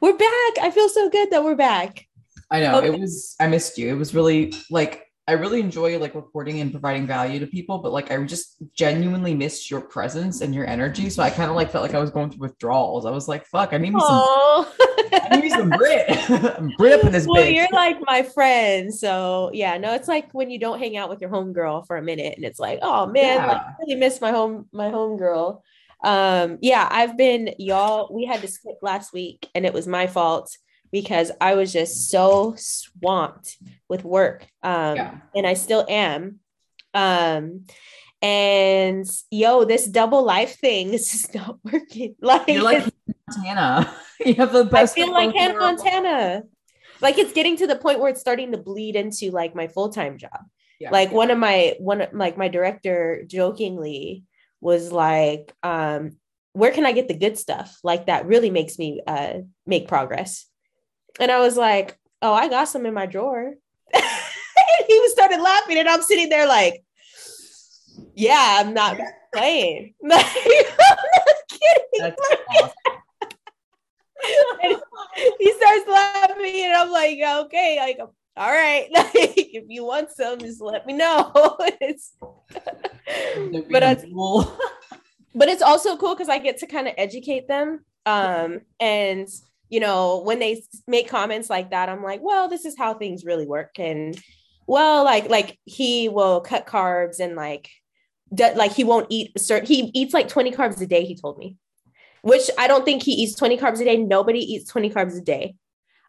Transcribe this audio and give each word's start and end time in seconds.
We're 0.00 0.16
back. 0.16 0.58
I 0.62 0.70
feel 0.72 0.88
so 0.88 1.08
good 1.08 1.30
that 1.30 1.42
we're 1.42 1.56
back. 1.56 2.06
I 2.50 2.60
know 2.60 2.78
Okay. 2.78 2.88
it 2.88 3.00
was. 3.00 3.34
I 3.40 3.46
missed 3.46 3.78
you. 3.78 3.88
It 3.88 3.98
was 3.98 4.14
really 4.14 4.52
like 4.70 5.04
I 5.26 5.32
really 5.32 5.60
enjoy 5.60 5.98
like 5.98 6.14
recording 6.14 6.60
and 6.60 6.70
providing 6.70 7.06
value 7.06 7.38
to 7.40 7.46
people, 7.46 7.78
but 7.78 7.92
like 7.92 8.10
I 8.10 8.22
just 8.24 8.56
genuinely 8.74 9.34
missed 9.34 9.70
your 9.70 9.82
presence 9.82 10.40
and 10.40 10.54
your 10.54 10.66
energy. 10.66 11.10
So 11.10 11.22
I 11.22 11.28
kind 11.28 11.50
of 11.50 11.56
like 11.56 11.70
felt 11.70 11.82
like 11.82 11.94
I 11.94 11.98
was 11.98 12.10
going 12.10 12.30
through 12.30 12.40
withdrawals. 12.40 13.04
I 13.04 13.10
was 13.10 13.28
like, 13.28 13.44
"Fuck, 13.44 13.74
I 13.74 13.78
need 13.78 13.92
me 13.92 14.00
some. 14.00 14.08
I 14.08 15.28
need 15.32 15.42
me 15.42 15.50
some 15.50 15.68
Britt. 15.68 16.06
I'm 16.30 16.70
Britt 16.78 17.00
up 17.00 17.04
in 17.04 17.12
this 17.12 17.26
well, 17.26 17.42
bitch." 17.42 17.54
you're 17.54 17.68
like 17.72 17.98
my 18.06 18.22
friend. 18.22 18.94
So 18.94 19.50
yeah, 19.52 19.76
no, 19.76 19.92
it's 19.94 20.08
like 20.08 20.32
when 20.32 20.48
you 20.48 20.58
don't 20.58 20.78
hang 20.78 20.96
out 20.96 21.10
with 21.10 21.20
your 21.20 21.28
homegirl 21.28 21.86
for 21.86 21.98
a 21.98 22.02
minute 22.02 22.34
and 22.36 22.44
it's 22.46 22.58
like, 22.58 22.78
oh 22.80 23.04
man, 23.06 23.46
like, 23.48 23.58
I 23.58 23.74
really 23.80 23.96
miss 23.96 24.22
my 24.22 24.30
home, 24.30 24.66
my 24.72 24.90
homegirl. 24.90 25.60
Um, 26.04 26.58
yeah, 26.62 26.86
I've 26.90 27.16
been 27.16 27.54
y'all, 27.58 28.12
we 28.14 28.24
had 28.24 28.40
to 28.42 28.48
skip 28.48 28.76
last 28.82 29.12
week 29.12 29.48
and 29.54 29.66
it 29.66 29.72
was 29.72 29.86
my 29.86 30.06
fault 30.06 30.56
because 30.92 31.30
I 31.40 31.54
was 31.54 31.72
just 31.72 32.10
so 32.10 32.54
swamped 32.56 33.56
with 33.88 34.04
work. 34.04 34.46
Um, 34.62 34.96
Yeah. 34.96 35.14
and 35.34 35.46
I 35.46 35.54
still 35.54 35.84
am. 35.88 36.40
Um, 36.94 37.64
and 38.22 39.06
yo, 39.30 39.64
this 39.64 39.86
double 39.86 40.22
life 40.24 40.58
thing 40.58 40.92
is 40.94 41.10
just 41.10 41.34
not 41.34 41.58
working. 41.64 42.14
Like, 42.20 42.48
You're 42.48 42.62
like 42.62 42.84
Montana. 43.28 43.92
you 44.24 44.34
have 44.34 44.52
the 44.52 44.64
best. 44.64 44.92
I 44.92 45.02
feel 45.02 45.12
like 45.12 45.34
Hannah. 45.34 45.58
Montana. 45.58 46.42
Like 47.00 47.18
it's 47.18 47.32
getting 47.32 47.56
to 47.58 47.66
the 47.66 47.76
point 47.76 48.00
where 48.00 48.10
it's 48.10 48.20
starting 48.20 48.52
to 48.52 48.58
bleed 48.58 48.96
into 48.96 49.30
like 49.30 49.54
my 49.54 49.68
full-time 49.68 50.18
job. 50.18 50.40
Yeah. 50.80 50.90
Like 50.90 51.12
one 51.12 51.30
of 51.30 51.38
my 51.38 51.76
one 51.78 52.06
like 52.12 52.36
my 52.36 52.48
director 52.48 53.22
jokingly 53.26 54.24
was 54.60 54.92
like, 54.92 55.52
um, 55.62 56.16
where 56.52 56.72
can 56.72 56.86
I 56.86 56.92
get 56.92 57.08
the 57.08 57.14
good 57.14 57.38
stuff? 57.38 57.78
Like 57.84 58.06
that 58.06 58.26
really 58.26 58.50
makes 58.50 58.78
me 58.78 59.00
uh 59.06 59.40
make 59.66 59.88
progress. 59.88 60.46
And 61.20 61.30
I 61.30 61.40
was 61.40 61.56
like, 61.56 61.98
oh, 62.22 62.32
I 62.32 62.48
got 62.48 62.68
some 62.68 62.86
in 62.86 62.94
my 62.94 63.06
drawer. 63.06 63.54
and 63.94 64.04
he 64.88 65.00
was 65.00 65.12
started 65.12 65.40
laughing, 65.40 65.78
and 65.78 65.88
I'm 65.88 66.02
sitting 66.02 66.28
there 66.28 66.46
like, 66.46 66.82
yeah, 68.14 68.58
I'm 68.60 68.74
not 68.74 68.98
playing. 69.34 69.94
Like, 70.02 70.26
I'm 70.26 70.96
not 71.16 71.36
kidding. 71.48 71.82
That's 71.98 72.20
awesome. 72.60 72.70
he 75.38 75.52
starts 75.52 75.88
laughing 75.88 76.64
and 76.64 76.74
I'm 76.74 76.90
like, 76.90 77.18
okay, 77.46 77.76
like 77.78 77.98
all 78.38 78.50
right, 78.50 78.88
like 78.92 79.10
if 79.14 79.64
you 79.68 79.84
want 79.84 80.10
some, 80.12 80.38
just 80.38 80.60
let 80.60 80.86
me 80.86 80.92
know. 80.92 81.32
it's 81.80 82.12
but 82.20 83.82
it's 83.82 84.04
cool. 84.04 84.56
but 85.34 85.48
it's 85.48 85.62
also 85.62 85.96
cool 85.96 86.14
because 86.14 86.28
I 86.28 86.38
get 86.38 86.58
to 86.58 86.66
kind 86.66 86.86
of 86.86 86.94
educate 86.96 87.48
them. 87.48 87.84
Um, 88.06 88.60
and 88.78 89.28
you 89.68 89.80
know, 89.80 90.22
when 90.22 90.38
they 90.38 90.62
make 90.86 91.08
comments 91.08 91.50
like 91.50 91.70
that, 91.70 91.88
I'm 91.88 92.02
like, 92.02 92.20
well, 92.22 92.48
this 92.48 92.64
is 92.64 92.76
how 92.78 92.94
things 92.94 93.24
really 93.24 93.46
work. 93.46 93.78
And 93.78 94.18
well, 94.66 95.04
like 95.04 95.28
like 95.28 95.58
he 95.64 96.08
will 96.08 96.40
cut 96.40 96.66
carbs 96.66 97.18
and 97.18 97.34
like 97.34 97.68
d- 98.32 98.54
like 98.54 98.72
he 98.72 98.84
won't 98.84 99.08
eat 99.10 99.38
certain 99.38 99.66
he 99.66 99.90
eats 99.94 100.14
like 100.14 100.28
20 100.28 100.52
carbs 100.52 100.80
a 100.80 100.86
day, 100.86 101.04
he 101.04 101.16
told 101.16 101.38
me. 101.38 101.56
Which 102.22 102.50
I 102.56 102.68
don't 102.68 102.84
think 102.84 103.02
he 103.02 103.12
eats 103.12 103.34
20 103.34 103.58
carbs 103.58 103.80
a 103.80 103.84
day. 103.84 103.96
Nobody 103.96 104.40
eats 104.40 104.70
20 104.70 104.90
carbs 104.90 105.18
a 105.18 105.22
day. 105.22 105.54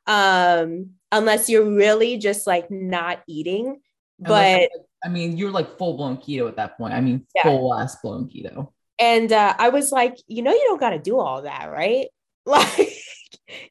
Um, 0.06 0.92
unless 1.12 1.50
you're 1.50 1.70
really 1.70 2.18
just 2.18 2.46
like 2.48 2.70
not 2.70 3.22
eating. 3.28 3.82
But 4.20 4.70
I 5.04 5.08
mean, 5.10 5.38
you're 5.38 5.52
like 5.52 5.78
full 5.78 5.96
blown 5.96 6.18
keto 6.18 6.48
at 6.48 6.58
that 6.58 6.78
point. 6.78 6.94
I 6.94 7.02
mean, 7.02 7.26
Yeah. 7.36 7.44
full 7.44 7.74
ass 7.74 7.96
blown 8.02 8.28
keto. 8.30 8.72
And 9.00 9.32
uh, 9.32 9.56
I 9.58 9.70
was 9.70 9.92
like, 9.94 10.18
you 10.28 10.42
know, 10.42 10.52
you 10.52 10.66
don't 10.68 10.80
got 10.80 10.90
to 10.90 11.00
do 11.00 11.20
all 11.20 11.44
that, 11.44 11.72
right? 11.72 12.08
Like, 12.46 12.92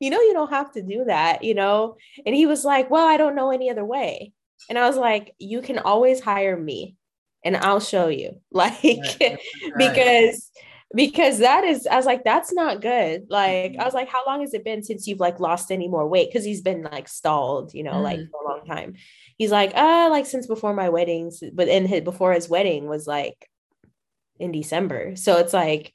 you 0.00 0.10
know, 0.10 0.20
you 0.20 0.32
don't 0.32 0.50
have 0.50 0.72
to 0.72 0.82
do 0.82 1.04
that, 1.06 1.42
you 1.42 1.54
know? 1.54 1.96
And 2.24 2.34
he 2.34 2.46
was 2.46 2.64
like, 2.64 2.90
well, 2.90 3.06
I 3.06 3.16
don't 3.16 3.34
know 3.34 3.50
any 3.50 3.70
other 3.70 3.84
way. 3.84 4.32
And 4.68 4.78
I 4.78 4.86
was 4.86 4.96
like, 4.96 5.34
you 5.38 5.62
can 5.62 5.78
always 5.80 6.20
hire 6.20 6.56
me 6.56 6.96
and 7.44 7.56
I'll 7.56 7.80
show 7.80 8.06
you. 8.08 8.40
Like, 8.52 8.80
Right. 8.82 9.38
because 9.76 10.50
because 10.94 11.38
that 11.40 11.64
is 11.64 11.86
i 11.86 11.96
was 11.96 12.06
like 12.06 12.24
that's 12.24 12.52
not 12.52 12.80
good. 12.80 13.26
Like 13.28 13.76
i 13.78 13.84
was 13.84 13.94
like 13.94 14.08
how 14.08 14.24
long 14.26 14.40
has 14.40 14.54
it 14.54 14.64
been 14.64 14.82
since 14.82 15.06
you've 15.06 15.20
like 15.20 15.38
lost 15.40 15.70
any 15.70 15.88
more 15.88 16.06
weight? 16.08 16.28
Because 16.30 16.44
he's 16.44 16.62
been 16.62 16.82
like 16.82 17.08
stalled 17.08 17.74
you 17.74 17.82
know 17.82 18.00
like 18.00 18.18
Mm. 18.18 18.30
for 18.30 18.42
a 18.42 18.48
long 18.48 18.66
time. 18.66 18.94
He's 19.36 19.50
like 19.50 19.72
uh 19.74 20.08
like 20.10 20.26
since 20.26 20.46
before 20.46 20.74
my 20.74 20.88
weddings 20.88 21.42
but 21.52 21.68
in 21.68 21.86
his 21.86 22.02
before 22.02 22.32
his 22.32 22.48
wedding 22.48 22.88
was 22.88 23.06
like 23.06 23.48
in 24.38 24.50
december. 24.52 25.14
So 25.16 25.38
it's 25.38 25.52
like 25.52 25.92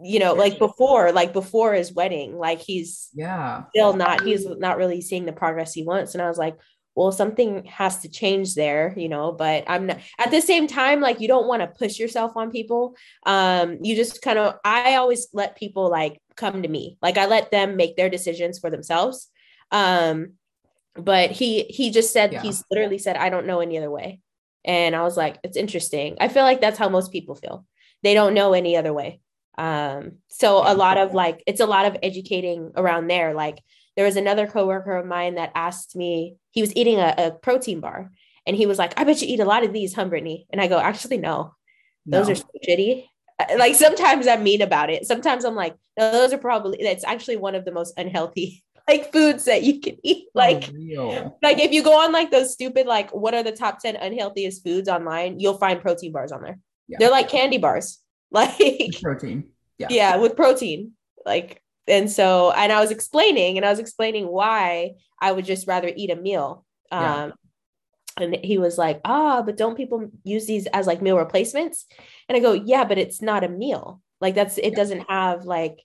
you 0.00 0.18
know 0.20 0.34
like 0.34 0.58
before 0.58 1.10
like 1.12 1.32
before 1.32 1.72
his 1.74 1.92
wedding 1.92 2.36
like 2.38 2.60
he's 2.60 3.08
yeah. 3.14 3.64
still 3.70 3.94
not 3.94 4.22
he's 4.22 4.46
not 4.46 4.76
really 4.76 5.00
seeing 5.00 5.24
the 5.24 5.32
progress 5.32 5.72
he 5.72 5.84
wants. 5.84 6.14
And 6.14 6.22
i 6.22 6.28
was 6.28 6.38
like 6.38 6.56
well 6.98 7.12
something 7.12 7.64
has 7.64 8.00
to 8.00 8.08
change 8.08 8.54
there 8.54 8.92
you 8.96 9.08
know 9.08 9.30
but 9.30 9.62
i'm 9.68 9.86
not 9.86 9.98
at 10.18 10.30
the 10.32 10.40
same 10.40 10.66
time 10.66 11.00
like 11.00 11.20
you 11.20 11.28
don't 11.28 11.46
want 11.46 11.62
to 11.62 11.68
push 11.68 11.98
yourself 11.98 12.32
on 12.36 12.50
people. 12.50 12.94
Um 13.24 13.78
you 13.82 13.94
just 13.94 14.20
kind 14.20 14.38
of 14.38 14.56
i 14.64 14.96
always 14.96 15.28
let 15.32 15.56
people 15.56 15.88
like 15.90 16.20
come 16.36 16.62
to 16.62 16.68
me. 16.68 16.98
Like 17.00 17.16
i 17.16 17.26
let 17.26 17.50
them 17.50 17.76
make 17.76 17.96
their 17.96 18.10
decisions 18.10 18.58
for 18.58 18.68
themselves. 18.70 19.28
Um 19.70 20.16
but 20.94 21.30
he 21.30 21.50
he 21.78 21.90
just 21.90 22.12
said 22.12 22.32
Yeah. 22.32 22.42
he's 22.42 22.64
literally 22.70 22.98
said 22.98 23.16
i 23.16 23.28
don't 23.30 23.46
know 23.46 23.60
any 23.60 23.78
other 23.78 23.90
way. 23.90 24.20
And 24.64 24.96
i 24.96 25.02
was 25.02 25.16
like 25.16 25.38
it's 25.44 25.56
interesting. 25.64 26.16
I 26.20 26.28
feel 26.28 26.42
like 26.50 26.60
that's 26.60 26.78
how 26.82 26.88
most 26.88 27.12
people 27.12 27.34
feel. 27.36 27.64
They 28.02 28.14
don't 28.14 28.34
know 28.34 28.52
any 28.54 28.76
other 28.76 28.92
way. 28.92 29.20
Um 29.56 30.02
so 30.28 30.48
a 30.66 30.74
lot 30.84 30.96
of 30.98 31.14
like 31.14 31.38
it's 31.46 31.60
a 31.66 31.72
lot 31.74 31.86
of 31.86 31.96
educating 32.02 32.72
around 32.80 33.06
there 33.08 33.34
like 33.44 33.58
there 33.98 34.06
was 34.06 34.16
another 34.16 34.46
coworker 34.46 34.96
of 34.96 35.04
mine 35.06 35.34
that 35.34 35.50
asked 35.56 35.96
me 35.96 36.36
he 36.52 36.60
was 36.60 36.74
eating 36.76 36.98
a, 37.00 37.12
a 37.18 37.30
protein 37.32 37.80
bar 37.80 38.12
and 38.46 38.54
he 38.56 38.64
was 38.64 38.78
like 38.78 38.94
i 38.98 39.02
bet 39.02 39.20
you 39.20 39.26
eat 39.28 39.40
a 39.40 39.44
lot 39.44 39.64
of 39.64 39.72
these 39.72 39.92
huh 39.92 40.04
brittany 40.04 40.46
and 40.52 40.60
i 40.60 40.68
go 40.68 40.78
actually 40.78 41.18
no 41.18 41.52
those 42.06 42.26
No. 42.28 42.32
are 42.32 42.36
so 42.36 42.44
shitty 42.66 43.06
Uh, 43.40 43.56
like 43.58 43.74
sometimes 43.74 44.28
i'm 44.28 44.44
mean 44.44 44.62
about 44.62 44.88
it 44.88 45.04
sometimes 45.04 45.44
i'm 45.44 45.56
like 45.56 45.74
no 45.98 46.12
those 46.12 46.32
are 46.32 46.38
probably 46.38 46.78
that's 46.82 47.04
actually 47.04 47.36
one 47.38 47.56
of 47.56 47.64
the 47.64 47.72
most 47.72 47.92
unhealthy 47.98 48.62
like 48.88 49.12
foods 49.12 49.44
that 49.46 49.64
you 49.64 49.80
can 49.80 49.96
eat 50.04 50.28
like 50.32 50.70
real. 50.72 51.36
like 51.42 51.58
if 51.58 51.72
you 51.72 51.82
go 51.82 51.98
on 52.04 52.12
like 52.12 52.30
those 52.30 52.52
stupid 52.52 52.86
like 52.86 53.10
what 53.10 53.34
are 53.34 53.42
the 53.42 53.52
top 53.64 53.80
10 53.80 53.96
unhealthiest 53.96 54.62
foods 54.62 54.88
online 54.88 55.40
you'll 55.40 55.58
find 55.58 55.80
protein 55.80 56.12
bars 56.12 56.30
on 56.32 56.40
there 56.42 56.58
Yeah. 56.86 56.98
they're 57.00 57.10
like 57.18 57.28
candy 57.28 57.58
bars 57.58 57.98
like 58.30 58.56
protein. 59.02 59.38
Yeah. 59.78 59.88
yeah 59.90 60.16
with 60.22 60.36
protein 60.36 60.92
like 61.26 61.60
and 61.88 62.10
so 62.10 62.50
and 62.52 62.72
i 62.72 62.80
was 62.80 62.90
explaining 62.90 63.56
and 63.56 63.64
i 63.66 63.70
was 63.70 63.78
explaining 63.78 64.26
why 64.26 64.92
i 65.20 65.32
would 65.32 65.44
just 65.44 65.66
rather 65.66 65.90
eat 65.96 66.10
a 66.10 66.16
meal 66.16 66.64
um 66.92 67.02
Yeah. 67.02 67.30
and 68.24 68.36
he 68.44 68.58
was 68.58 68.76
like 68.78 69.00
ah 69.04 69.42
but 69.42 69.56
don't 69.56 69.76
people 69.76 70.10
use 70.24 70.46
these 70.46 70.66
as 70.66 70.86
like 70.86 71.02
meal 71.02 71.16
replacements 71.18 71.86
and 72.28 72.36
i 72.36 72.40
go 72.40 72.52
yeah 72.52 72.84
but 72.84 72.98
it's 72.98 73.20
not 73.22 73.44
a 73.44 73.48
meal 73.48 74.00
like 74.20 74.34
that's 74.34 74.58
it 74.58 74.70
Yeah. 74.72 74.76
doesn't 74.76 75.10
have 75.10 75.44
like 75.44 75.82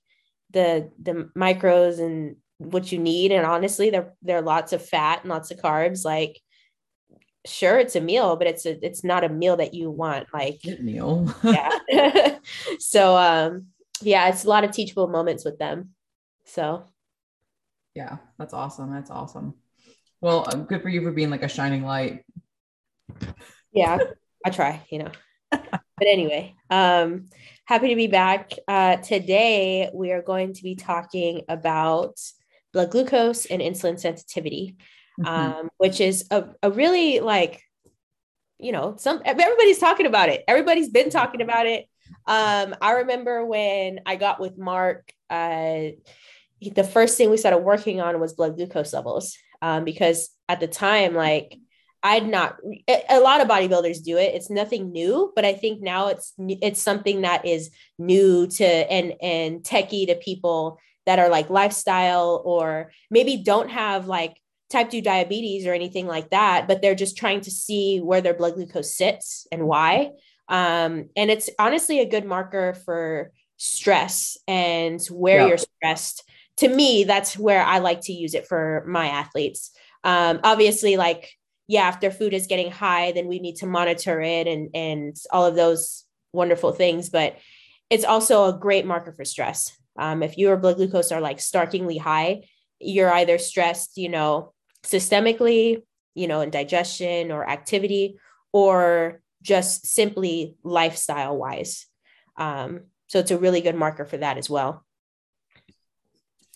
the 0.52 0.90
the 1.02 1.30
micros 1.36 2.00
and 2.00 2.36
what 2.58 2.92
you 2.92 3.00
need 3.00 3.32
and 3.32 3.46
honestly 3.46 3.90
there 3.90 4.14
there 4.22 4.38
are 4.38 4.42
lots 4.56 4.72
of 4.74 4.86
fat 4.86 5.22
and 5.22 5.30
lots 5.30 5.52
of 5.52 5.58
carbs 5.60 6.06
like 6.06 6.40
sure 7.46 7.78
it's 7.78 7.96
a 7.96 8.02
meal 8.02 8.36
but 8.38 8.48
it's 8.48 8.66
a 8.66 8.74
it's 8.86 9.04
not 9.04 9.24
a 9.24 9.30
meal 9.30 9.58
that 9.58 9.74
you 9.74 9.90
want 9.90 10.28
like 10.34 10.60
meal. 10.80 11.28
yeah 11.44 12.38
so 12.80 13.18
um 13.18 13.68
yeah 14.06 14.28
it's 14.30 14.44
a 14.46 14.50
lot 14.50 14.64
of 14.64 14.72
teachable 14.72 15.08
moments 15.08 15.44
with 15.46 15.58
them 15.60 15.90
so 16.46 16.84
yeah. 17.96 18.18
That's 18.40 18.56
awesome. 18.56 18.92
That's 18.92 19.12
awesome. 19.12 19.54
Well, 20.20 20.46
uh, 20.48 20.56
good 20.56 20.82
for 20.82 20.90
you 20.90 21.04
for 21.04 21.12
being 21.12 21.30
like 21.30 21.44
a 21.44 21.48
shining 21.48 21.84
light. 21.84 22.24
yeah 23.72 24.00
i 24.46 24.50
try 24.50 24.82
you 24.90 25.00
know 25.00 25.12
but 25.52 26.08
anyway 26.08 26.56
um 26.70 27.28
happy 27.66 27.90
to 27.90 27.96
be 27.96 28.08
back 28.08 28.52
uh 28.68 28.96
today 28.98 29.90
we 29.94 30.12
are 30.12 30.22
going 30.24 30.54
to 30.54 30.64
be 30.64 30.76
talking 30.76 31.42
about 31.50 32.20
blood 32.74 32.90
glucose 32.92 33.46
and 33.46 33.62
insulin 33.62 34.00
sensitivity 34.00 34.76
Mhm. 35.20 35.28
um 35.28 35.70
which 35.78 36.02
is 36.02 36.26
a, 36.32 36.46
a 36.64 36.72
really 36.72 37.20
like 37.20 37.62
you 38.58 38.72
know 38.72 38.96
some 38.98 39.22
everybody's 39.24 39.78
talking 39.78 40.08
about 40.08 40.30
it 40.30 40.44
everybody's 40.48 40.90
been 40.90 41.12
talking 41.12 41.42
about 41.42 41.68
it 41.68 41.86
um 42.28 42.76
i 42.82 42.92
remember 42.92 43.46
when 43.46 44.00
i 44.06 44.16
got 44.16 44.40
with 44.40 44.58
mark 44.58 45.12
uh 45.30 45.88
the 46.76 46.84
first 46.84 47.18
thing 47.18 47.30
we 47.30 47.38
started 47.38 47.60
working 47.60 48.00
on 48.00 48.20
was 48.20 48.34
blood 48.34 48.56
glucose 48.56 48.94
levels 48.94 49.38
um 49.62 49.84
because 49.84 50.30
at 50.48 50.60
the 50.60 50.68
time 50.68 51.14
like 51.14 51.58
i'd 52.04 52.28
not 52.28 52.58
a 53.10 53.20
lot 53.20 53.42
of 53.42 53.48
bodybuilders 53.48 54.04
do 54.04 54.18
it 54.18 54.34
it's 54.34 54.50
nothing 54.50 54.92
new 54.92 55.32
but 55.36 55.46
i 55.46 55.54
think 55.54 55.82
now 55.82 56.08
it's 56.08 56.34
it's 56.40 56.82
something 56.82 57.22
that 57.22 57.46
is 57.46 57.70
new 57.98 58.48
to 58.48 58.66
and 58.66 59.14
and 59.22 59.64
techie 59.64 60.08
to 60.08 60.16
people 60.16 60.80
that 61.06 61.20
are 61.20 61.30
like 61.30 61.50
lifestyle 61.50 62.42
or 62.46 62.92
maybe 63.10 63.38
don't 63.38 63.70
have 63.70 64.08
like 64.08 64.38
type 64.74 64.90
2 64.90 65.02
diabetes 65.02 65.66
or 65.66 65.74
anything 65.74 66.08
like 66.08 66.32
that, 66.32 66.68
but 66.68 66.82
they're 66.82 66.96
just 66.96 67.16
trying 67.16 67.42
to 67.42 67.52
see 67.52 68.00
where 68.00 68.22
their 68.22 68.34
blood 68.34 68.56
glucose 68.56 68.98
sits 68.98 69.48
and 69.52 69.68
why. 69.68 70.12
Um, 70.50 71.10
and 71.16 71.32
it's 71.32 71.50
honestly 71.58 72.00
a 72.00 72.10
good 72.10 72.26
marker 72.26 72.74
for 72.74 73.32
stress 73.58 74.38
and 74.48 75.00
where 75.08 75.40
Yeah. 75.42 75.48
you're 75.48 75.58
stressed 75.58 76.24
to 76.58 76.68
me, 76.68 77.04
that's 77.04 77.36
where 77.38 77.64
I 77.64 77.80
like 77.80 78.02
to 78.02 78.14
use 78.14 78.36
it 78.36 78.48
for 78.48 78.84
my 78.88 79.08
athletes. 79.08 79.72
Um, 80.04 80.40
obviously, 80.44 80.98
like, 80.98 81.32
yeah, 81.68 81.90
if 81.90 82.00
their 82.00 82.12
food 82.12 82.34
is 82.34 82.46
getting 82.46 82.70
high, 82.72 83.12
then 83.12 83.28
we 83.28 83.40
need 83.40 83.56
to 83.58 83.66
monitor 83.66 84.22
it 84.22 84.48
and 84.48 84.70
and 84.76 85.16
all 85.32 85.46
of 85.48 85.56
those 85.56 86.04
wonderful 86.32 86.72
things. 86.72 87.10
But 87.10 87.38
it's 87.90 88.04
also 88.06 88.46
a 88.46 88.60
great 88.60 88.86
marker 88.86 89.14
for 89.14 89.26
stress. 89.26 89.76
Um, 89.98 90.22
if 90.22 90.38
your 90.38 90.58
blood 90.58 90.76
glucose 90.76 91.12
are 91.12 91.22
like 91.22 91.40
starkingly 91.40 91.98
high, 91.98 92.44
you're 92.80 93.12
either 93.12 93.40
stressed, 93.40 93.98
you 93.98 94.10
know, 94.10 94.54
systemically, 94.84 95.82
you 96.14 96.28
know, 96.28 96.42
in 96.42 96.52
digestion 96.52 97.32
or 97.32 97.50
activity, 97.50 98.18
or 98.52 99.22
just 99.44 99.86
simply 99.86 100.58
lifestyle 100.64 101.38
wise. 101.38 101.86
Um, 102.38 102.82
so 103.08 103.20
it's 103.20 103.32
a 103.32 103.38
really 103.38 103.62
good 103.62 103.76
marker 103.76 104.06
for 104.06 104.18
that 104.18 104.38
as 104.38 104.50
well. 104.50 104.84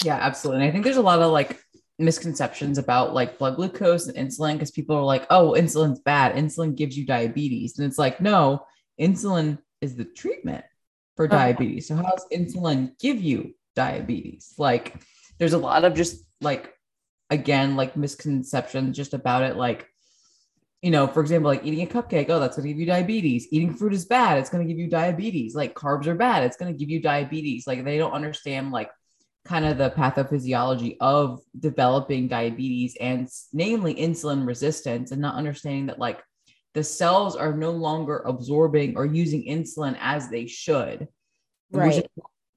Yeah, 0.04 0.16
absolutely. 0.16 0.64
And 0.64 0.70
I 0.70 0.72
think 0.72 0.84
there's 0.84 0.98
a 0.98 1.02
lot 1.02 1.22
of 1.22 1.32
like 1.32 1.60
misconceptions 2.00 2.78
about 2.78 3.14
like 3.14 3.38
blood 3.38 3.56
glucose 3.56 4.08
and 4.08 4.18
insulin 4.18 4.54
because 4.54 4.72
people 4.72 4.96
are 4.96 5.04
like, 5.04 5.26
oh, 5.30 5.56
insulin's 5.58 6.00
bad. 6.00 6.36
Insulin 6.36 6.76
gives 6.76 6.98
you 6.98 7.06
diabetes. 7.06 7.78
And 7.78 7.88
it's 7.88 7.98
like, 7.98 8.22
no, 8.22 8.66
insulin 9.00 9.60
is 9.82 9.96
the 9.96 10.06
treatment 10.06 10.64
for 11.16 11.26
uh-huh. 11.26 11.36
diabetes. 11.36 11.88
So, 11.88 11.96
how 11.96 12.04
does 12.04 12.26
insulin 12.34 12.98
give 13.00 13.22
you 13.22 13.56
diabetes? 13.76 14.54
Like, 14.58 14.96
there's 15.40 15.54
a 15.54 15.58
lot 15.58 15.84
of 15.84 15.94
just 15.94 16.24
like, 16.42 16.74
again, 17.30 17.76
like 17.76 17.98
misconceptions 17.98 18.96
just 18.96 19.14
about 19.14 19.44
it. 19.44 19.56
Like, 19.56 19.88
you 20.82 20.92
know, 20.92 21.08
for 21.08 21.22
example, 21.22 21.50
like 21.50 21.66
eating 21.66 21.82
a 21.82 21.90
cupcake, 21.90 22.30
oh, 22.30 22.40
that's 22.40 22.56
going 22.56 22.68
to 22.68 22.74
give 22.74 22.80
you 22.80 22.86
diabetes. 22.86 23.48
Eating 23.52 23.74
fruit 23.74 23.94
is 23.94 24.06
bad. 24.06 24.38
It's 24.38 24.50
going 24.50 24.66
to 24.66 24.72
give 24.72 24.80
you 24.80 24.90
diabetes. 24.90 25.56
Like, 25.56 25.74
carbs 25.74 26.06
are 26.06 26.16
bad. 26.16 26.44
It's 26.44 26.58
going 26.58 26.72
to 26.72 26.78
give 26.78 26.90
you 26.90 27.02
diabetes. 27.02 27.66
Like, 27.66 27.84
they 27.84 27.98
don't 27.98 28.12
understand, 28.12 28.72
like, 28.72 28.92
kind 29.48 29.66
of 29.66 29.78
the 29.78 29.90
pathophysiology 29.92 30.98
of 31.00 31.40
developing 31.58 32.28
diabetes 32.28 32.98
and 33.00 33.30
namely 33.54 33.96
insulin 33.96 34.46
resistance 34.46 35.12
and 35.12 35.22
not 35.22 35.36
understanding 35.36 35.86
that 35.86 36.00
like 36.00 36.22
the 36.74 36.84
cells 36.84 37.36
are 37.36 37.56
no 37.56 37.72
longer 37.72 38.20
absorbing 38.26 38.98
or 38.98 39.06
using 39.06 39.46
insulin 39.48 39.98
as 40.02 40.30
they 40.30 40.46
should 40.46 41.08
right 41.72 42.06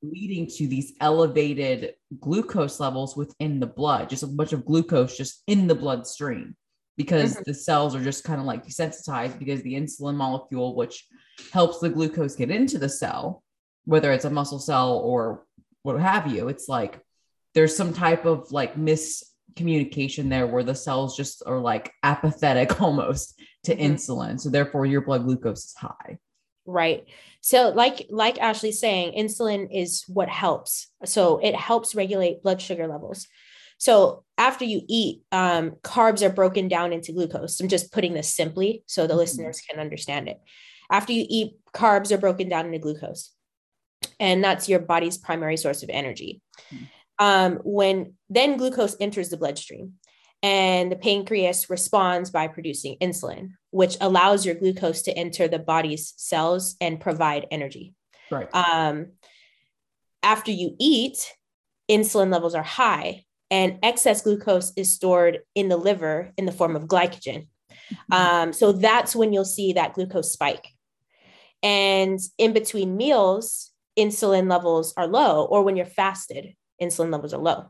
leading 0.02 0.46
to 0.46 0.66
these 0.66 0.94
elevated 1.00 1.94
glucose 2.18 2.80
levels 2.80 3.16
within 3.16 3.60
the 3.60 3.66
blood 3.66 4.08
just 4.08 4.24
a 4.24 4.26
bunch 4.26 4.52
of 4.52 4.64
glucose 4.64 5.16
just 5.16 5.44
in 5.46 5.68
the 5.68 5.74
bloodstream 5.74 6.56
because 7.02 7.32
mm-hmm. 7.32 7.42
the 7.46 7.54
cells 7.54 7.94
are 7.94 8.02
just 8.02 8.24
kind 8.24 8.40
of 8.40 8.46
like 8.46 8.66
desensitized 8.66 9.38
because 9.38 9.62
the 9.62 9.74
insulin 9.74 10.14
molecule 10.14 10.74
which 10.74 11.06
helps 11.52 11.78
the 11.78 11.88
glucose 11.88 12.36
get 12.36 12.50
into 12.50 12.78
the 12.78 12.88
cell 12.88 13.42
whether 13.84 14.12
it's 14.12 14.24
a 14.24 14.30
muscle 14.30 14.58
cell 14.58 14.98
or 14.98 15.44
what 15.82 16.00
have 16.00 16.32
you. 16.32 16.48
It's 16.48 16.68
like 16.68 17.00
there's 17.54 17.76
some 17.76 17.92
type 17.92 18.24
of 18.24 18.52
like 18.52 18.76
miscommunication 18.76 20.28
there 20.28 20.46
where 20.46 20.62
the 20.62 20.74
cells 20.74 21.16
just 21.16 21.42
are 21.46 21.58
like 21.58 21.92
apathetic 22.02 22.80
almost 22.80 23.40
to 23.64 23.74
mm-hmm. 23.74 23.94
insulin. 23.94 24.40
So 24.40 24.50
therefore 24.50 24.86
your 24.86 25.00
blood 25.00 25.24
glucose 25.24 25.66
is 25.66 25.74
high. 25.74 26.18
Right. 26.66 27.06
So 27.40 27.70
like 27.70 28.06
like 28.10 28.38
Ashley's 28.38 28.78
saying, 28.78 29.14
insulin 29.18 29.68
is 29.72 30.04
what 30.06 30.28
helps. 30.28 30.88
So 31.04 31.38
it 31.38 31.54
helps 31.54 31.94
regulate 31.94 32.42
blood 32.42 32.60
sugar 32.60 32.86
levels. 32.86 33.26
So 33.80 34.24
after 34.38 34.64
you 34.64 34.82
eat, 34.88 35.22
um, 35.32 35.72
carbs 35.82 36.22
are 36.22 36.32
broken 36.32 36.68
down 36.68 36.92
into 36.92 37.12
glucose. 37.12 37.60
I'm 37.60 37.68
just 37.68 37.92
putting 37.92 38.14
this 38.14 38.32
simply 38.32 38.84
so 38.86 39.02
the 39.02 39.14
mm-hmm. 39.14 39.18
listeners 39.18 39.60
can 39.68 39.80
understand 39.80 40.28
it. 40.28 40.40
After 40.90 41.12
you 41.12 41.26
eat, 41.28 41.54
carbs 41.74 42.12
are 42.12 42.18
broken 42.18 42.48
down 42.48 42.66
into 42.66 42.78
glucose 42.78 43.32
and 44.18 44.44
that's 44.44 44.68
your 44.68 44.78
body's 44.78 45.18
primary 45.18 45.56
source 45.56 45.82
of 45.82 45.90
energy. 45.90 46.42
Mm. 46.72 46.88
Um, 47.18 47.60
when 47.64 48.14
then 48.28 48.56
glucose 48.56 48.96
enters 49.00 49.28
the 49.28 49.36
bloodstream, 49.36 49.94
and 50.42 50.90
the 50.90 50.96
pancreas 50.96 51.68
responds 51.68 52.30
by 52.30 52.48
producing 52.48 52.96
insulin, 53.00 53.50
which 53.70 53.98
allows 54.00 54.46
your 54.46 54.54
glucose 54.54 55.02
to 55.02 55.12
enter 55.12 55.48
the 55.48 55.58
body's 55.58 56.14
cells 56.16 56.76
and 56.80 56.98
provide 56.98 57.46
energy. 57.50 57.94
Right. 58.30 58.48
Um, 58.54 59.08
after 60.22 60.50
you 60.50 60.76
eat, 60.78 61.34
insulin 61.90 62.32
levels 62.32 62.54
are 62.54 62.62
high, 62.62 63.26
and 63.50 63.78
excess 63.82 64.22
glucose 64.22 64.72
is 64.76 64.94
stored 64.94 65.40
in 65.54 65.68
the 65.68 65.76
liver 65.76 66.32
in 66.36 66.46
the 66.46 66.52
form 66.52 66.76
of 66.76 66.84
glycogen. 66.84 67.48
Um, 68.12 68.52
so 68.52 68.72
that's 68.72 69.16
when 69.16 69.32
you'll 69.32 69.44
see 69.44 69.72
that 69.72 69.94
glucose 69.94 70.32
spike. 70.32 70.68
And 71.62 72.18
in 72.38 72.52
between 72.52 72.96
meals, 72.96 73.72
insulin 73.98 74.48
levels 74.48 74.94
are 74.96 75.06
low, 75.06 75.44
or 75.44 75.62
when 75.62 75.76
you're 75.76 75.86
fasted, 75.86 76.54
insulin 76.80 77.12
levels 77.12 77.34
are 77.34 77.40
low. 77.40 77.66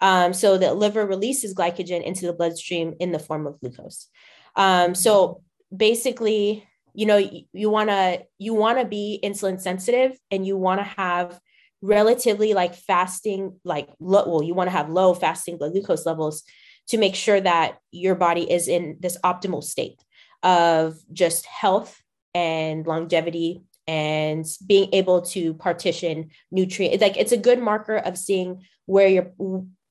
Um, 0.00 0.32
so 0.32 0.56
the 0.56 0.72
liver 0.72 1.06
releases 1.06 1.54
glycogen 1.54 2.02
into 2.02 2.26
the 2.26 2.32
bloodstream 2.32 2.94
in 2.98 3.12
the 3.12 3.18
form 3.18 3.46
of 3.46 3.60
glucose. 3.60 4.08
Um, 4.56 4.94
so 4.94 5.42
basically, 5.74 6.66
you 6.94 7.06
know, 7.06 7.18
you 7.52 7.70
want 7.70 7.90
to 7.90 8.24
you 8.38 8.54
want 8.54 8.78
to 8.78 8.84
be 8.84 9.20
insulin 9.22 9.60
sensitive, 9.60 10.18
and 10.30 10.46
you 10.46 10.56
want 10.56 10.80
to 10.80 10.84
have 10.84 11.38
relatively 11.82 12.54
like 12.54 12.74
fasting, 12.74 13.58
like 13.64 13.88
low, 13.98 14.28
well, 14.28 14.42
you 14.42 14.54
want 14.54 14.68
to 14.68 14.76
have 14.76 14.90
low 14.90 15.14
fasting 15.14 15.56
blood 15.56 15.72
glucose 15.72 16.06
levels 16.06 16.42
to 16.88 16.98
make 16.98 17.14
sure 17.14 17.40
that 17.40 17.78
your 17.90 18.14
body 18.14 18.50
is 18.50 18.68
in 18.68 18.96
this 19.00 19.16
optimal 19.24 19.62
state 19.62 20.00
of 20.42 20.96
just 21.12 21.46
health 21.46 22.02
and 22.34 22.86
longevity 22.86 23.62
and 23.86 24.46
being 24.66 24.88
able 24.92 25.22
to 25.22 25.54
partition 25.54 26.30
nutrient 26.50 27.00
like 27.00 27.16
it's 27.16 27.32
a 27.32 27.36
good 27.36 27.58
marker 27.58 27.96
of 27.96 28.16
seeing 28.16 28.62
where 28.86 29.08
you're 29.08 29.32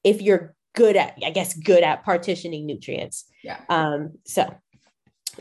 if 0.03 0.21
you're 0.21 0.55
good 0.73 0.95
at 0.95 1.17
i 1.25 1.29
guess 1.29 1.53
good 1.53 1.83
at 1.83 2.03
partitioning 2.05 2.65
nutrients. 2.65 3.25
Yeah. 3.43 3.59
Um 3.69 4.13
so 4.25 4.55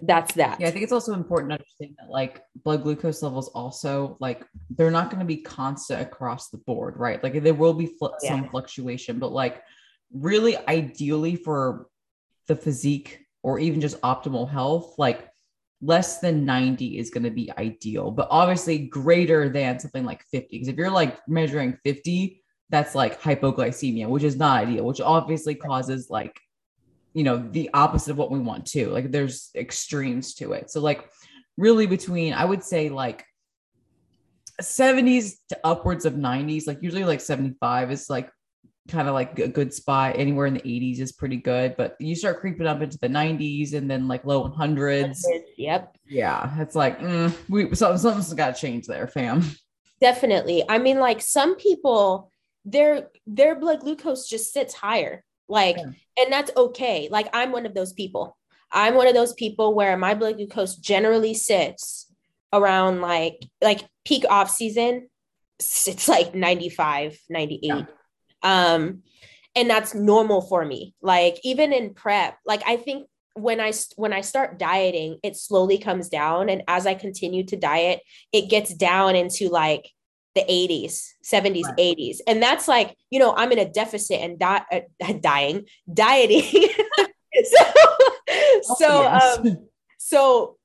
that's 0.02 0.34
that 0.34 0.60
yeah 0.60 0.68
i 0.68 0.70
think 0.70 0.82
it's 0.82 0.92
also 0.92 1.12
important 1.12 1.50
to 1.50 1.54
understand 1.54 1.94
that 1.98 2.10
like 2.10 2.42
blood 2.64 2.82
glucose 2.82 3.22
levels 3.22 3.48
also 3.48 4.16
like 4.20 4.44
they're 4.70 4.90
not 4.90 5.10
going 5.10 5.20
to 5.20 5.26
be 5.26 5.36
constant 5.36 6.00
across 6.00 6.50
the 6.50 6.58
board 6.58 6.96
right 6.96 7.22
like 7.22 7.42
there 7.42 7.54
will 7.54 7.74
be 7.74 7.86
fl- 7.86 8.06
oh, 8.06 8.14
yeah. 8.22 8.30
some 8.30 8.48
fluctuation 8.48 9.18
but 9.18 9.32
like 9.32 9.62
really 10.12 10.56
ideally 10.68 11.36
for 11.36 11.86
the 12.46 12.56
physique 12.56 13.24
or 13.42 13.58
even 13.58 13.80
just 13.80 14.00
optimal 14.00 14.48
health 14.48 14.94
like 14.98 15.28
less 15.80 16.18
than 16.18 16.44
90 16.44 16.98
is 16.98 17.10
going 17.10 17.22
to 17.22 17.30
be 17.30 17.50
ideal, 17.56 18.10
but 18.10 18.28
obviously 18.30 18.78
greater 18.78 19.48
than 19.48 19.78
something 19.78 20.04
like 20.04 20.24
50. 20.24 20.48
Because 20.50 20.68
if 20.68 20.76
you're 20.76 20.90
like 20.90 21.18
measuring 21.28 21.78
50, 21.84 22.42
that's 22.70 22.94
like 22.94 23.20
hypoglycemia, 23.20 24.08
which 24.08 24.24
is 24.24 24.36
not 24.36 24.62
ideal, 24.62 24.84
which 24.84 25.00
obviously 25.00 25.54
causes 25.54 26.10
like, 26.10 26.38
you 27.18 27.24
know, 27.24 27.36
the 27.50 27.68
opposite 27.74 28.12
of 28.12 28.16
what 28.16 28.30
we 28.30 28.38
want 28.38 28.64
to. 28.64 28.90
Like 28.90 29.10
there's 29.10 29.50
extremes 29.56 30.34
to 30.34 30.52
it. 30.52 30.70
So, 30.70 30.80
like, 30.80 31.10
really 31.56 31.86
between, 31.86 32.32
I 32.32 32.44
would 32.44 32.62
say 32.62 32.90
like 32.90 33.24
70s 34.62 35.32
to 35.48 35.58
upwards 35.64 36.04
of 36.04 36.12
90s, 36.12 36.68
like 36.68 36.80
usually 36.80 37.02
like 37.02 37.20
75 37.20 37.90
is 37.90 38.08
like 38.08 38.30
kind 38.86 39.08
of 39.08 39.14
like 39.14 39.36
a 39.40 39.48
good 39.48 39.74
spot. 39.74 40.14
Anywhere 40.16 40.46
in 40.46 40.54
the 40.54 40.60
80s 40.60 41.00
is 41.00 41.10
pretty 41.10 41.38
good, 41.38 41.76
but 41.76 41.96
you 41.98 42.14
start 42.14 42.38
creeping 42.38 42.68
up 42.68 42.82
into 42.82 42.98
the 42.98 43.08
90s 43.08 43.74
and 43.74 43.90
then 43.90 44.06
like 44.06 44.24
low 44.24 44.48
100s. 44.48 45.18
Yep. 45.56 45.96
Yeah, 46.06 46.54
it's 46.60 46.76
like 46.76 47.00
mm, 47.00 47.34
we 47.48 47.74
something, 47.74 47.98
something's 47.98 48.32
got 48.34 48.54
to 48.54 48.60
change 48.60 48.86
there, 48.86 49.08
fam. 49.08 49.42
Definitely. 50.00 50.62
I 50.68 50.78
mean, 50.78 51.00
like 51.00 51.20
some 51.20 51.56
people, 51.56 52.30
their 52.64 53.08
their 53.26 53.56
blood 53.58 53.80
glucose 53.80 54.28
just 54.28 54.52
sits 54.52 54.72
higher, 54.72 55.24
like, 55.48 55.76
yeah. 55.76 55.90
and 56.22 56.32
that's 56.32 56.50
okay. 56.56 57.08
Like 57.10 57.28
I'm 57.32 57.52
one 57.52 57.66
of 57.66 57.74
those 57.74 57.92
people. 57.92 58.36
I'm 58.70 58.94
one 58.94 59.06
of 59.06 59.14
those 59.14 59.32
people 59.32 59.74
where 59.74 59.96
my 59.96 60.14
blood 60.14 60.36
glucose 60.36 60.76
generally 60.76 61.34
sits 61.34 62.12
around 62.52 63.00
like 63.00 63.44
like 63.62 63.86
peak 64.04 64.24
off 64.30 64.50
season 64.50 65.08
it's 65.58 66.08
like 66.08 66.34
95 66.34 67.18
98 67.28 67.60
yeah 67.62 67.82
um 68.42 69.02
and 69.54 69.68
that's 69.68 69.94
normal 69.94 70.40
for 70.40 70.64
me 70.64 70.94
like 71.02 71.38
even 71.44 71.72
in 71.72 71.92
prep 71.92 72.38
like 72.46 72.62
i 72.66 72.76
think 72.76 73.08
when 73.34 73.60
i 73.60 73.72
when 73.96 74.12
i 74.12 74.20
start 74.20 74.58
dieting 74.58 75.18
it 75.22 75.36
slowly 75.36 75.78
comes 75.78 76.08
down 76.08 76.48
and 76.48 76.62
as 76.68 76.86
i 76.86 76.94
continue 76.94 77.44
to 77.44 77.56
diet 77.56 78.00
it 78.32 78.48
gets 78.48 78.72
down 78.72 79.16
into 79.16 79.48
like 79.48 79.90
the 80.38 80.52
80s 80.52 81.08
70s 81.24 81.64
right. 81.64 81.76
80s 81.78 82.18
and 82.26 82.42
that's 82.42 82.68
like 82.68 82.96
you 83.10 83.18
know 83.18 83.34
i'm 83.36 83.52
in 83.52 83.58
a 83.58 83.68
deficit 83.68 84.20
and 84.20 84.38
di- 84.38 84.64
uh, 84.72 85.12
dying 85.20 85.66
dieting. 85.92 86.70
So 87.44 87.64
so 88.76 89.06
um 89.06 89.68
so 89.98 90.56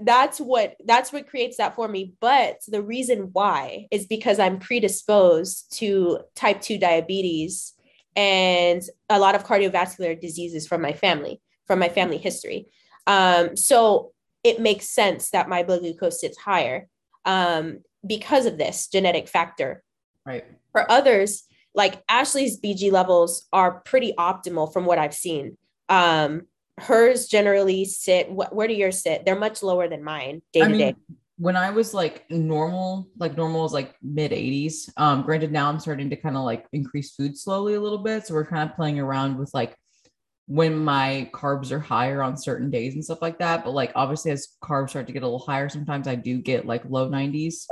that's 0.00 0.38
what 0.40 0.76
that's 0.84 1.12
what 1.12 1.28
creates 1.28 1.56
that 1.56 1.74
for 1.74 1.88
me. 1.88 2.14
But 2.20 2.58
the 2.68 2.82
reason 2.82 3.30
why 3.32 3.86
is 3.90 4.06
because 4.06 4.38
i'm 4.38 4.58
predisposed 4.58 5.72
to 5.78 6.20
type 6.34 6.60
2 6.60 6.78
diabetes 6.78 7.72
and 8.16 8.82
a 9.08 9.18
lot 9.18 9.34
of 9.34 9.44
cardiovascular 9.44 10.20
diseases 10.20 10.66
from 10.66 10.82
my 10.82 10.92
family 10.92 11.40
from 11.66 11.78
my 11.78 11.88
family 11.88 12.18
history. 12.18 12.66
Um, 13.06 13.56
so 13.56 14.12
it 14.42 14.60
makes 14.60 14.88
sense 14.88 15.30
that 15.30 15.48
my 15.48 15.62
blood 15.62 15.80
glucose 15.80 16.20
sits 16.20 16.36
higher. 16.36 16.88
Um, 17.24 17.80
because 18.06 18.46
of 18.46 18.58
this 18.58 18.88
genetic 18.88 19.28
factor 19.28 19.82
right 20.24 20.44
for 20.72 20.90
others 20.90 21.44
like 21.74 22.02
Ashley's 22.08 22.60
BG 22.60 22.90
levels 22.90 23.46
are 23.52 23.80
pretty 23.80 24.12
optimal 24.18 24.72
from 24.72 24.84
what 24.86 24.98
I've 24.98 25.14
seen. 25.14 25.56
Um, 25.88 26.42
hers 26.78 27.26
generally 27.26 27.84
sit. 27.84 28.28
Wh- 28.28 28.52
where 28.52 28.68
do 28.68 28.74
yours 28.74 29.02
sit? 29.02 29.24
They're 29.24 29.38
much 29.38 29.62
lower 29.62 29.88
than 29.88 30.02
mine 30.02 30.42
day 30.52 30.60
to 30.60 30.78
day. 30.78 30.94
when 31.36 31.56
I 31.56 31.70
was 31.70 31.94
like 31.94 32.28
normal, 32.30 33.08
like 33.18 33.36
normal 33.36 33.64
is 33.64 33.72
like 33.72 33.94
mid 34.02 34.32
80s. 34.32 34.90
Um, 34.96 35.22
granted, 35.22 35.52
now 35.52 35.68
I'm 35.68 35.80
starting 35.80 36.10
to 36.10 36.16
kind 36.16 36.36
of 36.36 36.44
like 36.44 36.66
increase 36.72 37.14
food 37.14 37.36
slowly 37.36 37.74
a 37.74 37.80
little 37.80 37.98
bit. 37.98 38.26
So 38.26 38.34
we're 38.34 38.46
kind 38.46 38.68
of 38.68 38.76
playing 38.76 38.98
around 38.98 39.38
with 39.38 39.50
like 39.54 39.76
when 40.46 40.76
my 40.76 41.30
carbs 41.32 41.70
are 41.70 41.78
higher 41.78 42.22
on 42.22 42.36
certain 42.36 42.70
days 42.70 42.94
and 42.94 43.04
stuff 43.04 43.22
like 43.22 43.38
that. 43.38 43.64
But 43.64 43.70
like 43.70 43.92
obviously, 43.94 44.32
as 44.32 44.48
carbs 44.62 44.90
start 44.90 45.06
to 45.06 45.12
get 45.12 45.22
a 45.22 45.26
little 45.26 45.38
higher, 45.38 45.68
sometimes 45.68 46.08
I 46.08 46.16
do 46.16 46.38
get 46.38 46.66
like 46.66 46.84
low 46.88 47.08
90s. 47.08 47.66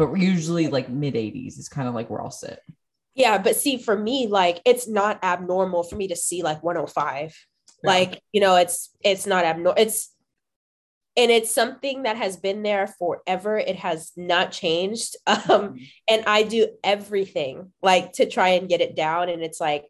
But 0.00 0.10
we're 0.10 0.16
usually 0.16 0.68
like 0.68 0.88
mid 0.88 1.12
80s 1.12 1.58
is 1.58 1.68
kind 1.68 1.86
of 1.86 1.94
like 1.94 2.08
where 2.08 2.22
I'll 2.22 2.30
sit. 2.30 2.58
Yeah, 3.14 3.36
but 3.36 3.54
see, 3.54 3.76
for 3.76 3.94
me, 3.94 4.28
like 4.28 4.62
it's 4.64 4.88
not 4.88 5.22
abnormal 5.22 5.82
for 5.82 5.94
me 5.94 6.08
to 6.08 6.16
see 6.16 6.42
like 6.42 6.62
105. 6.62 7.36
Yeah. 7.84 7.90
Like, 7.90 8.22
you 8.32 8.40
know, 8.40 8.56
it's 8.56 8.96
it's 9.04 9.26
not 9.26 9.44
abnormal. 9.44 9.74
It's 9.76 10.14
and 11.18 11.30
it's 11.30 11.54
something 11.54 12.04
that 12.04 12.16
has 12.16 12.38
been 12.38 12.62
there 12.62 12.86
forever. 12.86 13.58
It 13.58 13.76
has 13.76 14.12
not 14.16 14.52
changed. 14.52 15.16
Um, 15.50 15.76
and 16.08 16.24
I 16.26 16.44
do 16.44 16.68
everything 16.82 17.70
like 17.82 18.12
to 18.12 18.24
try 18.24 18.50
and 18.50 18.70
get 18.70 18.80
it 18.80 18.96
down. 18.96 19.28
And 19.28 19.42
it's 19.42 19.60
like 19.60 19.84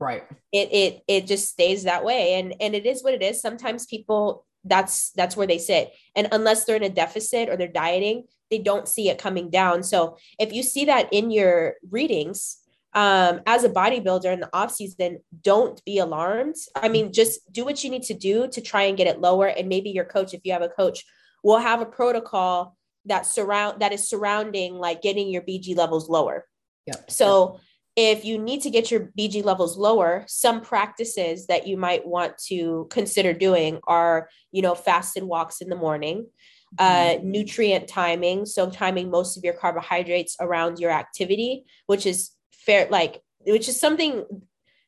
Right. 0.00 0.22
it 0.52 0.72
it 0.72 1.02
it 1.06 1.26
just 1.26 1.50
stays 1.50 1.82
that 1.82 2.02
way. 2.02 2.36
And 2.36 2.54
and 2.62 2.74
it 2.74 2.86
is 2.86 3.04
what 3.04 3.12
it 3.12 3.22
is. 3.22 3.42
Sometimes 3.42 3.84
people 3.84 4.46
that's 4.64 5.10
that's 5.10 5.36
where 5.36 5.46
they 5.46 5.58
sit. 5.58 5.92
And 6.16 6.28
unless 6.32 6.64
they're 6.64 6.76
in 6.76 6.82
a 6.82 6.88
deficit 6.88 7.48
or 7.48 7.56
they're 7.56 7.68
dieting, 7.68 8.24
they 8.50 8.58
don't 8.58 8.88
see 8.88 9.08
it 9.08 9.18
coming 9.18 9.50
down. 9.50 9.82
So 9.82 10.16
if 10.38 10.52
you 10.52 10.62
see 10.62 10.86
that 10.86 11.12
in 11.12 11.30
your 11.30 11.74
readings, 11.90 12.58
um, 12.94 13.40
as 13.46 13.64
a 13.64 13.68
bodybuilder 13.68 14.32
in 14.32 14.40
the 14.40 14.50
off 14.52 14.70
season, 14.72 15.18
don't 15.42 15.84
be 15.84 15.98
alarmed. 15.98 16.54
I 16.76 16.88
mean, 16.88 17.12
just 17.12 17.52
do 17.52 17.64
what 17.64 17.82
you 17.82 17.90
need 17.90 18.04
to 18.04 18.14
do 18.14 18.46
to 18.48 18.60
try 18.60 18.82
and 18.84 18.96
get 18.96 19.08
it 19.08 19.20
lower. 19.20 19.48
And 19.48 19.68
maybe 19.68 19.90
your 19.90 20.04
coach, 20.04 20.32
if 20.32 20.42
you 20.44 20.52
have 20.52 20.62
a 20.62 20.68
coach, 20.68 21.04
will 21.42 21.58
have 21.58 21.80
a 21.80 21.86
protocol 21.86 22.76
that 23.06 23.26
surround 23.26 23.80
that 23.80 23.92
is 23.92 24.08
surrounding 24.08 24.76
like 24.76 25.02
getting 25.02 25.28
your 25.28 25.42
BG 25.42 25.76
levels 25.76 26.08
lower. 26.08 26.46
Yeah. 26.86 26.94
So 27.08 27.60
if 27.96 28.24
you 28.24 28.38
need 28.38 28.62
to 28.62 28.70
get 28.70 28.90
your 28.90 29.12
BG 29.16 29.44
levels 29.44 29.76
lower, 29.76 30.24
some 30.26 30.60
practices 30.60 31.46
that 31.46 31.66
you 31.66 31.76
might 31.76 32.06
want 32.06 32.36
to 32.46 32.88
consider 32.90 33.32
doing 33.32 33.80
are, 33.86 34.28
you 34.50 34.62
know, 34.62 34.74
fasted 34.74 35.22
walks 35.22 35.60
in 35.60 35.68
the 35.68 35.76
morning, 35.76 36.26
uh, 36.78 37.14
nutrient 37.22 37.86
timing. 37.86 38.46
So 38.46 38.68
timing 38.68 39.10
most 39.10 39.36
of 39.36 39.44
your 39.44 39.54
carbohydrates 39.54 40.36
around 40.40 40.80
your 40.80 40.90
activity, 40.90 41.64
which 41.86 42.04
is 42.04 42.32
fair, 42.52 42.88
like, 42.90 43.22
which 43.46 43.68
is 43.68 43.78
something 43.78 44.24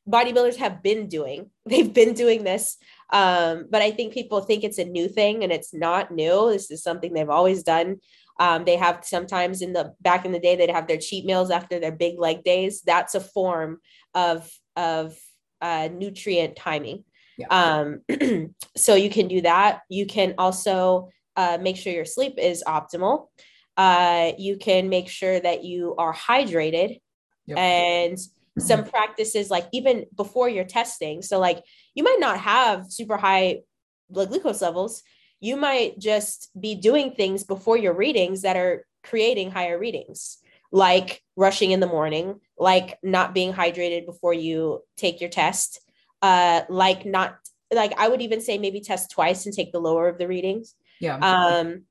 bodybuilders 0.08 0.56
have 0.56 0.82
been 0.82 1.08
doing. 1.08 1.50
They've 1.66 1.92
been 1.92 2.14
doing 2.14 2.42
this. 2.42 2.76
Um, 3.10 3.66
but 3.70 3.82
I 3.82 3.92
think 3.92 4.14
people 4.14 4.40
think 4.40 4.64
it's 4.64 4.78
a 4.78 4.84
new 4.84 5.08
thing 5.08 5.44
and 5.44 5.52
it's 5.52 5.72
not 5.72 6.10
new. 6.10 6.50
This 6.50 6.72
is 6.72 6.82
something 6.82 7.12
they've 7.12 7.30
always 7.30 7.62
done. 7.62 8.00
Um, 8.38 8.64
they 8.64 8.76
have 8.76 9.04
sometimes 9.04 9.62
in 9.62 9.72
the 9.72 9.94
back 10.00 10.24
in 10.24 10.32
the 10.32 10.38
day, 10.38 10.56
they'd 10.56 10.70
have 10.70 10.86
their 10.86 10.98
cheat 10.98 11.24
meals 11.24 11.50
after 11.50 11.80
their 11.80 11.92
big 11.92 12.18
leg 12.18 12.44
days. 12.44 12.82
That's 12.82 13.14
a 13.14 13.20
form 13.20 13.78
of, 14.14 14.50
of 14.76 15.16
uh, 15.60 15.88
nutrient 15.92 16.56
timing. 16.56 17.04
Yeah. 17.38 17.46
Um, 17.50 18.54
so 18.76 18.94
you 18.94 19.10
can 19.10 19.28
do 19.28 19.42
that. 19.42 19.80
You 19.88 20.06
can 20.06 20.34
also 20.38 21.10
uh, 21.36 21.58
make 21.60 21.76
sure 21.76 21.92
your 21.92 22.04
sleep 22.04 22.34
is 22.38 22.62
optimal. 22.66 23.28
Uh, 23.76 24.32
you 24.38 24.56
can 24.56 24.88
make 24.88 25.08
sure 25.08 25.38
that 25.38 25.64
you 25.64 25.94
are 25.96 26.14
hydrated 26.14 27.00
Yep. 27.46 27.58
and 27.58 28.18
some 28.58 28.84
practices 28.84 29.50
like 29.50 29.68
even 29.72 30.06
before 30.16 30.48
you're 30.48 30.64
testing. 30.64 31.22
So 31.22 31.38
like 31.38 31.62
you 31.94 32.02
might 32.02 32.18
not 32.18 32.40
have 32.40 32.86
super 32.90 33.16
high 33.16 33.60
blood 34.10 34.28
glucose 34.28 34.62
levels. 34.62 35.02
You 35.46 35.56
might 35.56 35.98
just 35.98 36.50
be 36.60 36.74
doing 36.74 37.12
things 37.12 37.44
before 37.44 37.76
your 37.76 37.94
readings 37.94 38.42
that 38.42 38.56
are 38.56 38.84
creating 39.02 39.52
higher 39.52 39.78
readings, 39.78 40.38
like 40.72 41.22
rushing 41.36 41.70
in 41.70 41.80
the 41.80 41.86
morning, 41.86 42.40
like 42.58 42.98
not 43.02 43.34
being 43.34 43.52
hydrated 43.52 44.06
before 44.06 44.34
you 44.34 44.82
take 44.96 45.20
your 45.20 45.30
test, 45.30 45.80
uh, 46.22 46.62
like 46.68 47.06
not 47.06 47.36
like 47.72 47.92
I 47.96 48.08
would 48.08 48.22
even 48.22 48.40
say 48.40 48.58
maybe 48.58 48.80
test 48.80 49.10
twice 49.10 49.46
and 49.46 49.54
take 49.54 49.72
the 49.72 49.80
lower 49.80 50.08
of 50.08 50.18
the 50.18 50.28
readings 50.28 50.74
Yeah. 51.00 51.16
um 51.30 51.82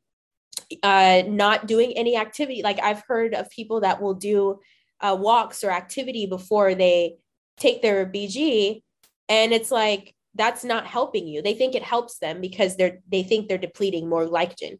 uh 0.83 1.21
not 1.27 1.67
doing 1.67 1.93
any 1.95 2.17
activity 2.17 2.62
like 2.63 2.79
i've 2.81 3.03
heard 3.07 3.33
of 3.33 3.50
people 3.50 3.81
that 3.81 4.01
will 4.01 4.13
do 4.13 4.59
uh, 5.01 5.15
walks 5.19 5.63
or 5.63 5.69
activity 5.69 6.25
before 6.25 6.74
they 6.74 7.17
take 7.57 7.81
their 7.81 8.05
bg 8.05 8.81
and 9.29 9.53
it's 9.53 9.71
like 9.71 10.14
that's 10.35 10.63
not 10.63 10.85
helping 10.85 11.27
you. 11.27 11.41
They 11.41 11.53
think 11.53 11.75
it 11.75 11.83
helps 11.83 12.19
them 12.19 12.41
because 12.41 12.75
they're 12.75 12.99
they 13.11 13.23
think 13.23 13.47
they're 13.47 13.57
depleting 13.57 14.09
more 14.09 14.27
glycogen. 14.27 14.79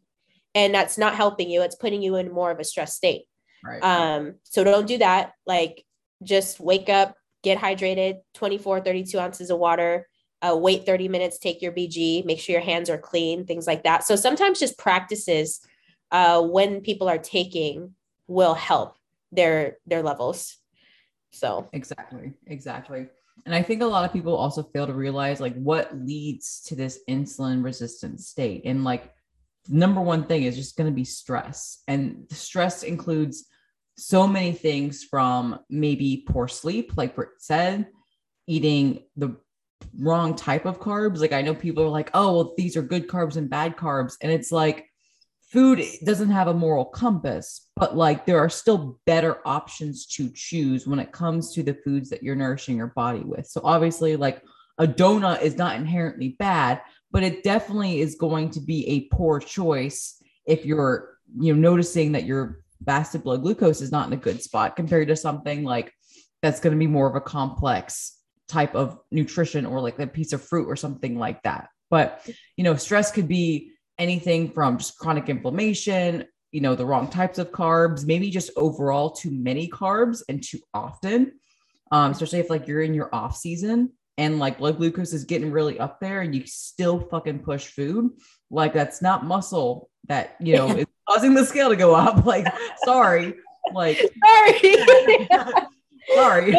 And 0.54 0.74
that's 0.74 0.96
not 0.96 1.14
helping 1.14 1.50
you. 1.50 1.62
It's 1.62 1.74
putting 1.74 2.02
you 2.02 2.16
in 2.16 2.32
more 2.32 2.50
of 2.50 2.60
a 2.60 2.64
stress 2.64 2.94
state. 2.94 3.24
Right. 3.64 3.82
um 3.82 4.36
so 4.44 4.64
don't 4.64 4.86
do 4.86 4.98
that. 4.98 5.32
Like 5.46 5.84
just 6.22 6.60
wake 6.60 6.88
up 6.88 7.14
get 7.42 7.58
hydrated 7.58 8.16
24 8.34 8.80
32 8.80 9.18
ounces 9.18 9.50
of 9.50 9.58
water 9.58 10.08
uh, 10.42 10.56
wait 10.56 10.86
30 10.86 11.08
minutes 11.08 11.38
take 11.38 11.60
your 11.60 11.70
bg 11.70 12.24
make 12.24 12.40
sure 12.40 12.54
your 12.54 12.62
hands 12.62 12.88
are 12.88 12.98
clean 12.98 13.44
things 13.46 13.66
like 13.66 13.84
that. 13.84 14.04
So 14.04 14.16
sometimes 14.16 14.58
just 14.58 14.78
practices 14.78 15.60
uh, 16.10 16.40
when 16.42 16.80
people 16.80 17.08
are 17.08 17.18
taking 17.18 17.94
will 18.26 18.54
help 18.54 18.96
their 19.32 19.78
their 19.86 20.02
levels. 20.02 20.56
So. 21.32 21.68
Exactly. 21.72 22.32
Exactly. 22.46 23.08
And 23.44 23.54
I 23.54 23.62
think 23.62 23.82
a 23.82 23.86
lot 23.86 24.04
of 24.04 24.12
people 24.12 24.34
also 24.34 24.62
fail 24.62 24.86
to 24.86 24.94
realize 24.94 25.40
like 25.40 25.54
what 25.54 25.96
leads 25.96 26.62
to 26.62 26.74
this 26.74 27.00
insulin 27.08 27.62
resistant 27.62 28.20
state. 28.20 28.62
And 28.64 28.82
like 28.82 29.12
number 29.68 30.00
one 30.00 30.24
thing 30.24 30.44
is 30.44 30.56
just 30.56 30.76
going 30.76 30.90
to 30.90 30.94
be 30.94 31.04
stress. 31.04 31.82
And 31.86 32.26
the 32.28 32.34
stress 32.34 32.82
includes 32.82 33.46
so 33.98 34.26
many 34.26 34.52
things 34.52 35.04
from 35.04 35.60
maybe 35.70 36.24
poor 36.28 36.48
sleep, 36.48 36.92
like 36.96 37.14
Britt 37.14 37.30
said, 37.38 37.86
eating 38.46 39.04
the 39.16 39.36
wrong 39.98 40.34
type 40.34 40.66
of 40.66 40.80
carbs. 40.80 41.18
Like 41.18 41.32
I 41.32 41.42
know 41.42 41.54
people 41.54 41.84
are 41.84 41.88
like, 41.88 42.10
oh, 42.14 42.34
well, 42.34 42.54
these 42.56 42.76
are 42.76 42.82
good 42.82 43.08
carbs 43.08 43.36
and 43.36 43.50
bad 43.50 43.76
carbs. 43.76 44.14
And 44.20 44.30
it's 44.30 44.52
like 44.52 44.86
food 45.56 45.82
doesn't 46.04 46.28
have 46.28 46.48
a 46.48 46.54
moral 46.54 46.84
compass, 46.84 47.70
but 47.76 47.96
like 47.96 48.26
there 48.26 48.38
are 48.38 48.50
still 48.50 49.00
better 49.06 49.38
options 49.46 50.04
to 50.04 50.28
choose 50.34 50.86
when 50.86 50.98
it 50.98 51.12
comes 51.12 51.54
to 51.54 51.62
the 51.62 51.72
foods 51.72 52.10
that 52.10 52.22
you're 52.22 52.36
nourishing 52.36 52.76
your 52.76 52.88
body 52.88 53.20
with. 53.20 53.46
So 53.46 53.62
obviously, 53.64 54.16
like 54.16 54.42
a 54.76 54.86
donut 54.86 55.40
is 55.40 55.56
not 55.56 55.76
inherently 55.76 56.36
bad, 56.38 56.82
but 57.10 57.22
it 57.22 57.42
definitely 57.42 58.00
is 58.00 58.16
going 58.16 58.50
to 58.50 58.60
be 58.60 58.86
a 58.86 59.14
poor 59.16 59.40
choice 59.40 60.22
if 60.44 60.66
you're, 60.66 61.16
you 61.40 61.54
know, 61.54 61.70
noticing 61.70 62.12
that 62.12 62.24
your 62.24 62.60
fasted 62.84 63.24
blood 63.24 63.40
glucose 63.40 63.80
is 63.80 63.90
not 63.90 64.08
in 64.08 64.12
a 64.12 64.16
good 64.18 64.42
spot 64.42 64.76
compared 64.76 65.08
to 65.08 65.16
something 65.16 65.64
like 65.64 65.90
that's 66.42 66.60
going 66.60 66.74
to 66.74 66.78
be 66.78 66.86
more 66.86 67.08
of 67.08 67.16
a 67.16 67.20
complex 67.22 68.20
type 68.46 68.74
of 68.74 68.98
nutrition 69.10 69.64
or 69.64 69.80
like 69.80 69.98
a 69.98 70.06
piece 70.06 70.34
of 70.34 70.42
fruit 70.42 70.68
or 70.68 70.76
something 70.76 71.18
like 71.18 71.42
that. 71.44 71.70
But, 71.88 72.28
you 72.58 72.64
know, 72.64 72.76
stress 72.76 73.10
could 73.10 73.26
be 73.26 73.72
anything 73.98 74.50
from 74.50 74.78
just 74.78 74.98
chronic 74.98 75.28
inflammation, 75.28 76.24
you 76.52 76.60
know, 76.60 76.74
the 76.74 76.86
wrong 76.86 77.08
types 77.08 77.38
of 77.38 77.50
carbs, 77.50 78.06
maybe 78.06 78.30
just 78.30 78.50
overall 78.56 79.10
too 79.10 79.30
many 79.30 79.68
carbs 79.68 80.22
and 80.28 80.42
too 80.42 80.60
often. 80.72 81.32
Um, 81.92 82.10
especially 82.10 82.40
if 82.40 82.50
like 82.50 82.66
you're 82.66 82.82
in 82.82 82.94
your 82.94 83.14
off 83.14 83.36
season 83.36 83.92
and 84.18 84.38
like 84.38 84.58
blood 84.58 84.78
glucose 84.78 85.12
is 85.12 85.24
getting 85.24 85.52
really 85.52 85.78
up 85.78 86.00
there 86.00 86.20
and 86.20 86.34
you 86.34 86.44
still 86.46 87.00
fucking 87.00 87.40
push 87.40 87.66
food, 87.66 88.10
like 88.50 88.72
that's 88.72 89.00
not 89.00 89.24
muscle 89.24 89.88
that 90.08 90.36
you 90.40 90.56
know 90.56 90.68
is 90.68 90.86
causing 91.08 91.34
the 91.34 91.44
scale 91.44 91.68
to 91.68 91.76
go 91.76 91.94
up. 91.94 92.24
Like, 92.26 92.46
sorry, 92.84 93.34
like 93.74 93.98
sorry 94.24 95.28
sorry. 96.14 96.58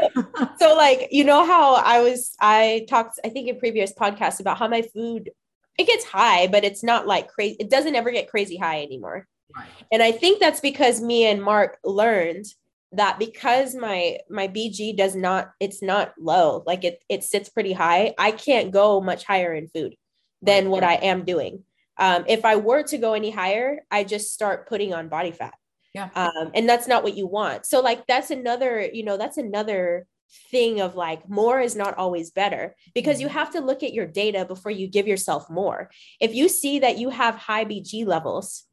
so 0.59 0.75
like 0.75 1.07
you 1.11 1.23
know 1.23 1.45
how 1.45 1.75
i 1.75 2.01
was 2.01 2.35
i 2.41 2.85
talked 2.89 3.19
i 3.23 3.29
think 3.29 3.47
in 3.47 3.57
previous 3.57 3.93
podcasts 3.93 4.39
about 4.39 4.57
how 4.57 4.67
my 4.67 4.81
food 4.81 5.31
it 5.77 5.87
gets 5.87 6.05
high 6.05 6.47
but 6.47 6.63
it's 6.63 6.83
not 6.83 7.07
like 7.07 7.27
crazy 7.29 7.55
it 7.59 7.69
doesn't 7.69 7.95
ever 7.95 8.11
get 8.11 8.29
crazy 8.29 8.57
high 8.57 8.81
anymore 8.81 9.27
Right. 9.55 9.67
and 9.91 10.03
i 10.03 10.11
think 10.11 10.39
that's 10.39 10.59
because 10.59 11.01
me 11.01 11.25
and 11.25 11.41
mark 11.41 11.77
learned 11.83 12.45
that 12.91 13.17
because 13.19 13.75
my 13.75 14.17
my 14.29 14.47
bg 14.47 14.95
does 14.97 15.15
not 15.15 15.51
it's 15.59 15.81
not 15.81 16.13
low 16.19 16.63
like 16.67 16.83
it 16.83 17.03
it 17.09 17.23
sits 17.23 17.49
pretty 17.49 17.73
high 17.73 18.13
i 18.17 18.31
can't 18.31 18.71
go 18.71 18.99
much 19.01 19.23
higher 19.23 19.53
in 19.53 19.67
food 19.69 19.95
than 20.41 20.65
Right. 20.65 20.71
what 20.71 20.83
i 20.83 20.93
am 20.95 21.23
doing 21.25 21.63
um, 21.97 22.25
if 22.27 22.45
i 22.45 22.55
were 22.57 22.83
to 22.83 22.97
go 22.97 23.13
any 23.13 23.31
higher 23.31 23.79
i 23.89 24.03
just 24.03 24.33
start 24.33 24.67
putting 24.69 24.93
on 24.93 25.07
body 25.09 25.31
fat 25.31 25.55
Yeah. 25.93 26.09
um, 26.15 26.51
and 26.53 26.67
that's 26.67 26.87
not 26.87 27.03
what 27.03 27.15
you 27.17 27.25
want 27.25 27.65
so 27.65 27.79
like 27.81 28.05
that's 28.05 28.31
another 28.31 28.81
you 28.81 29.03
know 29.03 29.17
that's 29.17 29.37
another 29.37 30.05
thing 30.51 30.81
of 30.81 30.95
like 30.95 31.29
more 31.29 31.59
is 31.59 31.75
not 31.75 31.97
always 31.97 32.31
better 32.31 32.75
because 32.93 33.21
you 33.21 33.27
have 33.27 33.51
to 33.51 33.61
look 33.61 33.83
at 33.83 33.93
your 33.93 34.05
data 34.05 34.45
before 34.45 34.71
you 34.71 34.87
give 34.87 35.07
yourself 35.07 35.49
more. 35.49 35.89
If 36.19 36.35
you 36.35 36.49
see 36.49 36.79
that 36.79 36.97
you 36.97 37.09
have 37.09 37.35
high 37.35 37.65
bg 37.65 38.05
levels 38.05 38.65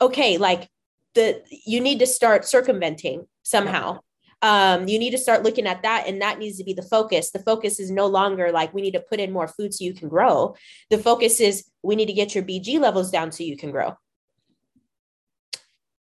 okay 0.00 0.38
like 0.38 0.68
the 1.14 1.42
you 1.64 1.80
need 1.80 2.00
to 2.00 2.06
start 2.06 2.44
circumventing 2.44 3.26
somehow. 3.42 4.00
Um, 4.42 4.88
you 4.88 4.98
need 4.98 5.12
to 5.12 5.18
start 5.18 5.42
looking 5.42 5.66
at 5.66 5.82
that 5.84 6.04
and 6.06 6.20
that 6.20 6.38
needs 6.38 6.58
to 6.58 6.64
be 6.64 6.74
the 6.74 6.82
focus. 6.82 7.30
The 7.30 7.38
focus 7.38 7.80
is 7.80 7.90
no 7.90 8.06
longer 8.06 8.52
like 8.52 8.74
we 8.74 8.82
need 8.82 8.92
to 8.92 9.00
put 9.00 9.18
in 9.18 9.32
more 9.32 9.48
food 9.48 9.72
so 9.72 9.84
you 9.84 9.94
can 9.94 10.08
grow. 10.08 10.54
The 10.90 10.98
focus 10.98 11.40
is 11.40 11.64
we 11.82 11.96
need 11.96 12.06
to 12.06 12.12
get 12.12 12.34
your 12.34 12.44
bg 12.44 12.78
levels 12.78 13.10
down 13.10 13.32
so 13.32 13.42
you 13.42 13.56
can 13.56 13.70
grow. 13.70 13.96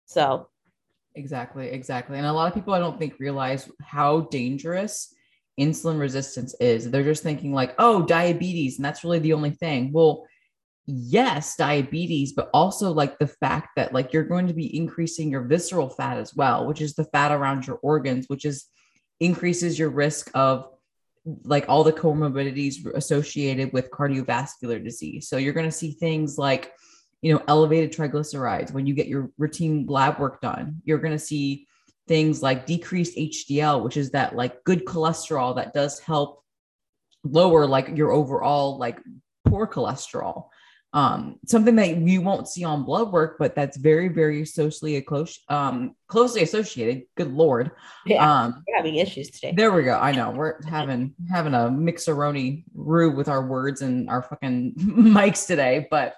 So 0.05 0.47
exactly 1.15 1.67
exactly 1.69 2.17
and 2.17 2.25
a 2.25 2.31
lot 2.31 2.47
of 2.47 2.53
people 2.53 2.73
i 2.73 2.79
don't 2.79 2.97
think 2.97 3.19
realize 3.19 3.69
how 3.81 4.21
dangerous 4.31 5.13
insulin 5.59 5.99
resistance 5.99 6.55
is. 6.59 6.89
They're 6.89 7.03
just 7.03 7.23
thinking 7.23 7.53
like 7.53 7.75
oh 7.77 8.03
diabetes 8.05 8.77
and 8.77 8.85
that's 8.85 9.03
really 9.03 9.19
the 9.19 9.33
only 9.33 9.51
thing. 9.51 9.91
Well 9.91 10.25
yes 10.87 11.55
diabetes 11.55 12.33
but 12.33 12.49
also 12.53 12.91
like 12.91 13.19
the 13.19 13.27
fact 13.27 13.69
that 13.75 13.93
like 13.93 14.11
you're 14.11 14.23
going 14.23 14.47
to 14.47 14.53
be 14.53 14.75
increasing 14.75 15.29
your 15.29 15.43
visceral 15.43 15.87
fat 15.87 16.17
as 16.17 16.35
well 16.35 16.65
which 16.65 16.81
is 16.81 16.95
the 16.95 17.03
fat 17.05 17.31
around 17.31 17.67
your 17.67 17.77
organs 17.83 18.25
which 18.27 18.45
is 18.45 18.65
increases 19.19 19.77
your 19.77 19.91
risk 19.91 20.31
of 20.33 20.67
like 21.43 21.65
all 21.69 21.83
the 21.83 21.93
comorbidities 21.93 22.83
associated 22.95 23.71
with 23.71 23.91
cardiovascular 23.91 24.83
disease. 24.83 25.29
So 25.29 25.37
you're 25.37 25.53
going 25.53 25.67
to 25.67 25.71
see 25.71 25.91
things 25.91 26.39
like 26.39 26.73
you 27.21 27.33
know 27.33 27.43
elevated 27.47 27.91
triglycerides 27.91 28.71
when 28.71 28.85
you 28.85 28.93
get 28.93 29.07
your 29.07 29.29
routine 29.37 29.85
lab 29.87 30.19
work 30.19 30.41
done 30.41 30.81
you're 30.83 30.97
going 30.97 31.13
to 31.13 31.19
see 31.19 31.67
things 32.07 32.41
like 32.41 32.65
decreased 32.65 33.17
hdl 33.17 33.83
which 33.83 33.97
is 33.97 34.11
that 34.11 34.35
like 34.35 34.63
good 34.63 34.85
cholesterol 34.85 35.55
that 35.55 35.73
does 35.73 35.99
help 35.99 36.43
lower 37.23 37.65
like 37.65 37.95
your 37.95 38.11
overall 38.11 38.77
like 38.77 38.99
poor 39.45 39.67
cholesterol 39.67 40.45
um, 40.93 41.39
something 41.45 41.75
that 41.77 41.97
you 41.97 42.21
won't 42.21 42.49
see 42.49 42.65
on 42.65 42.83
blood 42.83 43.11
work, 43.11 43.37
but 43.39 43.55
that's 43.55 43.77
very, 43.77 44.09
very 44.09 44.45
socially 44.45 45.01
close, 45.01 45.39
um, 45.47 45.95
closely 46.07 46.43
associated. 46.43 47.03
Good 47.15 47.31
lord, 47.31 47.71
yeah, 48.05 48.43
um, 48.43 48.63
we're 48.67 48.75
having 48.75 48.95
issues 48.95 49.29
today. 49.29 49.53
There 49.55 49.71
we 49.71 49.83
go. 49.83 49.97
I 49.97 50.11
know 50.11 50.31
we're 50.31 50.61
having 50.63 51.13
having 51.29 51.53
a 51.53 51.69
mixeroni 51.69 52.65
rue 52.73 53.11
with 53.11 53.29
our 53.29 53.45
words 53.45 53.81
and 53.81 54.09
our 54.09 54.21
fucking 54.21 54.73
mics 54.77 55.47
today, 55.47 55.87
but 55.89 56.15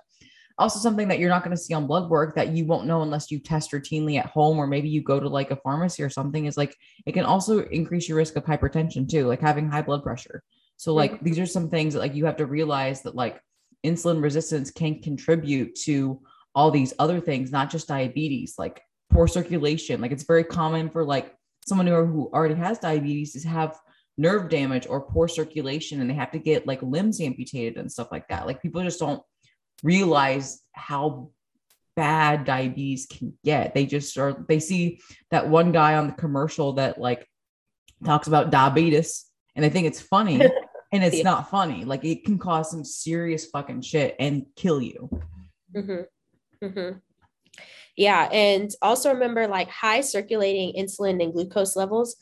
also 0.64 0.80
something 0.80 1.08
that 1.08 1.20
you're 1.20 1.30
not 1.30 1.44
going 1.44 1.56
to 1.56 1.62
see 1.62 1.74
on 1.74 1.86
blood 1.86 2.10
work 2.10 2.36
that 2.36 2.50
you 2.50 2.66
won't 2.66 2.88
know 2.88 3.02
unless 3.02 3.30
you 3.30 3.40
test 3.40 3.72
routinely 3.72 4.18
at 4.18 4.26
home 4.26 4.58
or 4.58 4.66
maybe 4.66 4.90
you 4.90 5.02
go 5.02 5.20
to 5.20 5.30
like 5.30 5.52
a 5.52 5.56
pharmacy 5.58 6.02
or 6.02 6.10
something 6.10 6.46
is 6.46 6.58
like 6.58 6.76
it 7.06 7.12
can 7.12 7.26
also 7.26 7.60
increase 7.66 8.08
your 8.08 8.18
risk 8.18 8.36
of 8.36 8.46
hypertension 8.46 9.08
too 9.08 9.28
like 9.28 9.42
having 9.42 9.70
high 9.70 9.82
blood 9.82 10.02
pressure 10.02 10.42
so 10.78 10.94
like 10.94 11.14
mm-hmm. 11.14 11.26
these 11.26 11.40
are 11.40 11.46
some 11.46 11.70
things 11.70 11.94
that 11.94 12.00
like 12.00 12.16
you 12.16 12.26
have 12.26 12.38
to 12.38 12.46
realize 12.46 13.02
that 13.04 13.16
like 13.16 13.42
insulin 13.86 14.22
resistance 14.24 14.72
can 14.72 15.02
contribute 15.02 15.76
to 15.76 16.20
all 16.56 16.72
these 16.72 16.94
other 17.00 17.20
things, 17.20 17.52
not 17.52 17.70
just 17.70 17.88
diabetes, 17.88 18.56
like 18.58 18.82
poor 19.10 19.28
circulation. 19.28 20.02
Like 20.02 20.12
it's 20.12 20.24
very 20.24 20.44
common 20.44 20.90
for 20.90 21.04
like 21.04 21.36
someone 21.68 21.88
who, 21.88 22.06
who 22.06 22.30
already 22.34 22.56
has 22.56 22.80
diabetes 22.80 23.34
to 23.34 23.48
have 23.48 23.80
nerve 24.18 24.50
damage 24.50 24.86
or 24.88 25.02
poor 25.02 25.28
circulation 25.28 26.00
and 26.00 26.10
they 26.10 26.14
have 26.14 26.32
to 26.32 26.40
get 26.40 26.68
like 26.68 26.82
limbs 26.84 27.20
amputated 27.20 27.78
and 27.78 27.92
stuff 27.92 28.12
like 28.12 28.28
that. 28.28 28.46
Like 28.46 28.62
people 28.62 28.84
just 28.84 29.00
don't 29.00 29.24
realize 29.84 30.62
how 30.72 31.30
bad 31.96 32.46
diabetes 32.46 33.06
can 33.06 33.38
get. 33.44 33.74
They 33.74 33.86
just 33.86 34.18
are 34.18 34.44
they 34.48 34.60
see 34.60 35.00
that 35.32 35.48
one 35.48 35.72
guy 35.72 35.96
on 35.96 36.08
the 36.08 36.14
commercial 36.14 36.74
that 36.74 37.00
like 37.00 37.28
talks 38.04 38.28
about 38.28 38.50
diabetes 38.50 39.26
and 39.56 39.64
they 39.64 39.70
think 39.70 39.88
it's 39.88 40.02
funny 40.02 40.42
and 40.92 41.04
it's 41.04 41.18
yeah. 41.18 41.24
not 41.24 41.50
funny. 41.50 41.86
Like 41.86 42.04
it 42.04 42.26
can 42.26 42.40
cause 42.40 42.72
some 42.72 42.84
serious 42.84 43.46
fucking 43.48 43.82
shit 43.82 44.16
and 44.20 44.46
kill 44.56 44.82
you. 44.82 45.10
Mm-hmm. 45.76 46.66
Mm-hmm. 46.66 46.98
Yeah, 47.96 48.28
and 48.32 48.72
also 48.82 49.14
remember 49.14 49.48
like 49.48 49.70
high 49.70 50.02
circulating 50.02 50.74
insulin 50.82 51.22
and 51.22 51.32
glucose 51.32 51.76
levels 51.76 52.16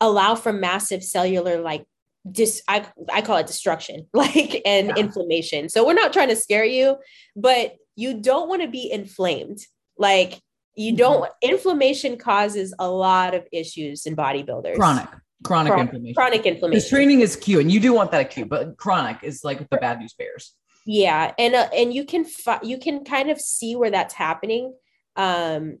allow 0.00 0.34
for 0.34 0.52
massive 0.52 1.02
cellular 1.02 1.60
like 1.60 1.84
dis 2.32 2.62
I, 2.68 2.86
I 3.12 3.22
call 3.22 3.36
it 3.36 3.46
destruction 3.46 4.06
like 4.12 4.62
and 4.64 4.88
yeah. 4.88 4.96
inflammation. 4.96 5.68
So 5.68 5.86
we're 5.86 5.94
not 5.94 6.12
trying 6.12 6.28
to 6.28 6.36
scare 6.36 6.64
you, 6.64 6.96
but 7.36 7.76
you 7.96 8.20
don't 8.20 8.48
want 8.48 8.62
to 8.62 8.68
be 8.68 8.90
inflamed. 8.90 9.58
Like 9.96 10.40
you 10.76 10.96
don't 10.96 11.22
mm-hmm. 11.22 11.50
inflammation 11.50 12.16
causes 12.16 12.74
a 12.78 12.88
lot 12.88 13.34
of 13.34 13.46
issues 13.52 14.06
in 14.06 14.14
bodybuilders. 14.14 14.76
Chronic 14.76 15.08
chronic 15.44 15.72
Chron- 15.72 15.86
inflammation. 15.86 16.14
Chronic 16.14 16.46
inflammation. 16.46 16.70
Because 16.70 16.88
training 16.88 17.20
is 17.20 17.36
cute, 17.36 17.60
and 17.60 17.72
you 17.72 17.80
do 17.80 17.92
want 17.92 18.10
that 18.12 18.20
acute, 18.20 18.48
but 18.48 18.76
chronic 18.76 19.18
is 19.22 19.44
like 19.44 19.58
the 19.70 19.76
bad 19.76 19.98
news 20.00 20.12
bears. 20.14 20.54
Yeah, 20.86 21.32
and 21.38 21.54
uh, 21.54 21.68
and 21.74 21.92
you 21.92 22.04
can 22.04 22.24
fi- 22.24 22.60
you 22.62 22.78
can 22.78 23.04
kind 23.04 23.30
of 23.30 23.40
see 23.40 23.76
where 23.76 23.90
that's 23.90 24.14
happening. 24.14 24.74
Um, 25.16 25.78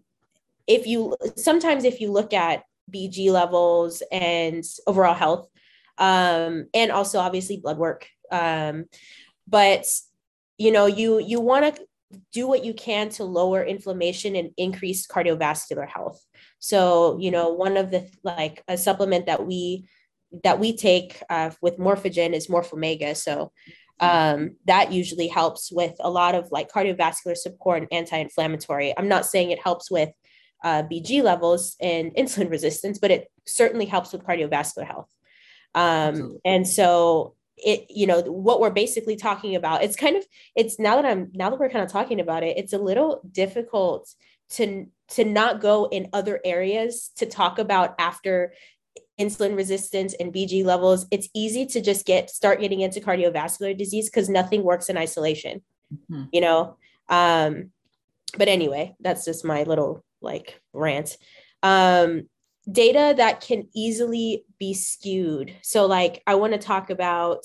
if 0.66 0.86
you 0.86 1.16
sometimes 1.36 1.84
if 1.84 2.00
you 2.00 2.12
look 2.12 2.32
at 2.32 2.64
BG 2.92 3.30
levels 3.30 4.02
and 4.12 4.64
overall 4.86 5.14
health, 5.14 5.48
um, 5.98 6.66
and 6.74 6.90
also 6.90 7.18
obviously 7.18 7.58
blood 7.58 7.78
work, 7.78 8.08
um, 8.30 8.86
but 9.46 9.86
you 10.56 10.72
know 10.72 10.86
you 10.86 11.18
you 11.18 11.40
want 11.40 11.76
to 11.76 11.82
do 12.32 12.46
what 12.48 12.64
you 12.64 12.72
can 12.72 13.10
to 13.10 13.24
lower 13.24 13.62
inflammation 13.62 14.34
and 14.34 14.50
increase 14.56 15.06
cardiovascular 15.06 15.86
health. 15.88 16.24
So 16.58 17.18
you 17.20 17.30
know 17.30 17.50
one 17.50 17.76
of 17.76 17.90
the 17.90 18.08
like 18.22 18.62
a 18.68 18.76
supplement 18.76 19.26
that 19.26 19.46
we 19.46 19.88
that 20.44 20.58
we 20.58 20.76
take 20.76 21.22
uh, 21.30 21.50
with 21.60 21.78
morphogen 21.78 22.32
is 22.32 22.48
morphomega. 22.48 23.16
So 23.16 23.52
um, 24.00 24.56
that 24.66 24.92
usually 24.92 25.26
helps 25.26 25.72
with 25.72 25.94
a 26.00 26.10
lot 26.10 26.34
of 26.34 26.52
like 26.52 26.70
cardiovascular 26.70 27.36
support 27.36 27.82
and 27.82 27.92
anti-inflammatory. 27.92 28.94
I'm 28.96 29.08
not 29.08 29.26
saying 29.26 29.50
it 29.50 29.62
helps 29.62 29.90
with 29.90 30.10
uh, 30.64 30.82
bg 30.82 31.22
levels 31.22 31.76
and 31.80 32.12
insulin 32.18 32.50
resistance 32.50 32.98
but 32.98 33.10
it 33.10 33.30
certainly 33.46 33.86
helps 33.86 34.12
with 34.12 34.24
cardiovascular 34.24 34.86
health 34.86 35.08
um, 35.74 36.38
and 36.44 36.66
so 36.66 37.34
it 37.56 37.86
you 37.90 38.06
know 38.06 38.20
what 38.22 38.60
we're 38.60 38.70
basically 38.70 39.16
talking 39.16 39.56
about 39.56 39.82
it's 39.82 39.96
kind 39.96 40.16
of 40.16 40.24
it's 40.54 40.78
now 40.78 40.94
that 40.94 41.04
i'm 41.04 41.28
now 41.34 41.50
that 41.50 41.58
we're 41.58 41.68
kind 41.68 41.84
of 41.84 41.90
talking 41.90 42.20
about 42.20 42.44
it 42.44 42.56
it's 42.56 42.72
a 42.72 42.78
little 42.78 43.20
difficult 43.32 44.08
to 44.50 44.86
to 45.08 45.24
not 45.24 45.60
go 45.60 45.86
in 45.86 46.08
other 46.12 46.40
areas 46.44 47.10
to 47.16 47.26
talk 47.26 47.58
about 47.58 47.94
after 47.98 48.52
insulin 49.18 49.56
resistance 49.56 50.14
and 50.20 50.32
bg 50.32 50.64
levels. 50.64 51.06
It's 51.10 51.28
easy 51.34 51.66
to 51.66 51.80
just 51.80 52.06
get 52.06 52.30
start 52.30 52.60
getting 52.60 52.80
into 52.80 53.00
cardiovascular 53.00 53.76
disease 53.76 54.08
because 54.08 54.28
nothing 54.28 54.62
works 54.62 54.88
in 54.88 54.96
isolation 54.96 55.62
mm-hmm. 55.92 56.24
you 56.32 56.40
know? 56.40 56.76
Um 57.08 57.70
but 58.36 58.48
anyway 58.48 58.94
that's 59.00 59.24
just 59.24 59.44
my 59.44 59.64
little 59.64 60.04
like 60.20 60.60
rant. 60.72 61.16
Um 61.62 62.28
data 62.70 63.14
that 63.16 63.40
can 63.40 63.68
easily 63.74 64.44
be 64.58 64.74
skewed. 64.74 65.54
So, 65.62 65.86
like, 65.86 66.22
I 66.26 66.34
want 66.34 66.52
to 66.52 66.58
talk 66.58 66.90
about 66.90 67.44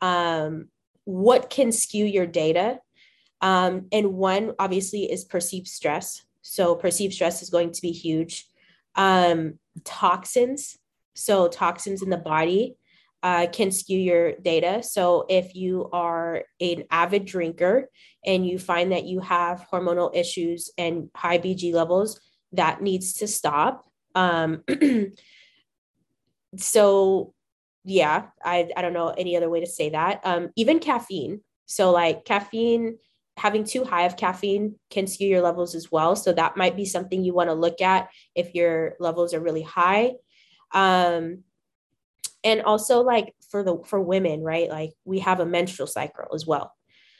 um, 0.00 0.68
what 1.04 1.50
can 1.50 1.72
skew 1.72 2.04
your 2.04 2.26
data. 2.26 2.80
Um, 3.40 3.88
and 3.92 4.14
one, 4.14 4.52
obviously, 4.58 5.10
is 5.10 5.24
perceived 5.24 5.68
stress. 5.68 6.22
So, 6.42 6.74
perceived 6.74 7.14
stress 7.14 7.42
is 7.42 7.50
going 7.50 7.72
to 7.72 7.82
be 7.82 7.92
huge. 7.92 8.46
Um, 8.94 9.58
toxins. 9.84 10.78
So, 11.14 11.48
toxins 11.48 12.02
in 12.02 12.10
the 12.10 12.16
body 12.16 12.76
uh, 13.22 13.46
can 13.52 13.70
skew 13.70 13.98
your 13.98 14.32
data. 14.32 14.82
So, 14.82 15.26
if 15.28 15.54
you 15.54 15.90
are 15.92 16.44
an 16.60 16.84
avid 16.90 17.26
drinker 17.26 17.90
and 18.24 18.46
you 18.46 18.58
find 18.58 18.92
that 18.92 19.04
you 19.04 19.20
have 19.20 19.66
hormonal 19.70 20.14
issues 20.14 20.70
and 20.78 21.10
high 21.14 21.38
BG 21.38 21.72
levels, 21.74 22.20
that 22.52 22.80
needs 22.80 23.14
to 23.14 23.26
stop. 23.26 23.84
Um, 24.14 24.62
so 26.56 27.34
yeah, 27.84 28.26
I, 28.42 28.70
I 28.76 28.82
don't 28.82 28.92
know 28.92 29.08
any 29.08 29.36
other 29.36 29.50
way 29.50 29.60
to 29.60 29.66
say 29.66 29.90
that. 29.90 30.20
Um, 30.24 30.50
even 30.56 30.78
caffeine. 30.78 31.40
So 31.66 31.90
like 31.90 32.24
caffeine, 32.24 32.98
having 33.36 33.64
too 33.64 33.84
high 33.84 34.02
of 34.02 34.16
caffeine 34.16 34.76
can 34.90 35.06
skew 35.06 35.28
your 35.28 35.42
levels 35.42 35.74
as 35.74 35.90
well. 35.90 36.16
So 36.16 36.32
that 36.32 36.56
might 36.56 36.76
be 36.76 36.86
something 36.86 37.24
you 37.24 37.34
want 37.34 37.50
to 37.50 37.54
look 37.54 37.80
at 37.80 38.08
if 38.34 38.54
your 38.54 38.94
levels 39.00 39.34
are 39.34 39.40
really 39.40 39.62
high. 39.62 40.12
Um, 40.72 41.44
and 42.42 42.62
also 42.62 43.00
like 43.00 43.34
for 43.50 43.62
the 43.62 43.78
for 43.84 44.00
women, 44.00 44.42
right? 44.42 44.68
Like 44.68 44.92
we 45.04 45.20
have 45.20 45.40
a 45.40 45.46
menstrual 45.46 45.86
cycle 45.86 46.26
as 46.34 46.46
well. 46.46 46.72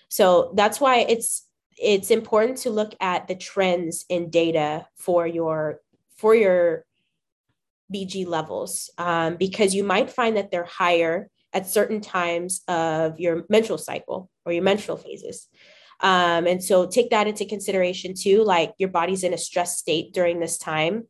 So 0.08 0.52
that's 0.54 0.80
why 0.80 0.98
it's 0.98 1.46
it's 1.76 2.10
important 2.10 2.58
to 2.58 2.70
look 2.70 2.94
at 3.00 3.26
the 3.26 3.34
trends 3.34 4.04
in 4.08 4.30
data 4.30 4.86
for 4.96 5.26
your 5.26 5.80
for 6.16 6.34
your 6.34 6.84
BG 7.92 8.26
levels 8.26 8.90
um, 8.98 9.36
because 9.36 9.74
you 9.74 9.84
might 9.84 10.10
find 10.10 10.36
that 10.36 10.50
they're 10.50 10.64
higher 10.64 11.28
at 11.52 11.68
certain 11.68 12.00
times 12.00 12.62
of 12.66 13.20
your 13.20 13.44
menstrual 13.48 13.78
cycle 13.78 14.30
or 14.44 14.52
your 14.52 14.62
menstrual 14.62 14.96
phases. 14.96 15.48
Um, 16.00 16.46
and 16.46 16.62
so 16.62 16.86
take 16.86 17.10
that 17.10 17.28
into 17.28 17.44
consideration 17.44 18.14
too. 18.18 18.42
Like 18.42 18.74
your 18.78 18.88
body's 18.88 19.22
in 19.24 19.32
a 19.32 19.38
stress 19.38 19.78
state 19.78 20.12
during 20.12 20.40
this 20.40 20.58
time. 20.58 21.04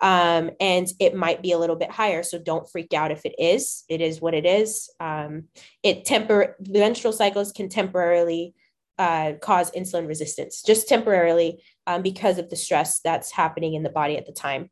Um, 0.00 0.50
and 0.60 0.88
it 0.98 1.14
might 1.14 1.42
be 1.42 1.52
a 1.52 1.58
little 1.58 1.76
bit 1.76 1.90
higher. 1.90 2.22
So 2.22 2.38
don't 2.38 2.70
freak 2.70 2.94
out 2.94 3.12
if 3.12 3.26
it 3.26 3.34
is. 3.38 3.84
It 3.88 4.00
is 4.00 4.20
what 4.20 4.32
it 4.32 4.46
is. 4.46 4.88
Um, 4.98 5.44
it 5.82 6.06
temper 6.06 6.56
the 6.58 6.78
menstrual 6.78 7.12
cycles 7.12 7.52
can 7.52 7.68
temporarily 7.68 8.54
uh, 9.00 9.32
cause 9.40 9.70
insulin 9.70 10.06
resistance 10.06 10.62
just 10.62 10.86
temporarily 10.86 11.62
um, 11.86 12.02
because 12.02 12.38
of 12.38 12.50
the 12.50 12.56
stress 12.56 13.00
that's 13.00 13.32
happening 13.32 13.72
in 13.72 13.82
the 13.82 13.88
body 13.88 14.18
at 14.18 14.26
the 14.26 14.32
time. 14.32 14.68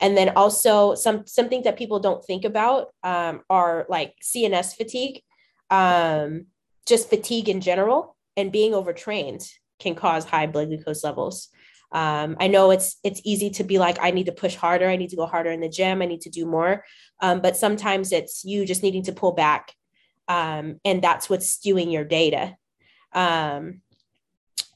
And 0.00 0.16
then 0.16 0.30
also 0.30 0.94
some 0.94 1.26
something 1.26 1.62
that 1.64 1.76
people 1.76 2.00
don't 2.00 2.24
think 2.24 2.46
about 2.46 2.88
um, 3.02 3.42
are 3.50 3.84
like 3.90 4.14
CNS 4.22 4.74
fatigue, 4.76 5.20
um, 5.70 6.46
just 6.86 7.10
fatigue 7.10 7.50
in 7.50 7.60
general, 7.60 8.16
and 8.34 8.50
being 8.50 8.72
overtrained 8.72 9.46
can 9.78 9.94
cause 9.94 10.24
high 10.24 10.46
blood 10.46 10.68
glucose 10.68 11.04
levels. 11.04 11.48
Um, 11.92 12.36
I 12.40 12.48
know 12.48 12.70
it's 12.70 12.96
it's 13.04 13.20
easy 13.24 13.50
to 13.50 13.64
be 13.64 13.78
like, 13.78 13.98
I 14.00 14.10
need 14.10 14.26
to 14.26 14.32
push 14.32 14.54
harder, 14.54 14.88
I 14.88 14.96
need 14.96 15.10
to 15.10 15.16
go 15.16 15.26
harder 15.26 15.50
in 15.50 15.60
the 15.60 15.68
gym, 15.68 16.00
I 16.00 16.06
need 16.06 16.22
to 16.22 16.30
do 16.30 16.46
more. 16.46 16.82
Um, 17.20 17.42
but 17.42 17.58
sometimes 17.58 18.10
it's 18.10 18.42
you 18.42 18.64
just 18.64 18.82
needing 18.82 19.02
to 19.04 19.12
pull 19.12 19.32
back, 19.32 19.74
um, 20.28 20.80
and 20.82 21.02
that's 21.02 21.28
what's 21.28 21.58
skewing 21.58 21.92
your 21.92 22.04
data. 22.04 22.56
Um, 23.16 23.80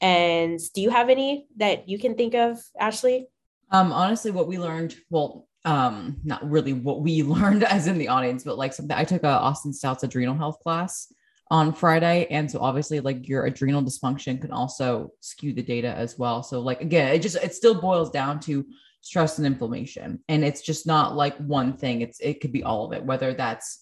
and 0.01 0.59
do 0.73 0.81
you 0.81 0.89
have 0.89 1.09
any 1.09 1.47
that 1.57 1.87
you 1.87 1.97
can 1.99 2.15
think 2.15 2.33
of, 2.33 2.59
Ashley? 2.77 3.27
Um, 3.69 3.93
honestly, 3.93 4.31
what 4.31 4.47
we 4.47 4.57
learned, 4.57 4.95
well, 5.09 5.47
um, 5.63 6.17
not 6.23 6.49
really 6.49 6.73
what 6.73 7.01
we 7.01 7.21
learned 7.23 7.63
as 7.63 7.87
in 7.87 7.97
the 7.97 8.09
audience, 8.09 8.43
but 8.43 8.57
like 8.57 8.73
something 8.73 8.97
I 8.97 9.05
took 9.05 9.23
a 9.23 9.27
Austin 9.29 9.71
Stout's 9.71 10.03
adrenal 10.03 10.35
health 10.35 10.59
class 10.59 11.13
on 11.51 11.73
Friday. 11.73 12.25
And 12.31 12.49
so 12.49 12.59
obviously 12.59 12.99
like 13.01 13.27
your 13.27 13.45
adrenal 13.45 13.83
dysfunction 13.83 14.41
can 14.41 14.51
also 14.51 15.11
skew 15.19 15.53
the 15.53 15.61
data 15.61 15.89
as 15.89 16.17
well. 16.17 16.43
So 16.43 16.61
like 16.61 16.81
again, 16.81 17.13
it 17.13 17.19
just 17.19 17.35
it 17.35 17.53
still 17.53 17.79
boils 17.79 18.09
down 18.09 18.39
to 18.41 18.65
stress 19.01 19.37
and 19.37 19.45
inflammation. 19.45 20.23
And 20.29 20.43
it's 20.43 20.61
just 20.61 20.87
not 20.87 21.15
like 21.15 21.35
one 21.37 21.73
thing. 21.73 22.01
It's 22.01 22.19
it 22.21 22.39
could 22.39 22.53
be 22.53 22.63
all 22.63 22.85
of 22.85 22.93
it, 22.93 23.03
whether 23.03 23.33
that's 23.33 23.80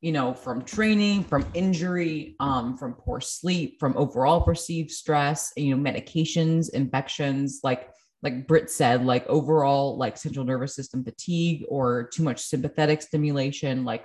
you 0.00 0.12
know 0.12 0.32
from 0.32 0.62
training 0.62 1.24
from 1.24 1.44
injury 1.54 2.36
um, 2.40 2.76
from 2.76 2.94
poor 2.94 3.20
sleep 3.20 3.78
from 3.80 3.96
overall 3.96 4.40
perceived 4.40 4.90
stress 4.90 5.52
you 5.56 5.76
know 5.76 5.90
medications 5.90 6.70
infections 6.70 7.60
like 7.64 7.90
like 8.22 8.46
Britt 8.46 8.70
said, 8.70 9.04
like 9.04 9.26
overall 9.26 9.96
like 9.96 10.16
central 10.16 10.44
nervous 10.44 10.74
system 10.74 11.04
fatigue 11.04 11.64
or 11.68 12.08
too 12.12 12.22
much 12.22 12.40
sympathetic 12.40 13.00
stimulation, 13.02 13.84
like 13.84 14.04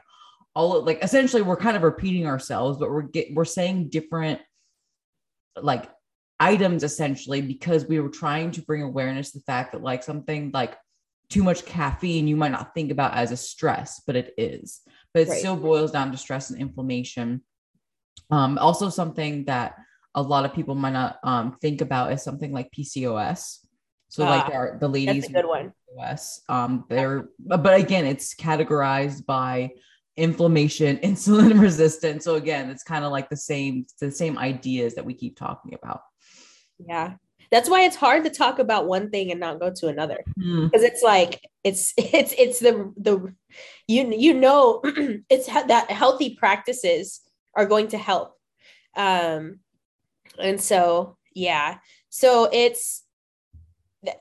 all 0.56 0.84
like 0.84 1.04
essentially 1.04 1.42
we're 1.42 1.58
kind 1.58 1.76
of 1.76 1.84
repeating 1.84 2.28
ourselves, 2.28 2.78
but 2.78 2.92
we're 2.92 3.02
get 3.02 3.34
we're 3.34 3.46
saying 3.46 3.90
different 3.90 4.40
like 5.62 5.90
items 6.40 6.84
essentially 6.84 7.42
because 7.42 7.88
we 7.88 8.00
were 8.00 8.10
trying 8.10 8.52
to 8.52 8.62
bring 8.62 8.84
awareness 8.84 9.32
to 9.32 9.40
the 9.40 9.44
fact 9.46 9.72
that 9.72 9.82
like 9.82 10.04
something 10.04 10.52
like 10.54 10.78
too 11.30 11.44
much 11.44 11.66
caffeine 11.66 12.28
you 12.28 12.36
might 12.36 12.52
not 12.52 12.74
think 12.76 12.92
about 12.92 13.16
as 13.16 13.32
a 13.32 13.38
stress, 13.38 14.02
but 14.06 14.16
it 14.16 14.34
is. 14.38 14.82
But 15.14 15.24
it 15.24 15.30
right. 15.30 15.40
still 15.40 15.56
boils 15.56 15.92
down 15.92 16.12
to 16.12 16.18
stress 16.18 16.50
and 16.50 16.60
inflammation. 16.60 17.42
Um, 18.32 18.58
also 18.58 18.90
something 18.90 19.46
that 19.46 19.76
a 20.16 20.22
lot 20.22 20.46
of 20.46 20.54
people 20.54 20.76
might 20.76 20.94
not 20.94 21.18
um, 21.24 21.58
think 21.62 21.82
about 21.82 22.12
is 22.12 22.24
something 22.24 22.52
like 22.52 22.72
PCOS 22.72 23.64
so 24.14 24.26
like 24.26 24.46
ah, 24.46 24.54
our, 24.54 24.78
the 24.80 24.88
ladies 24.88 25.28
good 25.28 25.48
one. 25.48 25.74
US, 25.98 26.42
um, 26.48 26.86
they're 26.88 27.30
but 27.40 27.80
again, 27.80 28.06
it's 28.06 28.36
categorized 28.36 29.26
by 29.26 29.72
inflammation, 30.16 30.98
insulin 31.04 31.60
resistance. 31.60 32.24
So 32.24 32.36
again, 32.36 32.70
it's 32.70 32.84
kind 32.84 33.04
of 33.06 33.12
like 33.12 33.28
the 33.30 33.38
same 33.38 33.88
the 34.00 34.12
same 34.12 34.38
ideas 34.38 34.94
that 34.94 35.04
we 35.04 35.16
keep 35.16 35.36
talking 35.36 35.74
about. 35.74 36.02
Yeah. 36.78 37.16
That's 37.54 37.70
why 37.70 37.84
it's 37.84 37.96
hard 37.96 38.24
to 38.24 38.32
talk 38.32 38.58
about 38.58 38.88
one 38.88 39.12
thing 39.12 39.30
and 39.30 39.40
not 39.40 39.60
go 39.60 39.72
to 39.72 39.88
another. 39.88 40.24
Because 40.26 40.44
hmm. 40.44 40.66
mm. 40.66 40.70
it's 40.74 41.04
like 41.04 41.40
it's 41.64 41.94
it's 41.98 42.34
it's 42.36 42.60
the 42.60 42.92
the 42.98 43.32
you 43.88 44.12
you 44.12 44.34
know 44.34 44.82
it's 45.30 45.46
that 45.46 45.92
healthy 45.92 46.36
practices 46.36 47.22
are 47.56 47.68
going 47.68 47.90
to 47.90 47.98
help. 48.00 48.36
Um 48.98 49.60
and 50.40 50.60
so 50.60 51.16
yeah. 51.36 51.78
So 52.10 52.50
it's 52.52 53.04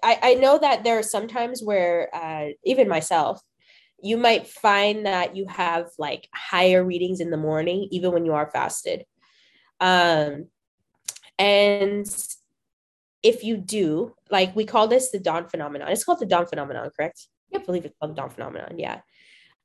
I, 0.02 0.18
I 0.22 0.34
know 0.34 0.58
that 0.58 0.84
there 0.84 0.98
are 0.98 1.02
some 1.02 1.26
times 1.26 1.62
where 1.62 2.14
uh, 2.14 2.50
even 2.64 2.86
myself, 2.86 3.40
you 4.02 4.18
might 4.18 4.46
find 4.46 5.06
that 5.06 5.36
you 5.36 5.46
have 5.46 5.88
like 5.98 6.28
higher 6.34 6.84
readings 6.84 7.20
in 7.20 7.30
the 7.30 7.38
morning, 7.38 7.88
even 7.90 8.12
when 8.12 8.26
you 8.26 8.34
are 8.34 8.50
fasted. 8.50 9.06
Um, 9.80 10.48
and 11.38 12.06
if 13.22 13.44
you 13.44 13.56
do, 13.56 14.14
like 14.30 14.54
we 14.56 14.64
call 14.64 14.88
this 14.88 15.10
the 15.10 15.18
dawn 15.18 15.48
phenomenon. 15.48 15.88
It's 15.90 16.04
called 16.04 16.20
the 16.20 16.26
dawn 16.26 16.46
phenomenon, 16.46 16.90
correct? 16.96 17.28
Yep. 17.50 17.62
I 17.62 17.64
believe 17.64 17.84
it's 17.84 17.94
called 17.98 18.12
the 18.12 18.20
dawn 18.20 18.30
phenomenon. 18.30 18.78
Yeah. 18.78 19.00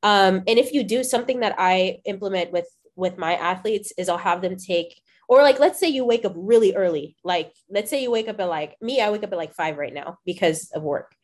Um, 0.03 0.43
and 0.47 0.59
if 0.59 0.73
you 0.73 0.83
do 0.83 1.03
something 1.03 1.39
that 1.39 1.55
I 1.57 1.99
implement 2.05 2.51
with 2.51 2.67
with 2.95 3.17
my 3.17 3.35
athletes 3.35 3.93
is 3.97 4.09
I'll 4.09 4.17
have 4.17 4.41
them 4.41 4.57
take 4.57 5.01
or 5.27 5.41
like 5.41 5.59
let's 5.59 5.79
say 5.79 5.87
you 5.87 6.05
wake 6.05 6.25
up 6.25 6.33
really 6.35 6.75
early 6.75 7.15
like 7.23 7.53
let's 7.69 7.89
say 7.89 8.01
you 8.01 8.11
wake 8.11 8.27
up 8.27 8.39
at 8.39 8.49
like 8.49 8.75
me 8.81 9.01
i 9.01 9.09
wake 9.09 9.23
up 9.23 9.31
at 9.31 9.37
like 9.37 9.53
five 9.53 9.77
right 9.77 9.93
now 9.93 10.17
because 10.25 10.69
of 10.73 10.83
work 10.83 11.15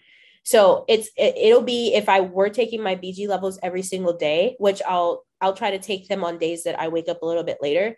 so 0.43 0.85
it's 0.87 1.09
it, 1.17 1.35
it'll 1.37 1.61
be 1.61 1.93
if 1.93 2.09
i 2.09 2.19
were 2.19 2.49
taking 2.49 2.81
my 2.81 2.95
bg 2.95 3.27
levels 3.27 3.59
every 3.63 3.81
single 3.81 4.15
day 4.15 4.55
which 4.59 4.81
i'll 4.87 5.23
i'll 5.41 5.53
try 5.53 5.71
to 5.71 5.79
take 5.79 6.07
them 6.07 6.23
on 6.23 6.37
days 6.37 6.63
that 6.63 6.79
i 6.79 6.87
wake 6.87 7.09
up 7.09 7.21
a 7.21 7.25
little 7.25 7.43
bit 7.43 7.57
later 7.61 7.97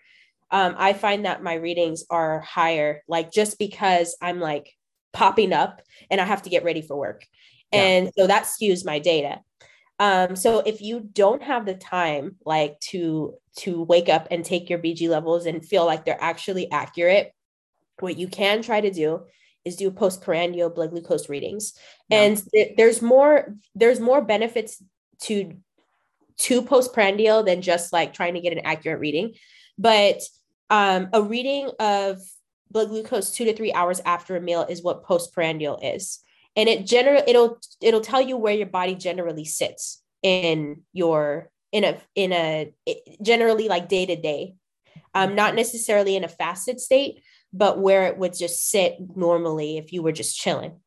um, 0.51 0.75
i 0.77 0.93
find 0.93 1.25
that 1.25 1.43
my 1.43 1.53
readings 1.53 2.03
are 2.09 2.41
higher 2.41 3.01
like 3.07 3.31
just 3.31 3.57
because 3.59 4.17
i'm 4.21 4.39
like 4.39 4.71
popping 5.13 5.53
up 5.53 5.81
and 6.09 6.19
i 6.19 6.25
have 6.25 6.41
to 6.41 6.49
get 6.49 6.63
ready 6.63 6.81
for 6.81 6.97
work 6.97 7.25
yeah. 7.71 7.81
and 7.81 8.11
so 8.17 8.27
that 8.27 8.43
skews 8.43 8.85
my 8.85 8.99
data 8.99 9.39
um, 9.99 10.35
so 10.35 10.59
if 10.59 10.81
you 10.81 10.99
don't 10.99 11.41
have 11.41 11.65
the 11.65 11.75
time 11.75 12.35
like 12.45 12.79
to 12.91 13.35
to 13.57 13.83
wake 13.83 14.09
up 14.09 14.27
and 14.29 14.43
take 14.43 14.69
your 14.69 14.79
BG 14.79 15.07
levels 15.07 15.45
and 15.45 15.65
feel 15.65 15.85
like 15.85 16.03
they're 16.03 16.21
actually 16.21 16.69
accurate, 16.69 17.31
what 17.99 18.17
you 18.17 18.27
can 18.27 18.61
try 18.61 18.81
to 18.81 18.91
do 18.91 19.21
is 19.63 19.77
do 19.77 19.89
postprandial 19.91 20.69
blood 20.69 20.91
glucose 20.91 21.29
readings. 21.29 21.73
Yeah. 22.09 22.23
And 22.23 22.51
th- 22.51 22.75
there's 22.75 23.01
more 23.01 23.55
there's 23.73 24.01
more 24.01 24.21
benefits 24.21 24.83
to 25.23 25.53
to 26.37 26.61
postprandial 26.61 27.43
than 27.43 27.61
just 27.61 27.93
like 27.93 28.13
trying 28.13 28.33
to 28.33 28.41
get 28.41 28.51
an 28.51 28.65
accurate 28.65 28.99
reading. 28.99 29.33
But 29.77 30.21
um, 30.69 31.09
a 31.13 31.21
reading 31.21 31.69
of 31.79 32.21
blood 32.71 32.89
glucose 32.89 33.31
two 33.31 33.45
to 33.45 33.55
three 33.55 33.73
hours 33.73 34.01
after 34.05 34.35
a 34.35 34.41
meal 34.41 34.65
is 34.67 34.83
what 34.83 35.03
postprandial 35.03 35.79
is. 35.81 36.19
And 36.55 36.69
it 36.69 36.85
generally 36.85 37.23
it'll 37.27 37.59
it'll 37.81 38.01
tell 38.01 38.21
you 38.21 38.37
where 38.37 38.53
your 38.53 38.67
body 38.67 38.95
generally 38.95 39.45
sits 39.45 40.01
in 40.23 40.81
your 40.93 41.49
in 41.71 41.83
a 41.83 41.97
in 42.15 42.31
a 42.31 42.73
generally 43.21 43.67
like 43.67 43.89
day 43.89 44.05
to 44.05 44.15
day. 44.15 44.55
Um 45.13 45.35
not 45.35 45.55
necessarily 45.55 46.15
in 46.15 46.23
a 46.23 46.29
fasted 46.29 46.79
state 46.79 47.21
but 47.53 47.79
where 47.79 48.07
it 48.07 48.17
would 48.17 48.37
just 48.37 48.69
sit 48.69 48.97
normally 49.15 49.77
if 49.77 49.93
you 49.93 50.03
were 50.03 50.11
just 50.11 50.37
chilling. 50.37 50.79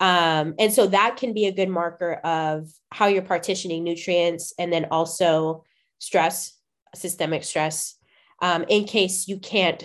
Um 0.00 0.54
and 0.58 0.72
so 0.72 0.86
that 0.86 1.16
can 1.16 1.34
be 1.34 1.46
a 1.46 1.52
good 1.52 1.68
marker 1.68 2.14
of 2.14 2.68
how 2.92 3.06
you're 3.06 3.22
partitioning 3.22 3.84
nutrients 3.84 4.54
and 4.58 4.72
then 4.72 4.86
also 4.90 5.64
stress 5.98 6.54
systemic 6.94 7.44
stress 7.44 7.97
um 8.40 8.64
in 8.68 8.84
case 8.84 9.28
you 9.28 9.38
can't 9.38 9.84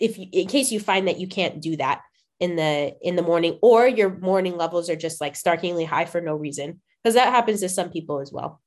if 0.00 0.18
you, 0.18 0.26
in 0.32 0.46
case 0.46 0.70
you 0.70 0.80
find 0.80 1.08
that 1.08 1.18
you 1.18 1.26
can't 1.26 1.60
do 1.60 1.76
that 1.76 2.02
in 2.40 2.56
the 2.56 2.94
in 3.00 3.16
the 3.16 3.22
morning 3.22 3.58
or 3.62 3.86
your 3.86 4.18
morning 4.18 4.56
levels 4.56 4.90
are 4.90 4.96
just 4.96 5.20
like 5.20 5.36
starkingly 5.36 5.84
high 5.84 6.04
for 6.04 6.20
no 6.20 6.34
reason 6.34 6.80
because 7.02 7.14
that 7.14 7.32
happens 7.32 7.60
to 7.60 7.68
some 7.68 7.90
people 7.90 8.20
as 8.20 8.32
well. 8.32 8.60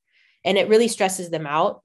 And 0.46 0.58
it 0.58 0.70
really 0.70 0.88
stresses 0.88 1.30
them 1.30 1.46
out. 1.46 1.84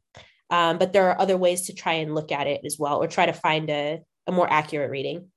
Um, 0.51 0.79
but 0.79 0.93
there 0.93 1.11
are 1.11 1.21
other 1.21 1.37
ways 1.37 1.63
to 1.63 1.75
try 1.75 1.95
and 1.95 2.15
look 2.15 2.31
at 2.31 2.47
it 2.47 2.61
as 2.65 2.79
well 2.79 3.03
or 3.03 3.09
try 3.09 3.27
to 3.27 3.33
find 3.33 3.69
a, 3.71 4.01
a 4.27 4.33
more 4.33 4.49
accurate 4.49 4.91
reading. 4.91 5.31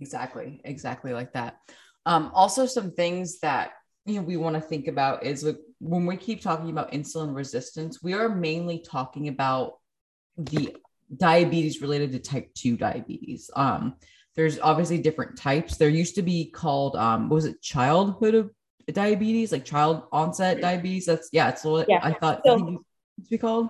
Exactly 0.00 0.60
exactly 0.64 1.12
like 1.12 1.32
that. 1.34 1.58
Um, 2.06 2.30
also 2.34 2.66
some 2.66 2.90
things 2.90 3.40
that 3.40 3.72
you 4.04 4.16
know 4.16 4.22
we 4.22 4.36
want 4.36 4.54
to 4.54 4.60
think 4.60 4.88
about 4.88 5.22
is 5.22 5.44
like 5.44 5.58
when 5.78 6.06
we 6.06 6.16
keep 6.16 6.42
talking 6.42 6.70
about 6.70 6.92
insulin 6.92 7.34
resistance 7.34 8.02
we 8.02 8.12
are 8.12 8.28
mainly 8.28 8.78
talking 8.78 9.28
about 9.28 9.74
the 10.36 10.76
diabetes 11.16 11.80
related 11.80 12.12
to 12.12 12.18
type 12.18 12.52
2 12.54 12.76
diabetes 12.76 13.50
um 13.54 13.94
there's 14.36 14.58
obviously 14.58 14.98
different 14.98 15.36
types. 15.36 15.76
There 15.76 15.88
used 15.88 16.16
to 16.16 16.22
be 16.22 16.50
called 16.50 16.96
um 16.96 17.28
was 17.28 17.44
it 17.44 17.62
childhood 17.62 18.34
of 18.34 18.50
diabetes, 18.92 19.52
like 19.52 19.64
child 19.64 20.04
onset 20.12 20.60
diabetes? 20.60 21.06
That's 21.06 21.28
yeah, 21.32 21.50
it's 21.50 21.64
what 21.64 21.86
yeah. 21.88 22.00
I 22.02 22.12
thought 22.12 22.42
so, 22.44 22.54
it 22.54 22.58
to 22.58 23.30
be 23.30 23.38
called. 23.38 23.68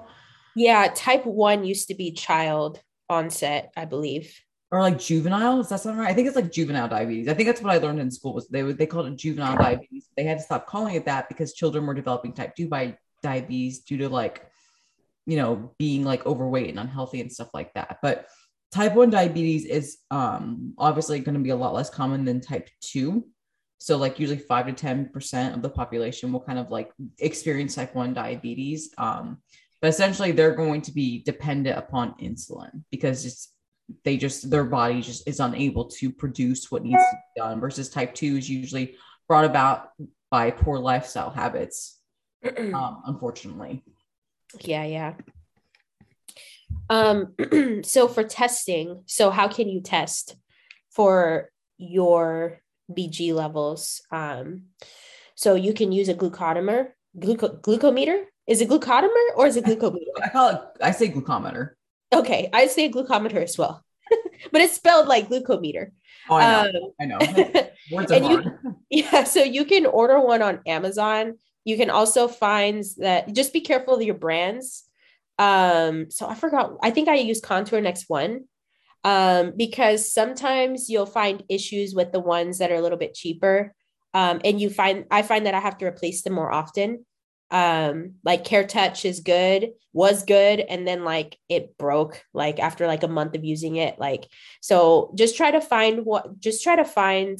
Yeah, 0.56 0.90
type 0.94 1.26
one 1.26 1.64
used 1.64 1.88
to 1.88 1.94
be 1.94 2.12
child 2.12 2.80
onset, 3.08 3.72
I 3.76 3.84
believe. 3.84 4.32
Or 4.70 4.80
like 4.80 4.98
juvenile, 4.98 5.60
is 5.60 5.68
that 5.68 5.80
something 5.80 6.00
right? 6.00 6.10
I 6.10 6.14
think 6.14 6.26
it's 6.26 6.36
like 6.36 6.50
juvenile 6.50 6.88
diabetes. 6.88 7.28
I 7.28 7.34
think 7.34 7.48
that's 7.48 7.60
what 7.60 7.72
I 7.72 7.78
learned 7.78 8.00
in 8.00 8.10
school 8.10 8.34
was 8.34 8.48
they 8.48 8.62
would 8.62 8.78
they 8.78 8.86
called 8.86 9.06
it 9.06 9.16
juvenile 9.16 9.56
diabetes. 9.56 10.08
They 10.16 10.24
had 10.24 10.38
to 10.38 10.44
stop 10.44 10.66
calling 10.66 10.94
it 10.94 11.04
that 11.04 11.28
because 11.28 11.52
children 11.52 11.86
were 11.86 11.94
developing 11.94 12.32
type 12.32 12.56
two 12.56 12.68
by 12.68 12.96
diabetes 13.22 13.80
due 13.80 13.98
to 13.98 14.08
like, 14.08 14.46
you 15.26 15.36
know, 15.36 15.72
being 15.78 16.04
like 16.04 16.26
overweight 16.26 16.70
and 16.70 16.78
unhealthy 16.78 17.20
and 17.20 17.32
stuff 17.32 17.48
like 17.54 17.72
that. 17.74 17.98
But 18.02 18.26
type 18.72 18.94
1 18.94 19.10
diabetes 19.10 19.64
is 19.64 19.98
um, 20.10 20.74
obviously 20.78 21.20
going 21.20 21.36
to 21.36 21.40
be 21.40 21.50
a 21.50 21.56
lot 21.56 21.74
less 21.74 21.90
common 21.90 22.24
than 22.24 22.40
type 22.40 22.68
2 22.80 23.24
so 23.84 23.98
like 23.98 24.18
usually 24.18 24.38
5 24.38 24.74
to 24.74 24.86
10% 24.86 25.54
of 25.54 25.60
the 25.60 25.68
population 25.68 26.32
will 26.32 26.40
kind 26.40 26.58
of 26.58 26.70
like 26.70 26.90
experience 27.18 27.74
type 27.74 27.94
1 27.94 28.14
diabetes. 28.14 28.90
Um, 28.96 29.42
but 29.82 29.88
essentially 29.88 30.32
they're 30.32 30.54
going 30.54 30.80
to 30.80 30.90
be 30.90 31.22
dependent 31.22 31.76
upon 31.76 32.14
insulin 32.14 32.82
because 32.90 33.26
it's 33.26 33.52
they 34.02 34.16
just 34.16 34.48
their 34.48 34.64
body 34.64 35.02
just 35.02 35.28
is 35.28 35.38
unable 35.38 35.84
to 35.84 36.10
produce 36.10 36.70
what 36.70 36.82
needs 36.82 37.02
to 37.02 37.16
be 37.34 37.40
done 37.42 37.60
versus 37.60 37.90
type 37.90 38.14
2 38.14 38.38
is 38.38 38.48
usually 38.48 38.96
brought 39.28 39.44
about 39.44 39.90
by 40.30 40.50
poor 40.50 40.78
lifestyle 40.78 41.28
habits 41.28 42.00
um, 42.72 43.02
unfortunately 43.04 43.84
yeah 44.60 44.84
yeah. 44.84 45.14
Um 46.90 47.34
so 47.84 48.08
for 48.08 48.24
testing 48.24 49.02
so 49.06 49.30
how 49.30 49.48
can 49.48 49.68
you 49.68 49.80
test 49.80 50.36
for 50.90 51.50
your 51.78 52.60
bg 52.90 53.32
levels? 53.34 54.02
Um 54.10 54.64
so 55.34 55.54
you 55.54 55.72
can 55.72 55.92
use 55.92 56.08
a 56.08 56.14
glucometer 56.14 56.90
gluco- 57.18 57.60
glucometer? 57.60 58.24
Is 58.46 58.60
it 58.60 58.68
glucometer 58.68 59.24
or 59.36 59.46
is 59.46 59.56
it 59.56 59.64
glucometer? 59.64 60.12
I 60.22 60.28
call 60.28 60.48
it 60.50 60.60
i 60.82 60.90
say 60.90 61.08
glucometer. 61.08 61.70
Okay 62.12 62.50
i 62.52 62.66
say 62.66 62.90
glucometer 62.90 63.42
as 63.42 63.56
well 63.58 63.82
but 64.52 64.60
it's 64.60 64.74
spelled 64.74 65.08
like 65.08 65.28
glucometer. 65.28 65.90
Oh, 66.28 66.36
i 66.36 66.70
know. 66.70 66.80
Um, 66.80 66.92
i 67.00 67.04
know. 67.06 67.68
Words 67.90 68.12
are. 68.12 68.18
You, 68.18 68.42
yeah 68.90 69.24
so 69.24 69.42
you 69.42 69.64
can 69.64 69.86
order 69.86 70.20
one 70.20 70.42
on 70.42 70.60
amazon 70.66 71.38
you 71.64 71.76
can 71.76 71.90
also 71.90 72.28
find 72.28 72.84
that 72.98 73.32
just 73.32 73.52
be 73.52 73.60
careful 73.60 73.94
of 73.94 74.02
your 74.02 74.14
brands 74.14 74.84
um, 75.38 76.10
so 76.10 76.28
I 76.28 76.34
forgot, 76.34 76.76
I 76.82 76.90
think 76.90 77.08
I 77.08 77.16
use 77.16 77.40
Contour 77.40 77.80
Next 77.80 78.08
One 78.08 78.44
um, 79.02 79.52
because 79.56 80.12
sometimes 80.12 80.88
you'll 80.88 81.06
find 81.06 81.42
issues 81.48 81.94
with 81.94 82.12
the 82.12 82.20
ones 82.20 82.58
that 82.58 82.70
are 82.70 82.76
a 82.76 82.82
little 82.82 82.98
bit 82.98 83.14
cheaper. 83.14 83.74
Um, 84.12 84.40
and 84.44 84.60
you 84.60 84.70
find, 84.70 85.06
I 85.10 85.22
find 85.22 85.46
that 85.46 85.54
I 85.54 85.60
have 85.60 85.78
to 85.78 85.86
replace 85.86 86.22
them 86.22 86.34
more 86.34 86.52
often. 86.52 87.04
Um, 87.50 88.14
like 88.24 88.44
Care 88.44 88.66
Touch 88.66 89.04
is 89.04 89.20
good, 89.20 89.72
was 89.92 90.24
good, 90.24 90.60
and 90.60 90.86
then 90.86 91.04
like 91.04 91.38
it 91.48 91.76
broke 91.78 92.24
like 92.32 92.58
after 92.58 92.86
like 92.86 93.02
a 93.02 93.08
month 93.08 93.34
of 93.36 93.44
using 93.44 93.76
it. 93.76 93.98
Like, 93.98 94.26
so 94.60 95.12
just 95.16 95.36
try 95.36 95.50
to 95.50 95.60
find 95.60 96.04
what, 96.04 96.40
just 96.40 96.64
try 96.64 96.76
to 96.76 96.84
find 96.84 97.38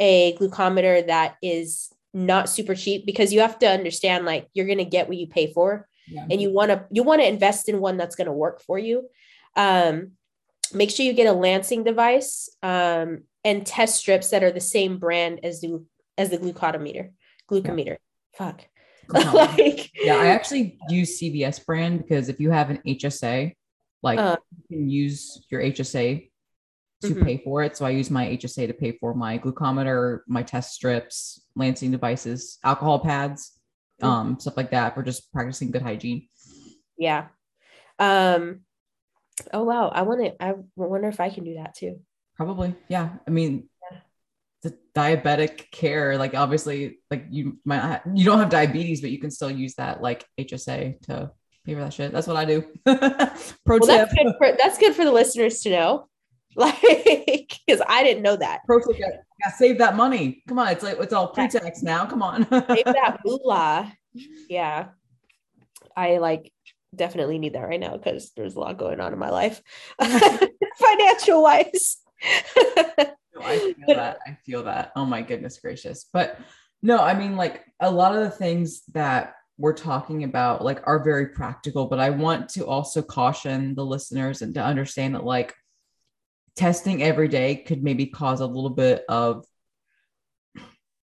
a 0.00 0.34
glucometer 0.36 1.06
that 1.06 1.36
is 1.42 1.90
not 2.16 2.48
super 2.48 2.74
cheap 2.74 3.04
because 3.04 3.30
you 3.30 3.40
have 3.40 3.58
to 3.58 3.68
understand 3.68 4.24
like 4.24 4.48
you're 4.54 4.64
going 4.64 4.78
to 4.78 4.86
get 4.86 5.06
what 5.06 5.18
you 5.18 5.26
pay 5.26 5.52
for 5.52 5.86
yeah. 6.08 6.24
and 6.30 6.40
you 6.40 6.50
want 6.50 6.70
to 6.70 6.82
you 6.90 7.02
want 7.02 7.20
to 7.20 7.28
invest 7.28 7.68
in 7.68 7.78
one 7.78 7.98
that's 7.98 8.16
going 8.16 8.26
to 8.26 8.32
work 8.32 8.62
for 8.62 8.78
you 8.78 9.06
um, 9.54 10.12
make 10.72 10.90
sure 10.90 11.04
you 11.04 11.12
get 11.12 11.26
a 11.26 11.32
lancing 11.32 11.84
device 11.84 12.48
um, 12.62 13.24
and 13.44 13.66
test 13.66 13.96
strips 13.96 14.30
that 14.30 14.42
are 14.42 14.50
the 14.50 14.60
same 14.60 14.96
brand 14.98 15.40
as 15.42 15.60
the 15.60 15.84
as 16.16 16.30
the 16.30 16.38
glucometer 16.38 17.10
glucometer 17.50 17.86
yeah. 17.86 17.96
fuck 18.32 18.66
like 19.34 19.90
yeah 19.94 20.16
i 20.16 20.28
actually 20.28 20.78
use 20.88 21.20
cvs 21.20 21.64
brand 21.66 21.98
because 21.98 22.30
if 22.30 22.40
you 22.40 22.50
have 22.50 22.70
an 22.70 22.78
hsa 22.86 23.52
like 24.02 24.18
uh, 24.18 24.38
you 24.56 24.78
can 24.78 24.88
use 24.88 25.44
your 25.50 25.60
hsa 25.60 26.30
to 27.02 27.08
mm-hmm. 27.08 27.24
pay 27.24 27.38
for 27.44 27.62
it 27.62 27.76
so 27.76 27.84
i 27.84 27.90
use 27.90 28.10
my 28.10 28.26
hsa 28.36 28.66
to 28.66 28.72
pay 28.72 28.92
for 28.92 29.14
my 29.14 29.38
glucometer 29.38 30.20
my 30.26 30.42
test 30.42 30.72
strips 30.72 31.46
lancing 31.54 31.90
devices 31.90 32.58
alcohol 32.64 32.98
pads 32.98 33.56
Mm-hmm. 34.02 34.12
um, 34.12 34.40
stuff 34.40 34.58
like 34.58 34.72
that 34.72 34.94
for 34.94 35.02
just 35.02 35.32
practicing 35.32 35.70
good 35.70 35.80
hygiene. 35.80 36.28
Yeah. 36.98 37.28
Um, 37.98 38.60
oh 39.54 39.64
wow, 39.64 39.88
I 39.88 40.02
want 40.02 40.22
to. 40.22 40.42
I 40.42 40.54
wonder 40.76 41.08
if 41.08 41.18
I 41.18 41.30
can 41.30 41.44
do 41.44 41.54
that 41.54 41.74
too. 41.74 42.00
Probably, 42.36 42.74
yeah. 42.88 43.08
I 43.26 43.30
mean, 43.30 43.70
yeah. 43.90 43.98
the 44.62 44.76
diabetic 44.94 45.70
care, 45.70 46.18
like 46.18 46.34
obviously, 46.34 46.98
like 47.10 47.24
you 47.30 47.58
might 47.64 47.82
not, 47.82 48.02
you 48.14 48.26
don't 48.26 48.38
have 48.38 48.50
diabetes, 48.50 49.00
but 49.00 49.10
you 49.10 49.18
can 49.18 49.30
still 49.30 49.50
use 49.50 49.76
that 49.76 50.02
like 50.02 50.26
HSA 50.38 51.00
to 51.04 51.32
pay 51.64 51.72
for 51.72 51.80
that 51.80 51.94
shit. 51.94 52.12
That's 52.12 52.26
what 52.26 52.36
I 52.36 52.44
do. 52.44 52.64
Pro 52.84 53.78
well, 53.78 53.80
tip. 53.80 54.10
That's 54.10 54.14
good, 54.14 54.34
for, 54.36 54.56
that's 54.58 54.78
good 54.78 54.94
for 54.94 55.06
the 55.06 55.12
listeners 55.12 55.60
to 55.60 55.70
know. 55.70 56.08
Like, 56.58 57.52
because 57.66 57.82
I 57.86 58.02
didn't 58.02 58.22
know 58.22 58.36
that. 58.36 58.60
Yeah, 59.44 59.52
save 59.52 59.76
that 59.78 59.94
money. 59.94 60.42
Come 60.48 60.58
on, 60.58 60.68
it's 60.68 60.82
like 60.82 60.98
it's 60.98 61.12
all 61.12 61.28
pre-tax 61.28 61.82
now. 61.82 62.06
Come 62.06 62.22
on, 62.22 62.44
save 62.50 62.84
that 62.86 63.18
moolah. 63.24 63.92
Yeah, 64.48 64.88
I 65.94 66.16
like 66.16 66.50
definitely 66.94 67.38
need 67.38 67.52
that 67.52 67.68
right 67.68 67.78
now 67.78 67.98
because 67.98 68.32
there's 68.36 68.56
a 68.56 68.60
lot 68.60 68.78
going 68.78 69.00
on 69.00 69.12
in 69.12 69.18
my 69.18 69.28
life, 69.28 69.60
financial 70.00 71.42
wise. 71.42 71.98
no, 72.56 73.42
I 73.42 73.58
feel 73.58 73.96
that. 73.96 74.18
I 74.26 74.38
feel 74.46 74.62
that. 74.64 74.92
Oh 74.96 75.04
my 75.04 75.20
goodness 75.20 75.58
gracious! 75.58 76.06
But 76.10 76.40
no, 76.80 77.00
I 77.00 77.12
mean, 77.12 77.36
like 77.36 77.66
a 77.80 77.90
lot 77.90 78.16
of 78.16 78.22
the 78.22 78.30
things 78.30 78.82
that 78.94 79.34
we're 79.58 79.74
talking 79.74 80.24
about 80.24 80.64
like 80.64 80.86
are 80.86 81.02
very 81.02 81.28
practical 81.28 81.86
but 81.86 81.98
i 81.98 82.10
want 82.10 82.46
to 82.46 82.66
also 82.66 83.00
caution 83.00 83.74
the 83.74 83.82
listeners 83.82 84.42
and 84.42 84.52
to 84.52 84.62
understand 84.62 85.14
that 85.14 85.24
like 85.24 85.54
testing 86.56 87.02
every 87.02 87.28
day 87.28 87.56
could 87.56 87.82
maybe 87.82 88.06
cause 88.06 88.40
a 88.40 88.46
little 88.46 88.70
bit 88.70 89.04
of 89.08 89.44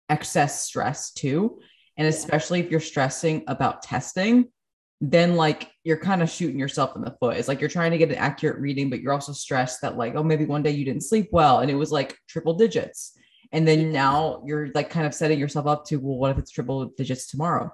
excess 0.09 0.63
stress 0.65 1.11
too. 1.11 1.59
And 1.97 2.07
especially 2.07 2.59
if 2.61 2.71
you're 2.71 2.79
stressing 2.79 3.43
about 3.47 3.83
testing, 3.83 4.47
then 5.01 5.35
like 5.35 5.71
you're 5.83 5.97
kind 5.97 6.21
of 6.21 6.29
shooting 6.29 6.59
yourself 6.59 6.95
in 6.95 7.01
the 7.01 7.15
foot. 7.19 7.37
It's 7.37 7.47
like 7.47 7.59
you're 7.59 7.69
trying 7.69 7.91
to 7.91 7.97
get 7.97 8.09
an 8.09 8.15
accurate 8.15 8.59
reading, 8.59 8.89
but 8.89 9.01
you're 9.01 9.13
also 9.13 9.33
stressed 9.33 9.81
that 9.81 9.97
like, 9.97 10.15
oh, 10.15 10.23
maybe 10.23 10.45
one 10.45 10.63
day 10.63 10.71
you 10.71 10.85
didn't 10.85 11.03
sleep 11.03 11.29
well 11.31 11.59
and 11.59 11.71
it 11.71 11.75
was 11.75 11.91
like 11.91 12.17
triple 12.27 12.53
digits. 12.53 13.17
And 13.51 13.67
then 13.67 13.91
now 13.91 14.43
you're 14.45 14.69
like 14.73 14.89
kind 14.89 15.05
of 15.05 15.13
setting 15.13 15.39
yourself 15.39 15.67
up 15.67 15.85
to, 15.87 15.97
well, 15.97 16.17
what 16.17 16.31
if 16.31 16.37
it's 16.37 16.51
triple 16.51 16.85
digits 16.85 17.29
tomorrow? 17.29 17.71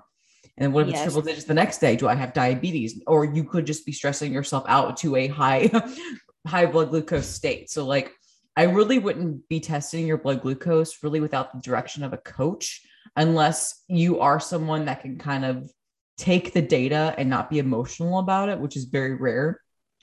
And 0.58 0.74
what 0.74 0.88
if 0.88 0.94
yes. 0.94 0.96
it's 0.98 1.14
triple 1.14 1.22
digits 1.28 1.46
the 1.46 1.54
next 1.54 1.80
day? 1.80 1.96
Do 1.96 2.08
I 2.08 2.16
have 2.16 2.34
diabetes? 2.34 3.04
Or 3.06 3.26
you 3.26 3.44
could 3.44 3.68
just 3.68 3.86
be 3.86 3.92
stressing 3.92 4.34
yourself 4.34 4.64
out 4.68 4.98
to 4.98 5.16
a 5.16 5.28
high 5.28 5.70
high 6.48 6.66
blood 6.66 6.90
glucose 6.90 7.28
state. 7.28 7.70
So 7.70 7.86
like 7.86 8.12
I 8.56 8.64
really 8.64 8.98
wouldn't 8.98 9.48
be 9.50 9.60
testing 9.60 10.08
your 10.08 10.18
blood 10.18 10.42
glucose 10.42 11.04
really 11.04 11.20
without 11.20 11.54
the 11.54 11.62
direction 11.62 12.04
of 12.04 12.14
a 12.14 12.18
coach 12.18 12.82
unless 13.16 13.84
you 13.88 14.20
are 14.20 14.40
someone 14.40 14.86
that 14.86 15.02
can 15.02 15.18
kind 15.18 15.46
of 15.46 15.72
take 16.18 16.54
the 16.54 16.62
data 16.62 17.14
and 17.18 17.30
not 17.30 17.50
be 17.50 17.60
emotional 17.60 18.20
about 18.20 18.50
it, 18.50 18.60
which 18.60 18.76
is 18.76 18.86
very 18.86 19.14
rare. 19.14 19.62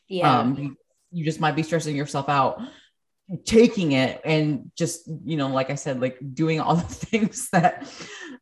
Yeah. 0.08 0.40
Um, 0.40 0.76
you, 1.10 1.24
just 1.24 1.40
might 1.40 1.56
be 1.56 1.62
stressing 1.62 1.96
yourself 1.96 2.28
out 2.28 2.60
taking 3.46 3.92
it 3.92 4.20
and 4.24 4.70
just 4.76 5.08
you 5.24 5.36
know 5.36 5.48
like 5.48 5.70
i 5.70 5.74
said 5.74 5.98
like 6.00 6.18
doing 6.34 6.60
all 6.60 6.74
the 6.76 6.82
things 6.82 7.48
that 7.50 7.90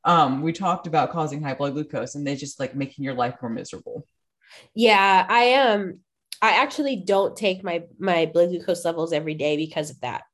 um 0.04 0.42
we 0.42 0.52
talked 0.52 0.86
about 0.86 1.12
causing 1.12 1.40
high 1.40 1.54
blood 1.54 1.72
glucose 1.72 2.14
and 2.14 2.26
they 2.26 2.34
just 2.34 2.58
like 2.58 2.74
making 2.74 3.04
your 3.04 3.14
life 3.14 3.36
more 3.40 3.50
miserable 3.50 4.06
yeah 4.74 5.24
i 5.28 5.42
am 5.42 5.80
um, 5.80 5.98
I 6.42 6.60
actually 6.60 6.96
don't 6.96 7.36
take 7.36 7.62
my 7.62 7.84
my 7.98 8.26
blood 8.26 8.50
glucose 8.50 8.84
levels 8.84 9.12
every 9.12 9.34
day 9.34 9.56
because 9.56 9.90
of 9.90 10.00
that. 10.00 10.24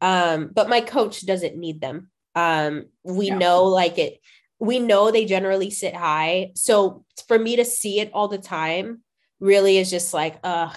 Um, 0.00 0.50
but 0.52 0.68
my 0.68 0.80
coach 0.80 1.24
doesn't 1.24 1.56
need 1.56 1.80
them. 1.80 2.10
Um, 2.34 2.86
we 3.04 3.28
yeah. 3.28 3.38
know 3.38 3.64
like 3.64 3.96
it, 3.96 4.18
we 4.58 4.80
know 4.80 5.10
they 5.10 5.24
generally 5.24 5.70
sit 5.70 5.94
high. 5.94 6.50
So 6.56 7.04
for 7.28 7.38
me 7.38 7.56
to 7.56 7.64
see 7.64 8.00
it 8.00 8.10
all 8.12 8.26
the 8.26 8.38
time 8.38 9.02
really 9.38 9.78
is 9.78 9.90
just 9.90 10.12
like, 10.12 10.40
uh, 10.42 10.70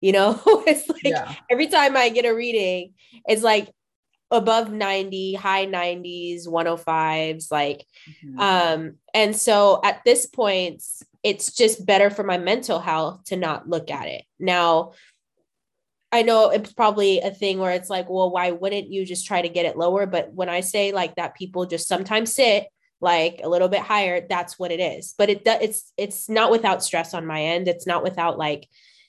you 0.00 0.12
know, 0.12 0.40
it's 0.66 0.88
like 0.88 1.04
yeah. 1.04 1.34
every 1.50 1.66
time 1.66 1.94
I 1.96 2.08
get 2.08 2.24
a 2.24 2.34
reading, 2.34 2.94
it's 3.28 3.42
like 3.42 3.70
above 4.30 4.72
90 4.72 5.34
high 5.34 5.66
90s 5.66 6.48
105s 6.48 7.52
like 7.52 7.86
mm-hmm. 8.08 8.40
um 8.40 8.94
and 9.12 9.36
so 9.36 9.80
at 9.84 10.02
this 10.04 10.26
point 10.26 10.82
it's 11.24 11.52
just 11.52 11.84
better 11.84 12.10
for 12.10 12.22
my 12.22 12.38
mental 12.38 12.78
health 12.78 13.24
to 13.24 13.36
not 13.36 13.68
look 13.68 13.90
at 13.90 14.06
it. 14.06 14.24
Now, 14.38 14.92
I 16.12 16.22
know 16.22 16.50
it's 16.50 16.72
probably 16.72 17.18
a 17.20 17.30
thing 17.30 17.58
where 17.58 17.72
it's 17.72 17.90
like, 17.90 18.08
well, 18.08 18.30
why 18.30 18.52
wouldn't 18.52 18.90
you 18.90 19.04
just 19.04 19.26
try 19.26 19.42
to 19.42 19.48
get 19.48 19.66
it 19.66 19.76
lower? 19.76 20.06
But 20.06 20.32
when 20.32 20.48
I 20.48 20.60
say 20.60 20.92
like 20.92 21.16
that, 21.16 21.34
people 21.34 21.66
just 21.66 21.88
sometimes 21.88 22.32
sit 22.32 22.68
like 23.00 23.40
a 23.42 23.48
little 23.48 23.68
bit 23.68 23.80
higher. 23.80 24.24
That's 24.28 24.58
what 24.58 24.70
it 24.70 24.80
is. 24.80 25.14
But 25.18 25.30
it 25.30 25.42
it's 25.44 25.92
it's 25.96 26.28
not 26.28 26.52
without 26.52 26.84
stress 26.84 27.14
on 27.14 27.26
my 27.26 27.42
end. 27.42 27.66
It's 27.66 27.86
not 27.86 28.04
without 28.04 28.38
like 28.38 28.68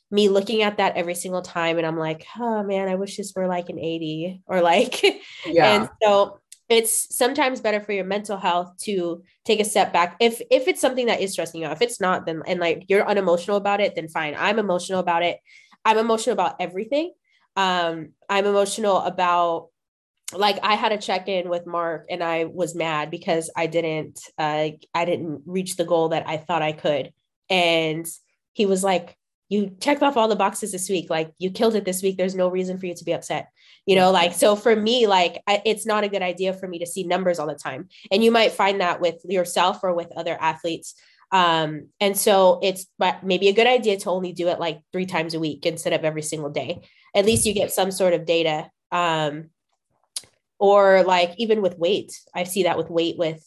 me 0.09 0.29
looking 0.29 0.61
at 0.61 0.77
that 0.77 0.95
every 0.95 1.15
single 1.15 1.41
time, 1.41 1.77
and 1.77 1.85
I'm 1.85 1.97
like, 1.97 2.25
oh 2.39 2.63
man, 2.63 2.87
I 2.87 2.95
wish 2.95 3.17
this 3.17 3.33
were 3.35 3.47
like 3.47 3.69
an 3.69 3.77
80 3.77 4.41
or 4.47 4.61
like, 4.61 5.03
yeah. 5.45 5.75
and 5.75 5.89
so 6.01 6.39
it's 6.67 7.15
sometimes 7.15 7.61
better 7.61 7.79
for 7.79 7.91
your 7.91 8.05
mental 8.05 8.37
health 8.37 8.75
to 8.83 9.23
take 9.45 9.59
a 9.59 9.65
step 9.65 9.93
back. 9.93 10.15
If 10.19 10.41
if 10.49 10.67
it's 10.67 10.81
something 10.81 11.05
that 11.07 11.21
is 11.21 11.33
stressing 11.33 11.61
you 11.61 11.67
out 11.67 11.73
if 11.73 11.81
it's 11.81 12.01
not 12.01 12.25
then 12.25 12.41
and 12.47 12.59
like 12.59 12.85
you're 12.87 13.07
unemotional 13.07 13.57
about 13.57 13.81
it 13.81 13.95
then 13.95 14.07
fine. 14.07 14.35
I'm 14.37 14.59
emotional 14.59 14.99
about 14.99 15.23
it. 15.23 15.39
I'm 15.83 15.97
emotional 15.97 16.33
about 16.33 16.55
everything. 16.59 17.13
Um 17.55 18.09
i'm 18.29 18.45
emotional 18.45 18.97
about 18.97 19.69
like 20.33 20.57
i 20.63 20.73
had 20.75 20.91
a 20.91 20.97
check-in 20.97 21.47
with 21.47 21.67
mark 21.67 22.07
and 22.09 22.23
i 22.23 22.45
was 22.45 22.73
mad 22.75 23.11
because 23.11 23.51
i 23.55 23.67
didn't 23.67 24.19
uh 24.39 24.69
i 24.93 25.05
didn't 25.05 25.43
reach 25.45 25.75
the 25.75 25.85
goal 25.85 26.09
that 26.09 26.27
i 26.27 26.37
thought 26.37 26.61
i 26.61 26.71
could. 26.71 27.13
And 27.49 28.07
he 28.53 28.65
was 28.65 28.83
like 28.83 29.15
you 29.49 29.75
checked 29.79 30.01
off 30.01 30.17
all 30.17 30.27
the 30.27 30.35
boxes 30.35 30.71
this 30.71 30.89
week 30.89 31.09
like 31.09 31.31
you 31.37 31.51
killed 31.51 31.75
it 31.75 31.85
this 31.85 32.01
week 32.01 32.17
there's 32.17 32.35
no 32.35 32.49
reason 32.49 32.77
for 32.77 32.85
you 32.85 32.95
to 32.95 33.05
be 33.05 33.13
upset 33.13 33.49
you 33.85 33.95
know 33.95 34.11
like 34.11 34.33
so 34.33 34.55
for 34.55 34.75
me 34.75 35.07
like 35.07 35.41
I, 35.47 35.61
it's 35.65 35.85
not 35.85 36.03
a 36.03 36.09
good 36.09 36.21
idea 36.21 36.53
for 36.53 36.67
me 36.67 36.79
to 36.79 36.85
see 36.85 37.03
numbers 37.03 37.39
all 37.39 37.47
the 37.47 37.55
time 37.55 37.89
and 38.11 38.23
you 38.23 38.31
might 38.31 38.53
find 38.53 38.81
that 38.81 39.01
with 39.01 39.15
yourself 39.25 39.79
or 39.83 39.93
with 39.93 40.11
other 40.15 40.37
athletes 40.39 40.95
Um, 41.31 41.89
and 41.99 42.15
so 42.17 42.59
it's 42.61 42.87
but 42.97 43.23
maybe 43.23 43.47
a 43.49 43.53
good 43.53 43.67
idea 43.67 43.97
to 43.97 44.09
only 44.09 44.31
do 44.31 44.47
it 44.47 44.59
like 44.59 44.79
three 44.91 45.05
times 45.05 45.33
a 45.33 45.39
week 45.39 45.65
instead 45.65 45.93
of 45.93 46.05
every 46.05 46.21
single 46.21 46.51
day. 46.51 46.81
At 47.15 47.25
least 47.25 47.45
you 47.45 47.53
get 47.53 47.73
some 47.73 47.91
sort 47.91 48.13
of 48.13 48.25
data. 48.25 48.69
Um, 48.91 49.49
or 50.59 51.03
like 51.03 51.33
even 51.37 51.61
with 51.61 51.77
weight, 51.77 52.13
I 52.33 52.43
see 52.45 52.63
that 52.63 52.77
with 52.77 52.89
weight 52.89 53.17
with 53.17 53.43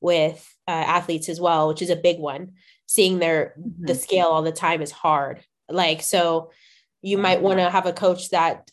with 0.00 0.46
uh, 0.68 0.84
athletes 0.96 1.28
as 1.28 1.40
well, 1.40 1.68
which 1.68 1.82
is 1.82 1.90
a 1.90 1.96
big 1.96 2.18
one. 2.18 2.52
Seeing 2.86 3.18
their 3.18 3.54
mm-hmm. 3.58 3.86
the 3.86 3.94
scale 3.94 4.26
all 4.26 4.42
the 4.42 4.52
time 4.52 4.82
is 4.82 4.90
hard. 4.90 5.42
Like 5.68 6.02
so, 6.02 6.50
you 7.02 7.18
might 7.18 7.42
want 7.42 7.58
to 7.58 7.70
have 7.70 7.86
a 7.86 7.92
coach 7.92 8.30
that 8.30 8.70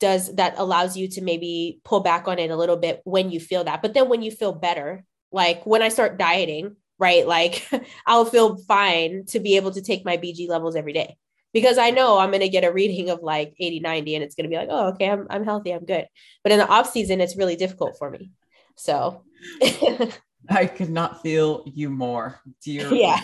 does 0.00 0.34
that 0.36 0.54
allows 0.56 0.96
you 0.96 1.08
to 1.08 1.22
maybe 1.22 1.80
pull 1.84 2.00
back 2.00 2.28
on 2.28 2.38
it 2.38 2.50
a 2.50 2.56
little 2.56 2.76
bit 2.76 3.00
when 3.04 3.30
you 3.30 3.40
feel 3.40 3.64
that. 3.64 3.82
But 3.82 3.94
then 3.94 4.08
when 4.08 4.22
you 4.22 4.30
feel 4.30 4.52
better, 4.52 5.04
like 5.32 5.64
when 5.66 5.82
I 5.82 5.88
start 5.88 6.18
dieting, 6.18 6.76
right? 6.98 7.26
Like 7.26 7.68
I'll 8.06 8.24
feel 8.24 8.56
fine 8.56 9.24
to 9.26 9.40
be 9.40 9.56
able 9.56 9.72
to 9.72 9.82
take 9.82 10.04
my 10.04 10.16
BG 10.16 10.48
levels 10.48 10.76
every 10.76 10.92
day 10.92 11.16
because 11.52 11.78
I 11.78 11.90
know 11.90 12.18
I'm 12.18 12.30
going 12.30 12.40
to 12.40 12.48
get 12.48 12.64
a 12.64 12.72
reading 12.72 13.10
of 13.10 13.22
like 13.22 13.54
80, 13.58 13.80
90 13.80 14.14
and 14.14 14.24
it's 14.24 14.34
going 14.34 14.44
to 14.44 14.50
be 14.50 14.56
like, 14.56 14.68
oh, 14.70 14.88
okay, 14.88 15.10
I'm, 15.10 15.26
I'm 15.30 15.44
healthy. 15.44 15.72
I'm 15.72 15.84
good. 15.84 16.06
But 16.42 16.52
in 16.52 16.58
the 16.58 16.68
off 16.68 16.90
season, 16.90 17.20
it's 17.20 17.36
really 17.36 17.56
difficult 17.56 17.96
for 17.98 18.10
me. 18.10 18.30
So 18.76 19.22
I 20.48 20.66
could 20.66 20.90
not 20.90 21.22
feel 21.22 21.64
you 21.66 21.90
more, 21.90 22.40
dear. 22.62 22.92
Yeah. 22.92 23.20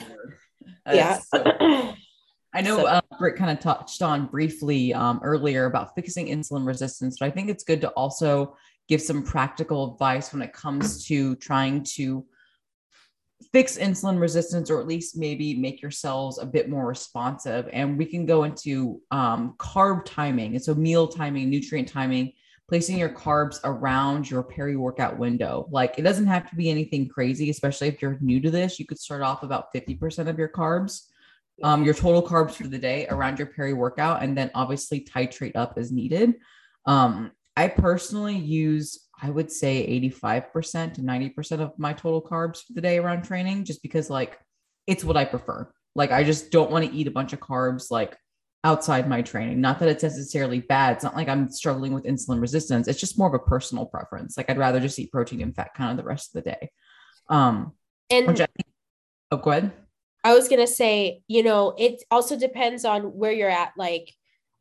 Yeah. 0.87 1.18
So- 1.18 1.94
I 2.55 2.61
know 2.61 2.79
so, 2.79 2.87
uh, 2.87 3.01
Britt 3.18 3.37
kind 3.37 3.51
of 3.51 3.61
touched 3.61 4.03
on 4.03 4.27
briefly 4.27 4.92
um, 4.92 5.20
earlier 5.22 5.64
about 5.64 5.94
fixing 5.94 6.27
insulin 6.27 6.66
resistance, 6.66 7.16
but 7.18 7.27
I 7.27 7.31
think 7.31 7.48
it's 7.48 7.64
good 7.64 7.81
to 7.81 7.88
also 7.90 8.57
give 8.88 9.01
some 9.01 9.22
practical 9.22 9.94
advice 9.94 10.33
when 10.33 10.42
it 10.42 10.53
comes 10.53 11.07
to 11.07 11.35
trying 11.37 11.83
to 11.94 12.27
fix 13.53 13.79
insulin 13.79 14.20
resistance 14.20 14.70
or 14.70 14.81
at 14.81 14.87
least 14.87 15.16
maybe 15.16 15.55
make 15.55 15.81
your 15.81 15.90
cells 15.90 16.38
a 16.38 16.46
bit 16.46 16.68
more 16.68 16.87
responsive. 16.87 17.68
And 17.72 17.96
we 17.96 18.05
can 18.05 18.27
go 18.27 18.44
into 18.44 19.01
um, 19.11 19.55
carb 19.59 20.05
timing. 20.05 20.55
And 20.55 20.62
so 20.62 20.75
meal 20.75 21.09
timing, 21.09 21.48
nutrient 21.48 21.88
timing, 21.88 22.33
placing 22.72 22.96
your 22.96 23.11
carbs 23.11 23.61
around 23.64 24.30
your 24.30 24.42
peri 24.42 24.76
workout 24.76 25.18
window. 25.18 25.68
Like 25.70 25.98
it 25.98 26.02
doesn't 26.02 26.26
have 26.26 26.48
to 26.48 26.56
be 26.56 26.70
anything 26.70 27.06
crazy, 27.06 27.50
especially 27.50 27.88
if 27.88 28.00
you're 28.00 28.16
new 28.22 28.40
to 28.40 28.50
this. 28.50 28.78
You 28.78 28.87
could 28.87 28.98
start 28.98 29.20
off 29.20 29.42
about 29.42 29.74
50% 29.74 30.26
of 30.26 30.38
your 30.38 30.48
carbs 30.48 31.02
um, 31.62 31.85
your 31.85 31.94
total 31.94 32.22
carbs 32.22 32.52
for 32.52 32.66
the 32.66 32.78
day 32.78 33.06
around 33.08 33.38
your 33.38 33.46
peri 33.46 33.72
workout, 33.72 34.22
and 34.22 34.37
then 34.37 34.50
obviously 34.54 35.00
titrate 35.00 35.56
up 35.56 35.74
as 35.76 35.92
needed. 35.92 36.35
Um, 36.87 37.32
I 37.56 37.68
personally 37.68 38.37
use, 38.37 39.06
I 39.20 39.30
would 39.30 39.52
say 39.52 39.87
85% 40.11 40.94
to 40.94 41.00
90% 41.02 41.61
of 41.61 41.78
my 41.78 41.92
total 41.92 42.22
carbs 42.22 42.64
for 42.64 42.72
the 42.72 42.80
day 42.80 42.98
around 42.98 43.22
training, 43.22 43.64
just 43.64 43.82
because 43.82 44.11
like 44.11 44.38
it's 44.87 45.04
what 45.04 45.16
I 45.16 45.24
prefer. 45.24 45.70
Like 45.94 46.11
I 46.11 46.24
just 46.24 46.50
don't 46.50 46.70
want 46.70 46.87
to 46.87 46.92
eat 46.92 47.06
a 47.06 47.12
bunch 47.12 47.32
of 47.32 47.40
carbs 47.40 47.90
like 47.90 48.16
outside 48.64 49.09
my 49.09 49.22
training. 49.22 49.61
Not 49.61 49.79
that 49.81 49.88
it's 49.88 50.03
necessarily 50.03 50.61
bad. 50.61 50.94
It's 50.94 51.05
not 51.05 51.16
like 51.16 51.29
I'm 51.29 51.51
struggling 51.51 51.92
with 51.92 52.05
insulin 52.05 52.40
resistance. 52.40 52.88
It's 52.88 53.01
just 53.01 53.18
more 53.18 53.29
of 53.29 53.35
a 53.35 53.38
personal 53.38 53.87
preference. 53.87 54.37
Like 54.37 54.48
I'd 54.51 54.59
rather 54.59 54.81
just 54.81 54.98
eat 54.98 55.11
protein 55.11 55.42
and 55.42 55.55
fat 55.55 55.75
kind 55.75 55.90
of 55.90 55.96
the 55.96 56.09
rest 56.09 56.35
of 56.35 56.42
the 56.44 56.51
day. 56.51 56.70
Um, 57.29 57.72
and 58.11 58.27
which 58.27 58.40
I 58.40 58.46
think, 58.46 58.68
oh, 59.31 59.37
go 59.38 59.51
ahead. 59.51 59.72
I 60.25 60.35
was 60.35 60.48
gonna 60.48 60.68
say, 60.68 61.22
you 61.27 61.42
know, 61.42 61.75
it 61.77 62.03
also 62.11 62.38
depends 62.38 62.85
on 62.85 63.03
where 63.03 63.33
you're 63.33 63.51
at, 63.51 63.72
like 63.77 64.14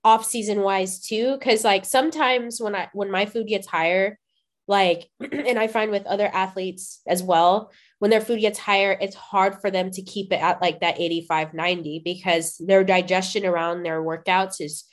off 0.04 0.26
season 0.26 0.62
wise 0.62 1.00
too. 1.00 1.38
Cause 1.40 1.64
like 1.64 1.86
sometimes 1.86 2.60
when 2.60 2.76
I 2.76 2.90
when 2.94 3.12
my 3.12 3.28
food 3.28 3.48
gets 3.48 3.68
higher, 3.68 4.18
like 4.68 5.10
and 5.20 5.60
I 5.60 5.68
find 5.68 5.92
with 5.92 6.06
other 6.06 6.30
athletes 6.32 7.02
as 7.08 7.24
well, 7.24 7.72
when 8.00 8.12
their 8.12 8.22
food 8.22 8.42
gets 8.42 8.58
higher, 8.58 8.98
it's 9.00 9.16
hard 9.16 9.62
for 9.62 9.70
them 9.70 9.92
to 9.92 10.02
keep 10.02 10.32
it 10.34 10.42
at 10.42 10.62
like 10.62 10.80
that 10.80 11.00
85, 11.00 11.54
90 11.54 12.02
because 12.04 12.58
their 12.58 12.84
digestion 12.84 13.46
around 13.46 13.84
their 13.84 14.02
workouts 14.02 14.60
is 14.60 14.86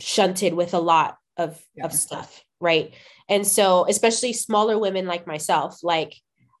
shunted 0.00 0.54
with 0.54 0.74
a 0.74 0.80
lot 0.80 1.16
of, 1.36 1.60
yeah. 1.76 1.84
of 1.84 1.92
stuff. 1.92 2.42
Right. 2.60 2.94
And 3.28 3.46
so 3.46 3.86
especially 3.88 4.32
smaller 4.32 4.78
women 4.78 5.06
like 5.06 5.26
myself, 5.26 5.78
like 5.82 6.16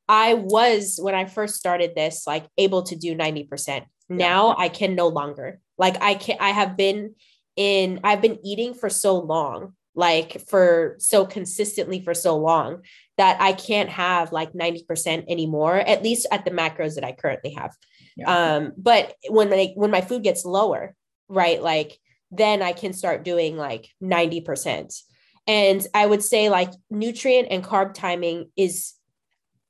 I 0.08 0.34
was 0.34 0.98
when 1.00 1.14
I 1.14 1.24
first 1.24 1.56
started 1.56 1.94
this 1.94 2.26
like 2.26 2.46
able 2.58 2.82
to 2.84 2.96
do 2.96 3.14
90%. 3.16 3.84
Now 4.08 4.48
yeah. 4.48 4.54
I 4.58 4.68
can 4.68 4.94
no 4.94 5.08
longer. 5.08 5.60
Like 5.78 6.00
I 6.00 6.14
can 6.14 6.36
I 6.38 6.50
have 6.50 6.76
been 6.76 7.14
in 7.56 8.00
I've 8.04 8.22
been 8.22 8.38
eating 8.44 8.74
for 8.74 8.88
so 8.88 9.18
long, 9.18 9.74
like 9.94 10.40
for 10.48 10.96
so 10.98 11.26
consistently 11.26 12.00
for 12.00 12.14
so 12.14 12.36
long 12.36 12.82
that 13.18 13.36
I 13.40 13.52
can't 13.52 13.90
have 13.90 14.32
like 14.32 14.52
90% 14.52 15.24
anymore, 15.28 15.76
at 15.76 16.02
least 16.02 16.26
at 16.30 16.44
the 16.44 16.50
macros 16.50 16.94
that 16.94 17.04
I 17.04 17.12
currently 17.12 17.52
have. 17.52 17.74
Yeah. 18.16 18.54
Um, 18.54 18.72
but 18.76 19.14
when 19.28 19.50
like 19.50 19.72
when 19.74 19.90
my 19.90 20.00
food 20.00 20.22
gets 20.22 20.44
lower, 20.44 20.94
right? 21.28 21.62
Like 21.62 21.98
then 22.30 22.62
I 22.62 22.72
can 22.72 22.92
start 22.92 23.24
doing 23.24 23.56
like 23.56 23.88
90%. 24.02 24.98
And 25.46 25.86
I 25.92 26.06
would 26.06 26.22
say 26.22 26.48
like 26.48 26.70
nutrient 26.90 27.48
and 27.50 27.64
carb 27.64 27.94
timing 27.94 28.50
is 28.56 28.94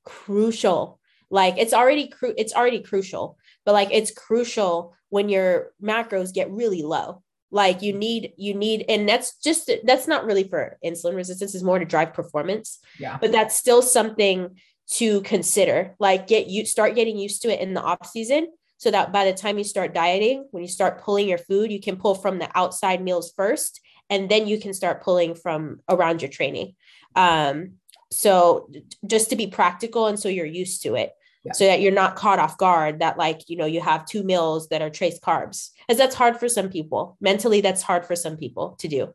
crucial 0.05 1.01
like 1.31 1.57
it's 1.59 1.73
already 1.73 2.09
cru- 2.09 2.35
it's 2.37 2.53
already 2.53 2.81
crucial 2.81 3.39
but 3.65 3.73
like 3.73 3.89
it's 3.91 4.11
crucial 4.11 4.95
when 5.09 5.29
your 5.29 5.73
macros 5.83 6.33
get 6.33 6.51
really 6.51 6.83
low 6.83 7.23
like 7.53 7.83
you 7.83 7.93
need 7.93 8.33
you 8.37 8.55
need 8.55 8.85
and 8.89 9.07
that's 9.07 9.37
just 9.37 9.71
that's 9.85 10.09
not 10.09 10.25
really 10.25 10.43
for 10.43 10.79
insulin 10.85 11.15
resistance 11.15 11.55
is 11.55 11.63
more 11.63 11.79
to 11.79 11.85
drive 11.85 12.15
performance. 12.15 12.81
Yeah. 12.99 13.19
But 13.21 13.31
that's 13.31 13.55
still 13.57 13.83
something 13.83 14.57
to 14.93 15.21
consider 15.21 15.95
like 16.01 16.27
get 16.27 16.49
you 16.49 16.65
start 16.65 16.95
getting 16.95 17.19
used 17.19 17.43
to 17.43 17.53
it 17.53 17.61
in 17.61 17.75
the 17.75 17.83
off 17.83 18.07
season 18.07 18.49
so 18.79 18.91
that 18.91 19.13
by 19.13 19.25
the 19.25 19.33
time 19.33 19.59
you 19.59 19.65
start 19.65 19.95
dieting 19.95 20.49
when 20.51 20.63
you 20.63 20.69
start 20.69 21.03
pulling 21.03 21.29
your 21.29 21.39
food 21.39 21.71
you 21.71 21.81
can 21.81 21.97
pull 21.97 22.15
from 22.15 22.39
the 22.39 22.49
outside 22.55 23.03
meals 23.03 23.33
first 23.37 23.81
and 24.11 24.29
then 24.29 24.49
you 24.49 24.59
can 24.59 24.75
start 24.75 25.03
pulling 25.03 25.35
from 25.35 25.81
around 25.89 26.23
your 26.23 26.31
training. 26.31 26.75
Um 27.15 27.75
so 28.11 28.71
just 29.07 29.31
to 29.31 29.37
be 29.37 29.47
practical 29.47 30.07
and 30.07 30.19
so 30.19 30.29
you're 30.29 30.45
used 30.47 30.83
to 30.83 30.95
it 30.95 31.13
yeah. 31.45 31.53
so 31.53 31.67
that 31.67 31.81
you're 31.81 31.93
not 31.93 32.17
caught 32.17 32.39
off 32.39 32.59
guard 32.59 33.01
that 33.01 33.19
like 33.19 33.49
you 33.49 33.57
know 33.57 33.67
you 33.67 33.81
have 33.81 34.07
two 34.07 34.23
meals 34.23 34.69
that 34.69 34.83
are 34.83 34.91
trace 34.91 35.19
carbs 35.21 35.71
as 35.89 35.99
that's 35.99 36.15
hard 36.15 36.39
for 36.39 36.49
some 36.49 36.69
people. 36.69 37.17
Mentally 37.21 37.61
that's 37.61 37.83
hard 37.83 38.07
for 38.07 38.17
some 38.17 38.37
people 38.37 38.77
to 38.81 38.89
do. 38.89 39.15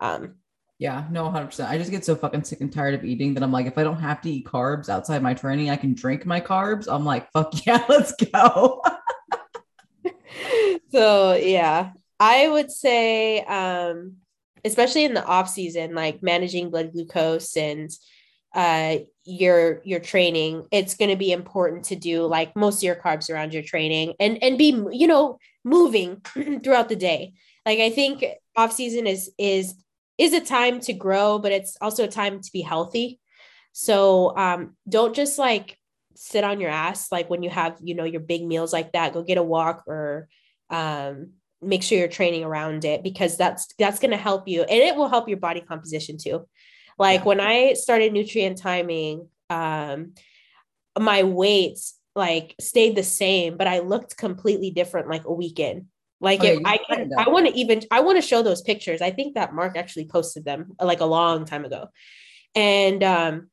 Um 0.00 0.36
yeah 0.80 1.04
no 1.10 1.24
100% 1.28 1.68
i 1.68 1.78
just 1.78 1.90
get 1.90 2.04
so 2.04 2.16
fucking 2.16 2.42
sick 2.42 2.62
and 2.62 2.72
tired 2.72 2.94
of 2.94 3.04
eating 3.04 3.34
that 3.34 3.42
i'm 3.42 3.52
like 3.52 3.66
if 3.66 3.76
i 3.78 3.84
don't 3.84 4.00
have 4.00 4.20
to 4.22 4.30
eat 4.30 4.46
carbs 4.46 4.88
outside 4.88 5.22
my 5.22 5.34
training 5.34 5.70
i 5.70 5.76
can 5.76 5.94
drink 5.94 6.26
my 6.26 6.40
carbs. 6.40 6.88
I'm 6.90 7.04
like 7.04 7.30
fuck 7.32 7.52
yeah 7.66 7.84
let's 7.88 8.12
go. 8.12 8.82
So 10.90 11.34
yeah 11.34 11.92
i 12.18 12.48
would 12.48 12.70
say 12.70 13.40
um 13.42 14.16
especially 14.64 15.04
in 15.04 15.14
the 15.14 15.24
off 15.24 15.48
season 15.48 15.94
like 15.94 16.22
managing 16.22 16.70
blood 16.70 16.92
glucose 16.92 17.56
and 17.56 17.90
uh 18.54 18.98
your 19.30 19.80
your 19.84 20.00
training 20.00 20.66
it's 20.72 20.94
going 20.94 21.10
to 21.10 21.16
be 21.16 21.30
important 21.30 21.84
to 21.84 21.94
do 21.94 22.26
like 22.26 22.56
most 22.56 22.78
of 22.78 22.82
your 22.82 22.96
carbs 22.96 23.30
around 23.30 23.54
your 23.54 23.62
training 23.62 24.12
and 24.18 24.42
and 24.42 24.58
be 24.58 24.70
you 24.90 25.06
know 25.06 25.38
moving 25.64 26.20
throughout 26.64 26.88
the 26.88 26.96
day. 26.96 27.32
Like 27.64 27.78
i 27.78 27.90
think 27.90 28.24
off 28.56 28.72
season 28.72 29.06
is 29.06 29.30
is 29.38 29.74
is 30.18 30.32
a 30.32 30.40
time 30.40 30.80
to 30.80 30.92
grow 30.92 31.38
but 31.38 31.52
it's 31.52 31.76
also 31.80 32.04
a 32.04 32.08
time 32.08 32.40
to 32.40 32.50
be 32.52 32.62
healthy. 32.62 33.20
So 33.72 34.36
um 34.36 34.76
don't 34.88 35.14
just 35.14 35.38
like 35.38 35.78
sit 36.16 36.44
on 36.44 36.60
your 36.60 36.70
ass 36.70 37.12
like 37.12 37.30
when 37.30 37.42
you 37.42 37.50
have 37.50 37.78
you 37.82 37.94
know 37.94 38.04
your 38.04 38.20
big 38.20 38.44
meals 38.44 38.72
like 38.72 38.92
that 38.92 39.14
go 39.14 39.22
get 39.22 39.38
a 39.38 39.42
walk 39.42 39.84
or 39.86 40.28
um 40.70 41.30
make 41.62 41.82
sure 41.82 41.98
you're 41.98 42.08
training 42.08 42.44
around 42.44 42.84
it 42.84 43.02
because 43.02 43.36
that's 43.36 43.68
that's 43.78 44.00
going 44.00 44.10
to 44.10 44.16
help 44.16 44.48
you 44.48 44.62
and 44.62 44.82
it 44.82 44.96
will 44.96 45.08
help 45.08 45.28
your 45.28 45.38
body 45.38 45.60
composition 45.60 46.16
too 46.18 46.46
like 47.00 47.24
when 47.24 47.40
I 47.40 47.72
started 47.72 48.12
nutrient 48.12 48.58
timing, 48.58 49.28
um, 49.48 50.12
my 50.98 51.22
weights 51.22 51.98
like 52.14 52.54
stayed 52.60 52.94
the 52.94 53.02
same, 53.02 53.56
but 53.56 53.66
I 53.66 53.78
looked 53.78 54.16
completely 54.16 54.70
different 54.70 55.08
like 55.08 55.24
a 55.24 55.32
weekend. 55.32 55.86
Like 56.20 56.40
oh, 56.42 56.46
if 56.46 56.60
yeah, 56.60 56.68
I 56.68 56.76
can, 56.76 57.10
I 57.16 57.30
want 57.30 57.46
to 57.46 57.54
even 57.54 57.80
I 57.90 58.00
want 58.00 58.18
to 58.20 58.28
show 58.28 58.42
those 58.42 58.60
pictures. 58.60 59.00
I 59.00 59.10
think 59.12 59.34
that 59.34 59.54
Mark 59.54 59.78
actually 59.78 60.06
posted 60.06 60.44
them 60.44 60.76
like 60.78 61.00
a 61.00 61.06
long 61.06 61.46
time 61.46 61.64
ago. 61.64 61.88
And 62.54 63.02
um 63.02 63.50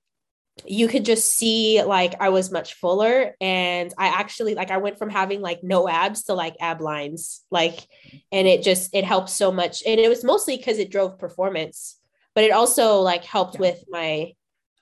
you 0.65 0.88
could 0.88 1.05
just 1.05 1.34
see 1.36 1.82
like 1.84 2.19
I 2.19 2.30
was 2.30 2.51
much 2.51 2.74
fuller 2.74 3.36
and 3.39 3.93
I 3.97 4.07
actually 4.07 4.55
like 4.55 4.71
I 4.71 4.78
went 4.78 4.97
from 4.97 5.09
having 5.09 5.39
like 5.39 5.63
no 5.63 5.88
abs 5.88 6.24
to 6.24 6.34
like 6.34 6.55
ab 6.59 6.82
lines 6.82 7.45
like 7.51 7.88
and 8.32 8.47
it 8.47 8.63
just 8.63 8.93
it 8.93 9.05
helped 9.05 9.30
so 9.30 9.51
much 9.51 9.84
and 9.86 9.99
it 9.99 10.09
was 10.09 10.24
mostly 10.24 10.57
because 10.57 10.80
it 10.80 10.89
drove 10.89 11.19
performance 11.19 11.96
but 12.38 12.43
it 12.43 12.51
also 12.51 12.99
like 12.99 13.25
helped 13.25 13.55
yeah. 13.55 13.61
with 13.61 13.83
my 13.89 14.31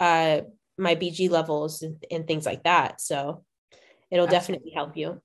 uh 0.01 0.41
my 0.77 0.93
bg 0.93 1.29
levels 1.29 1.83
and, 1.83 2.03
and 2.11 2.27
things 2.27 2.45
like 2.45 2.61
that 2.63 2.99
so 2.99 3.45
it'll 4.11 4.25
Absolutely. 4.25 4.27
definitely 4.27 4.71
help 4.71 4.97
you 4.97 5.21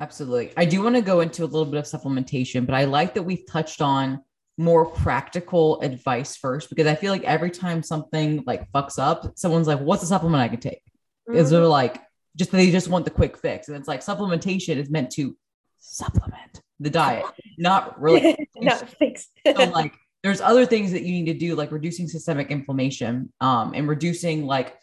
Absolutely. 0.00 0.52
I 0.56 0.64
do 0.64 0.82
want 0.82 0.94
to 0.94 1.02
go 1.02 1.20
into 1.20 1.42
a 1.42 1.46
little 1.46 1.64
bit 1.64 1.78
of 1.78 1.84
supplementation, 1.84 2.64
but 2.64 2.74
I 2.74 2.84
like 2.84 3.14
that 3.14 3.22
we've 3.24 3.44
touched 3.48 3.80
on 3.80 4.22
more 4.56 4.86
practical 4.86 5.80
advice 5.80 6.36
first 6.36 6.68
because 6.70 6.86
I 6.86 6.94
feel 6.94 7.12
like 7.12 7.24
every 7.24 7.50
time 7.50 7.82
something 7.82 8.44
like 8.46 8.70
fucks 8.70 8.98
up, 8.98 9.36
someone's 9.36 9.66
like, 9.66 9.80
What's 9.80 10.04
a 10.04 10.06
supplement 10.06 10.40
I 10.40 10.48
can 10.48 10.60
take? 10.60 10.82
Mm-hmm. 11.28 11.38
Is 11.38 11.50
there 11.50 11.66
like, 11.66 12.00
just 12.36 12.52
they 12.52 12.70
just 12.70 12.86
want 12.86 13.06
the 13.06 13.10
quick 13.10 13.36
fix. 13.36 13.66
And 13.66 13.76
it's 13.76 13.88
like 13.88 14.00
supplementation 14.00 14.76
is 14.76 14.88
meant 14.88 15.10
to 15.12 15.36
supplement 15.78 16.62
the 16.78 16.90
diet, 16.90 17.24
not 17.58 18.00
really 18.00 18.48
not 18.56 18.88
fix. 18.88 19.28
so 19.44 19.64
like 19.64 19.94
there's 20.22 20.40
other 20.40 20.66
things 20.66 20.92
that 20.92 21.02
you 21.02 21.12
need 21.12 21.26
to 21.26 21.38
do, 21.38 21.54
like 21.54 21.72
reducing 21.72 22.08
systemic 22.08 22.50
inflammation, 22.50 23.32
um, 23.40 23.72
and 23.74 23.88
reducing 23.88 24.46
like 24.46 24.76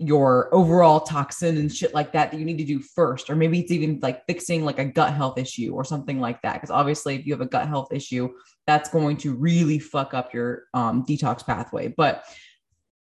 your 0.00 0.48
overall 0.54 1.00
toxin 1.00 1.56
and 1.56 1.74
shit 1.74 1.92
like 1.92 2.12
that 2.12 2.30
that 2.30 2.38
you 2.38 2.44
need 2.44 2.58
to 2.58 2.64
do 2.64 2.78
first 2.78 3.28
or 3.28 3.34
maybe 3.34 3.58
it's 3.58 3.72
even 3.72 3.98
like 4.00 4.24
fixing 4.26 4.64
like 4.64 4.78
a 4.78 4.84
gut 4.84 5.12
health 5.12 5.36
issue 5.36 5.74
or 5.74 5.82
something 5.82 6.20
like 6.20 6.40
that 6.42 6.54
because 6.54 6.70
obviously 6.70 7.16
if 7.16 7.26
you 7.26 7.32
have 7.32 7.40
a 7.40 7.46
gut 7.46 7.66
health 7.66 7.92
issue 7.92 8.28
that's 8.64 8.88
going 8.90 9.16
to 9.16 9.34
really 9.34 9.80
fuck 9.80 10.14
up 10.14 10.32
your 10.32 10.66
um, 10.72 11.04
detox 11.04 11.44
pathway 11.44 11.88
but 11.88 12.22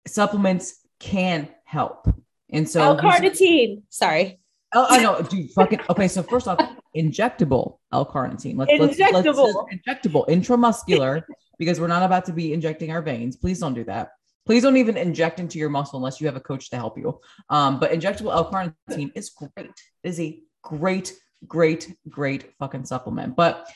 supplements 0.08 0.80
can 0.98 1.50
help 1.66 2.08
and 2.50 2.68
so 2.68 2.82
L-carnitine. 2.82 3.84
Sorry. 3.90 4.40
Oh, 4.74 4.86
I 4.90 5.02
know, 5.02 5.22
dude. 5.22 5.52
Fucking 5.52 5.80
okay. 5.90 6.08
So 6.08 6.24
first 6.24 6.48
off, 6.48 6.60
injectable 6.96 7.80
L-carnitine. 7.92 8.58
Let's, 8.58 8.72
injectable. 8.72 9.54
Let's, 9.54 10.06
injectable, 10.06 10.28
intramuscular, 10.28 11.24
because 11.58 11.80
we're 11.80 11.88
not 11.88 12.04
about 12.04 12.26
to 12.26 12.34
be 12.34 12.54
injecting 12.54 12.92
our 12.92 13.02
veins. 13.02 13.36
Please 13.36 13.60
don't 13.60 13.74
do 13.74 13.84
that. 13.86 14.12
Please 14.46 14.64
don't 14.64 14.78
even 14.78 14.96
inject 14.96 15.40
into 15.40 15.60
your 15.60 15.70
muscle 15.70 15.98
unless 15.98 16.22
you 16.22 16.28
have 16.28 16.38
a 16.38 16.42
coach 16.42 16.70
to 16.70 16.78
help 16.78 16.98
you. 16.98 17.20
Um, 17.50 17.80
but 17.80 17.92
injectable 17.92 18.32
L-carnitine 18.32 19.12
is 19.14 19.30
great. 19.30 19.52
It 19.58 19.72
is 20.04 20.20
a 20.20 20.40
great, 20.62 21.14
great, 21.46 21.94
great 22.08 22.54
fucking 22.58 22.86
supplement. 22.86 23.36
But 23.36 23.70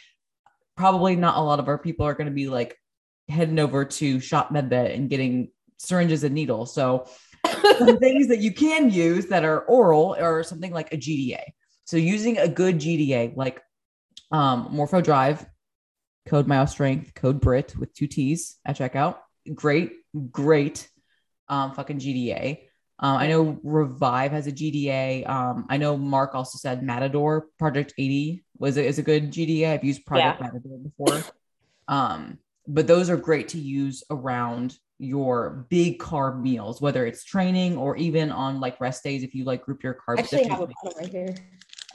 probably 0.77 1.15
not 1.15 1.37
a 1.37 1.41
lot 1.41 1.59
of 1.59 1.67
our 1.67 1.77
people 1.77 2.05
are 2.05 2.13
going 2.13 2.27
to 2.27 2.33
be 2.33 2.47
like 2.47 2.77
heading 3.27 3.59
over 3.59 3.83
to 3.83 4.19
Shop 4.19 4.49
MedBed 4.49 4.95
and 4.95 5.09
getting 5.09 5.51
syringes 5.77 6.23
and 6.23 6.33
needles. 6.33 6.73
So 6.73 7.07
some 7.77 7.97
things 7.99 8.27
that 8.27 8.39
you 8.39 8.53
can 8.53 8.89
use 8.89 9.27
that 9.27 9.43
are 9.43 9.61
oral 9.61 10.15
or 10.17 10.43
something 10.43 10.71
like 10.71 10.93
a 10.93 10.97
GDA. 10.97 11.41
So 11.85 11.97
using 11.97 12.37
a 12.37 12.47
good 12.47 12.77
GDA 12.77 13.35
like 13.35 13.61
um, 14.31 14.69
Morpho 14.71 15.01
Drive, 15.01 15.45
code 16.25 16.47
Mile 16.47 16.65
MyoStrength, 16.65 17.15
code 17.15 17.41
Britt 17.41 17.75
with 17.77 17.93
two 17.93 18.07
T's 18.07 18.57
at 18.65 18.77
checkout. 18.77 19.17
Great, 19.53 19.93
great 20.31 20.87
um, 21.47 21.73
fucking 21.73 21.99
GDA. 21.99 22.59
Um, 22.99 23.17
I 23.17 23.27
know 23.27 23.59
Revive 23.63 24.31
has 24.31 24.45
a 24.45 24.51
GDA. 24.51 25.27
Um, 25.27 25.65
I 25.69 25.77
know 25.77 25.97
Mark 25.97 26.35
also 26.35 26.57
said 26.59 26.83
Matador 26.83 27.47
Project 27.57 27.93
80 27.97 28.43
was 28.59 28.77
a, 28.77 28.85
is 28.85 28.99
a 28.99 29.03
good 29.03 29.31
GDA. 29.31 29.71
I've 29.71 29.83
used 29.83 30.05
Project 30.05 30.39
yeah. 30.39 30.47
Matador 30.47 30.77
before. 30.77 31.23
Um, 31.87 32.37
but 32.67 32.85
those 32.85 33.09
are 33.09 33.17
great 33.17 33.49
to 33.49 33.59
use 33.59 34.03
around 34.11 34.77
your 34.99 35.65
big 35.69 35.97
carb 35.97 36.39
meals, 36.39 36.79
whether 36.79 37.07
it's 37.07 37.23
training 37.23 37.75
or 37.75 37.97
even 37.97 38.31
on 38.31 38.59
like 38.59 38.79
rest 38.79 39.03
days 39.03 39.23
if 39.23 39.33
you 39.33 39.45
like 39.45 39.63
group 39.63 39.83
your 39.83 39.95
carbs. 39.95 40.19
Actually, 40.19 40.45
I 40.45 40.49
have 40.49 40.61
a 40.61 40.67
bottle 40.67 40.93
right 40.99 41.09
here. 41.09 41.35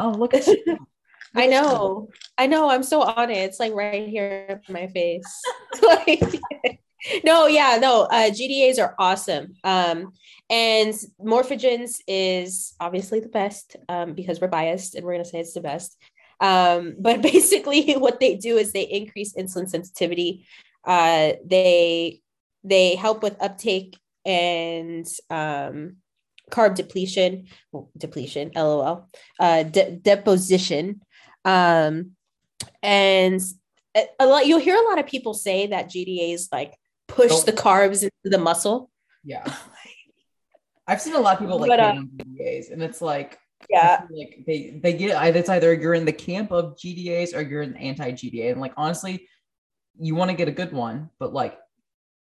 Oh, 0.00 0.10
look 0.10 0.34
at 0.34 0.46
you. 0.46 0.78
I 1.34 1.46
know. 1.46 2.08
I 2.38 2.46
know. 2.46 2.70
I'm 2.70 2.82
so 2.82 3.02
on 3.02 3.30
it. 3.30 3.38
It's 3.38 3.60
like 3.60 3.74
right 3.74 4.08
here 4.08 4.60
in 4.66 4.72
my 4.72 4.86
face. 4.86 5.42
like, 5.82 6.22
no, 7.24 7.46
yeah, 7.46 7.78
no. 7.80 8.02
Uh, 8.02 8.30
GDAs 8.30 8.78
are 8.78 8.94
awesome. 8.98 9.54
Um, 9.64 10.12
and 10.48 10.94
Morphogens 11.20 11.98
is 12.06 12.74
obviously 12.80 13.20
the 13.20 13.28
best 13.28 13.76
um, 13.88 14.14
because 14.14 14.40
we're 14.40 14.48
biased 14.48 14.94
and 14.94 15.04
we're 15.04 15.14
going 15.14 15.24
to 15.24 15.30
say 15.30 15.40
it's 15.40 15.54
the 15.54 15.60
best. 15.60 15.96
Um, 16.40 16.96
but 17.00 17.22
basically, 17.22 17.94
what 17.94 18.20
they 18.20 18.36
do 18.36 18.56
is 18.56 18.72
they 18.72 18.82
increase 18.82 19.34
insulin 19.34 19.68
sensitivity. 19.68 20.46
Uh, 20.84 21.32
they 21.44 22.20
they 22.62 22.94
help 22.94 23.22
with 23.22 23.40
uptake 23.40 23.98
and 24.24 25.06
um, 25.30 25.96
carb 26.50 26.74
depletion, 26.74 27.46
well, 27.72 27.90
depletion, 27.96 28.50
lol, 28.54 29.08
uh, 29.40 29.62
de- 29.62 29.96
deposition. 29.96 31.00
Um, 31.46 32.12
and 32.82 33.40
a 34.18 34.26
lot, 34.26 34.46
you'll 34.46 34.58
hear 34.58 34.76
a 34.76 34.88
lot 34.88 34.98
of 34.98 35.06
people 35.06 35.32
say 35.32 35.68
that 35.68 35.88
GDAs 35.88 36.48
like 36.52 36.74
push 37.06 37.30
oh. 37.32 37.42
the 37.42 37.52
carbs 37.52 38.02
into 38.02 38.12
the 38.24 38.38
muscle. 38.38 38.90
Yeah. 39.24 39.44
I've 40.86 41.00
seen 41.00 41.14
a 41.14 41.20
lot 41.20 41.34
of 41.34 41.40
people 41.40 41.58
like 41.58 41.68
but, 41.68 41.80
uh, 41.80 41.94
GDAs, 41.94 42.70
and 42.70 42.82
it's 42.82 43.00
like, 43.00 43.38
yeah, 43.68 44.02
like 44.10 44.44
they 44.46 44.78
they 44.80 44.92
get 44.92 45.34
it's 45.34 45.48
either 45.48 45.74
you're 45.74 45.94
in 45.94 46.04
the 46.04 46.12
camp 46.12 46.52
of 46.52 46.76
GDAs 46.76 47.34
or 47.34 47.40
you're 47.40 47.62
an 47.62 47.74
anti 47.76 48.12
GDA, 48.12 48.52
and 48.52 48.60
like 48.60 48.72
honestly, 48.76 49.26
you 49.98 50.14
want 50.14 50.30
to 50.30 50.36
get 50.36 50.46
a 50.46 50.52
good 50.52 50.72
one, 50.72 51.10
but 51.18 51.32
like 51.32 51.58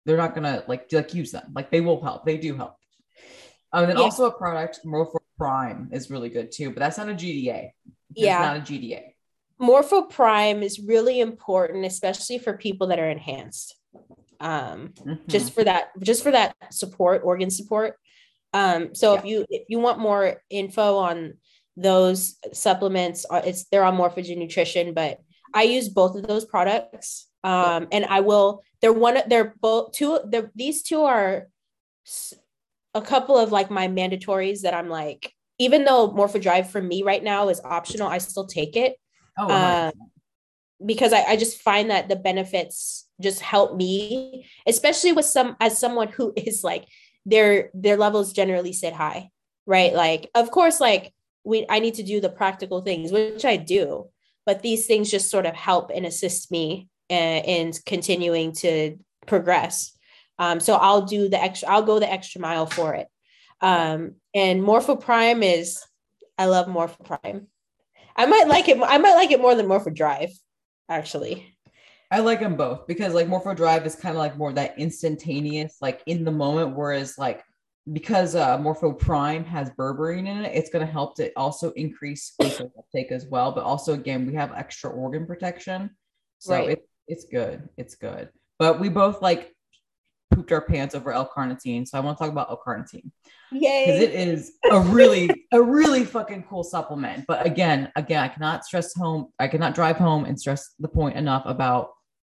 they're 0.07 0.17
not 0.17 0.37
gonna 0.37 0.63
like 0.69 0.93
like 0.93 1.13
use 1.13 1.33
them. 1.33 1.51
Like 1.57 1.73
they 1.73 1.81
will 1.81 2.01
help. 2.01 2.25
They 2.25 2.37
do 2.37 2.55
help. 2.55 2.77
Um, 3.73 3.85
and 3.85 3.91
then 3.91 3.99
yeah. 3.99 4.05
also 4.05 4.27
a 4.27 4.33
product 4.33 4.81
Morpho 4.85 5.19
Prime 5.39 5.89
is 5.91 6.11
really 6.11 6.29
good 6.29 6.53
too, 6.53 6.71
but 6.71 6.79
that's 6.79 6.99
not 6.99 7.09
a 7.09 7.15
GDA. 7.15 7.71
It's 8.11 8.25
yeah, 8.25 8.39
not 8.39 8.57
a 8.59 8.61
GDA. 8.61 9.12
Morpho 9.63 10.03
Prime 10.03 10.63
is 10.63 10.81
really 10.81 11.21
important, 11.21 11.87
especially 11.87 12.39
for 12.39 12.57
people 12.57 12.89
that 12.89 12.99
are 12.99 13.09
enhanced. 13.09 13.77
Um, 14.41 14.93
mm-hmm. 14.99 15.15
just 15.29 15.55
for 15.55 15.63
that, 15.63 15.91
just 16.01 16.23
for 16.25 16.33
that 16.33 16.57
support, 16.71 17.23
organ 17.25 17.49
support. 17.49 17.97
Um, 18.53 18.95
so 18.95 19.13
yeah. 19.13 19.19
if 19.19 19.25
you 19.25 19.47
if 19.49 19.63
you 19.69 19.79
want 19.79 20.01
more 20.01 20.43
info 20.51 20.97
on 20.97 21.35
those 21.77 22.37
supplements, 22.53 23.25
uh, 23.31 23.43
it's 23.45 23.65
they're 23.65 23.85
on 23.85 23.97
Morphogen 23.97 24.39
Nutrition, 24.39 24.95
but 24.95 25.21
I 25.55 25.63
use 25.63 25.89
both 25.89 26.17
of 26.17 26.27
those 26.27 26.45
products. 26.45 27.29
Um, 27.45 27.89
and 27.91 28.05
I 28.05 28.21
will 28.21 28.63
they're 28.83 28.93
one 28.93 29.19
they're 29.29 29.55
both 29.61 29.93
two 29.93 30.19
they're, 30.27 30.51
these 30.55 30.83
two 30.83 31.03
are 31.03 31.47
a 32.95 33.01
couple 33.01 33.39
of 33.39 33.53
like 33.53 33.71
my 33.71 33.89
mandatories 33.89 34.63
that 34.63 34.75
i'm 34.75 34.91
like 34.91 35.33
even 35.59 35.85
though 35.85 36.13
morpho 36.13 36.39
drive 36.39 36.69
for 36.69 36.83
me 36.83 37.03
right 37.03 37.23
now 37.23 37.49
is 37.49 37.61
optional 37.65 38.09
i 38.09 38.19
still 38.19 38.47
take 38.47 38.77
it 38.77 38.97
oh, 39.39 39.49
uh, 39.49 39.91
because 40.85 41.13
I, 41.13 41.23
I 41.23 41.37
just 41.37 41.61
find 41.61 41.91
that 41.91 42.09
the 42.09 42.17
benefits 42.17 43.09
just 43.21 43.41
help 43.41 43.77
me 43.77 44.47
especially 44.67 45.13
with 45.13 45.27
some 45.27 45.57
as 45.61 45.79
someone 45.79 46.09
who 46.09 46.33
is 46.37 46.65
like 46.65 46.87
their 47.25 47.71
their 47.75 47.97
levels 47.97 48.33
generally 48.33 48.73
sit 48.73 48.93
high 48.93 49.31
right 49.67 49.95
like 49.95 50.29
of 50.35 50.51
course 50.51 50.81
like 50.81 51.13
we 51.45 51.65
i 51.69 51.79
need 51.79 51.95
to 51.95 52.03
do 52.03 52.21
the 52.21 52.29
practical 52.29 52.81
things 52.81 53.13
which 53.13 53.45
i 53.45 53.57
do 53.57 54.09
but 54.45 54.63
these 54.63 54.87
things 54.87 55.11
just 55.11 55.31
sort 55.31 55.47
of 55.47 55.55
help 55.55 55.93
and 55.95 56.05
assist 56.05 56.51
me 56.51 56.89
in 57.13 57.73
continuing 57.85 58.53
to 58.53 58.99
progress. 59.27 59.97
Um, 60.39 60.61
so 60.61 60.75
I'll 60.75 61.03
do 61.03 61.29
the 61.29 61.41
extra, 61.41 61.69
I'll 61.69 61.83
go 61.83 61.99
the 61.99 62.11
extra 62.11 62.41
mile 62.41 62.67
for 62.67 62.95
it. 62.95 63.09
Um, 63.61 64.17
and 64.35 64.63
Morpho 64.63 64.97
Prime 64.97 65.43
is, 65.43 65.83
I 66.39 66.47
love 66.47 66.69
Morpho 66.69 67.05
Prime. 67.05 67.49
I 68.17 68.27
might 68.27 68.49
like 68.49 68.69
it. 68.69 68.79
I 68.83 68.99
might 68.99 69.15
like 69.15 69.31
it 69.31 69.41
more 69.41 69.55
than 69.55 69.69
Morpho 69.69 69.91
Drive, 69.91 70.31
actually. 70.89 71.55
I 72.11 72.21
like 72.21 72.41
them 72.41 72.57
both 72.57 72.87
because 72.87 73.15
like 73.15 73.27
Morpho 73.27 73.55
Drive 73.55 73.87
is 73.87 73.95
kind 73.95 74.15
of 74.15 74.19
like 74.19 74.37
more 74.37 74.53
that 74.53 74.79
instantaneous, 74.79 75.79
like 75.81 76.03
in 76.07 76.25
the 76.25 76.31
moment, 76.31 76.77
whereas 76.77 77.17
like 77.17 77.43
because 77.91 78.37
uh, 78.37 78.59
Morpho 78.59 78.93
Prime 78.93 79.45
has 79.45 79.71
berberine 79.71 80.29
in 80.29 80.45
it, 80.45 80.55
it's 80.55 80.71
going 80.71 80.87
to 80.87 80.93
help 80.93 81.17
to 81.17 81.33
also 81.37 81.71
increase 81.73 82.35
glucose 82.39 82.71
uptake 82.79 83.11
as 83.11 83.27
well. 83.27 83.51
But 83.53 83.65
also, 83.65 83.95
again, 83.95 84.27
we 84.27 84.35
have 84.35 84.53
extra 84.53 84.91
organ 84.91 85.27
protection, 85.27 85.91
so 86.39 86.55
right. 86.55 86.71
it, 86.71 86.89
it's 87.09 87.25
good. 87.25 87.69
It's 87.77 87.95
good. 87.95 88.29
But 88.59 88.79
we 88.79 88.89
both 88.89 89.23
like 89.23 89.53
pooped 90.33 90.53
our 90.53 90.63
pants 90.63 90.95
over 90.95 91.13
L-carnitine. 91.13 91.87
So 91.87 91.99
I 91.99 92.01
want 92.01 92.19
to 92.19 92.25
talk 92.25 92.33
about 92.33 92.51
L-carnitine. 92.51 93.11
Yay. 93.53 93.85
Because 93.87 94.01
it 94.01 94.15
is 94.15 94.53
a 94.71 94.81
really, 94.81 95.31
a 95.53 95.63
really 95.63 96.05
fucking 96.05 96.45
cool 96.49 96.65
supplement. 96.65 97.25
But 97.27 97.47
again, 97.47 97.93
again, 97.97 98.23
I 98.23 98.29
cannot 98.29 98.65
stress 98.65 98.95
home, 98.95 99.29
I 99.39 99.49
cannot 99.49 99.75
drive 99.75 99.97
home 99.97 100.25
and 100.25 100.39
stress 100.39 100.75
the 100.79 100.89
point 100.89 101.17
enough 101.17 101.43
about 101.47 101.91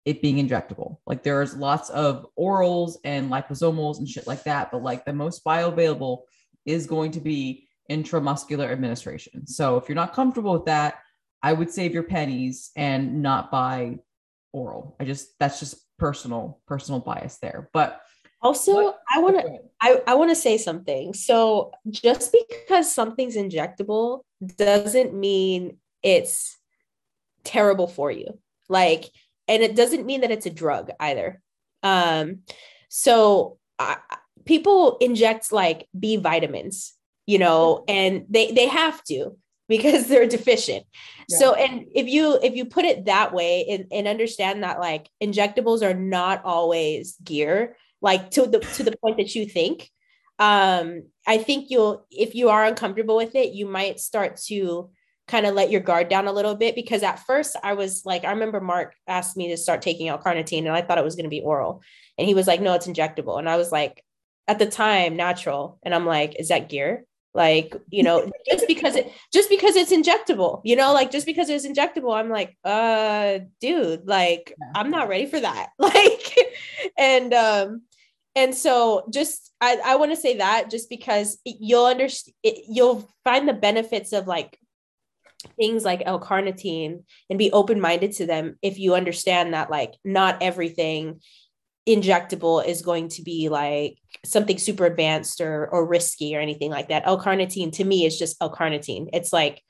it 0.05 0.21
being 0.21 0.45
injectable. 0.45 0.97
Like 1.07 1.23
there's 1.23 1.55
lots 1.55 1.89
of 1.89 2.27
orals 2.37 2.97
and 3.03 3.31
liposomals 3.31 3.97
and 3.97 4.07
shit 4.07 4.27
like 4.27 4.43
that. 4.43 4.71
But 4.71 4.83
like 4.83 5.05
the 5.05 5.13
most 5.13 5.43
bioavailable 5.43 6.19
is 6.65 6.85
going 6.85 7.11
to 7.11 7.19
be 7.19 7.67
intramuscular 7.89 8.71
administration. 8.71 9.47
So 9.47 9.77
if 9.77 9.87
you're 9.87 9.95
not 9.95 10.13
comfortable 10.13 10.53
with 10.53 10.65
that, 10.65 10.99
I 11.41 11.53
would 11.53 11.71
save 11.71 11.93
your 11.93 12.03
pennies 12.03 12.71
and 12.75 13.21
not 13.21 13.51
buy 13.51 13.99
oral. 14.51 14.95
I 14.99 15.05
just 15.05 15.37
that's 15.39 15.59
just 15.59 15.75
personal 15.97 16.59
personal 16.67 16.99
bias 16.99 17.37
there. 17.37 17.69
But 17.73 18.01
also 18.41 18.73
what, 18.73 18.99
I 19.13 19.19
want 19.19 19.39
to 19.39 19.59
I, 19.81 20.01
I 20.07 20.13
want 20.15 20.31
to 20.31 20.35
say 20.35 20.57
something. 20.57 21.13
So 21.13 21.71
just 21.89 22.33
because 22.33 22.93
something's 22.93 23.35
injectable 23.35 24.21
doesn't 24.57 25.13
mean 25.13 25.77
it's 26.03 26.57
terrible 27.43 27.87
for 27.87 28.11
you. 28.11 28.39
Like 28.69 29.09
and 29.47 29.61
it 29.63 29.75
doesn't 29.75 30.05
mean 30.05 30.21
that 30.21 30.31
it's 30.31 30.45
a 30.45 30.51
drug 30.51 30.91
either. 30.99 31.41
Um 31.83 32.39
so 32.89 33.57
I, 33.79 33.97
people 34.45 34.97
inject 35.01 35.51
like 35.51 35.87
B 35.97 36.17
vitamins, 36.17 36.93
you 37.25 37.39
know, 37.39 37.83
and 37.87 38.25
they 38.29 38.51
they 38.51 38.67
have 38.67 39.03
to 39.05 39.37
because 39.67 40.07
they're 40.07 40.27
deficient. 40.27 40.85
Yeah. 41.29 41.37
So 41.37 41.53
and 41.53 41.85
if 41.93 42.07
you 42.07 42.39
if 42.41 42.55
you 42.55 42.65
put 42.65 42.85
it 42.85 43.05
that 43.05 43.33
way 43.33 43.65
and, 43.69 43.85
and 43.91 44.07
understand 44.07 44.63
that 44.63 44.79
like 44.79 45.09
injectables 45.21 45.81
are 45.81 45.93
not 45.93 46.43
always 46.45 47.15
gear, 47.23 47.77
like 48.01 48.31
to 48.31 48.45
the 48.47 48.59
to 48.59 48.83
the 48.83 48.95
point 48.97 49.17
that 49.17 49.35
you 49.35 49.45
think, 49.45 49.89
um 50.37 51.03
i 51.25 51.37
think 51.37 51.67
you'll 51.69 52.05
if 52.11 52.35
you 52.35 52.49
are 52.49 52.65
uncomfortable 52.65 53.15
with 53.15 53.35
it 53.35 53.53
you 53.53 53.65
might 53.65 54.01
start 54.01 54.35
to 54.35 54.89
kind 55.27 55.45
of 55.45 55.55
let 55.55 55.71
your 55.71 55.81
guard 55.81 56.07
down 56.07 56.27
a 56.27 56.31
little 56.31 56.55
bit 56.55 56.75
because 56.75 57.01
at 57.01 57.25
first 57.25 57.55
I 57.63 57.73
was 57.73 58.03
like, 58.05 58.23
I 58.23 58.31
remember 58.31 58.61
Mark 58.61 58.93
asked 59.07 59.35
me 59.35 59.49
to 59.49 59.57
start 59.57 59.81
taking 59.81 60.07
L-carnitine 60.07 60.59
and 60.59 60.69
I 60.69 60.81
thought 60.81 60.99
it 60.99 61.03
was 61.03 61.15
going 61.15 61.25
to 61.25 61.29
be 61.29 61.41
oral. 61.41 61.81
And 62.17 62.27
he 62.27 62.35
was 62.35 62.47
like, 62.47 62.61
no, 62.61 62.73
it's 62.73 62.87
injectable. 62.87 63.39
And 63.39 63.49
I 63.49 63.57
was 63.57 63.71
like, 63.71 64.03
at 64.47 64.59
the 64.59 64.67
time, 64.67 65.15
natural. 65.15 65.79
And 65.81 65.95
I'm 65.95 66.05
like, 66.05 66.35
is 66.39 66.49
that 66.49 66.69
gear? 66.69 67.05
Like, 67.35 67.75
you 67.89 68.01
know, 68.01 68.31
just 68.49 68.65
because 68.65 68.95
it 68.95 69.11
just 69.33 69.49
because 69.49 69.75
it's 69.75 69.91
injectable, 69.91 70.61
you 70.63 70.77
know, 70.77 70.93
like 70.93 71.11
just 71.11 71.25
because 71.25 71.49
it's 71.49 71.67
injectable, 71.67 72.15
I'm 72.15 72.29
like, 72.29 72.57
uh, 72.63 73.39
dude, 73.59 74.07
like 74.07 74.55
yeah. 74.57 74.71
I'm 74.73 74.89
not 74.89 75.09
ready 75.09 75.25
for 75.25 75.41
that. 75.41 75.69
Like, 75.77 76.33
and 76.97 77.33
um, 77.33 77.81
and 78.35 78.55
so 78.55 79.05
just 79.11 79.51
I, 79.59 79.79
I 79.83 79.95
want 79.97 80.11
to 80.11 80.17
say 80.17 80.37
that 80.37 80.71
just 80.71 80.89
because 80.89 81.37
you'll 81.43 81.85
understand 81.85 82.33
you'll 82.43 83.09
find 83.25 83.49
the 83.49 83.53
benefits 83.53 84.13
of 84.13 84.27
like 84.27 84.57
things 85.59 85.83
like 85.83 86.03
L-carnitine 86.05 87.03
and 87.29 87.37
be 87.37 87.51
open-minded 87.51 88.13
to 88.13 88.25
them 88.25 88.57
if 88.61 88.79
you 88.79 88.95
understand 88.95 89.53
that 89.53 89.69
like 89.69 89.93
not 90.05 90.41
everything 90.41 91.19
injectable 91.87 92.65
is 92.65 92.81
going 92.81 93.09
to 93.09 93.21
be 93.21 93.49
like 93.49 93.97
something 94.25 94.57
super 94.57 94.85
advanced 94.85 95.39
or 95.39 95.67
or 95.67 95.85
risky 95.85 96.35
or 96.35 96.39
anything 96.39 96.71
like 96.71 96.89
that. 96.89 97.03
L-carnitine 97.05 97.71
to 97.73 97.83
me 97.83 98.05
is 98.05 98.17
just 98.17 98.37
L-carnitine. 98.41 99.09
It's 99.13 99.31
like 99.31 99.61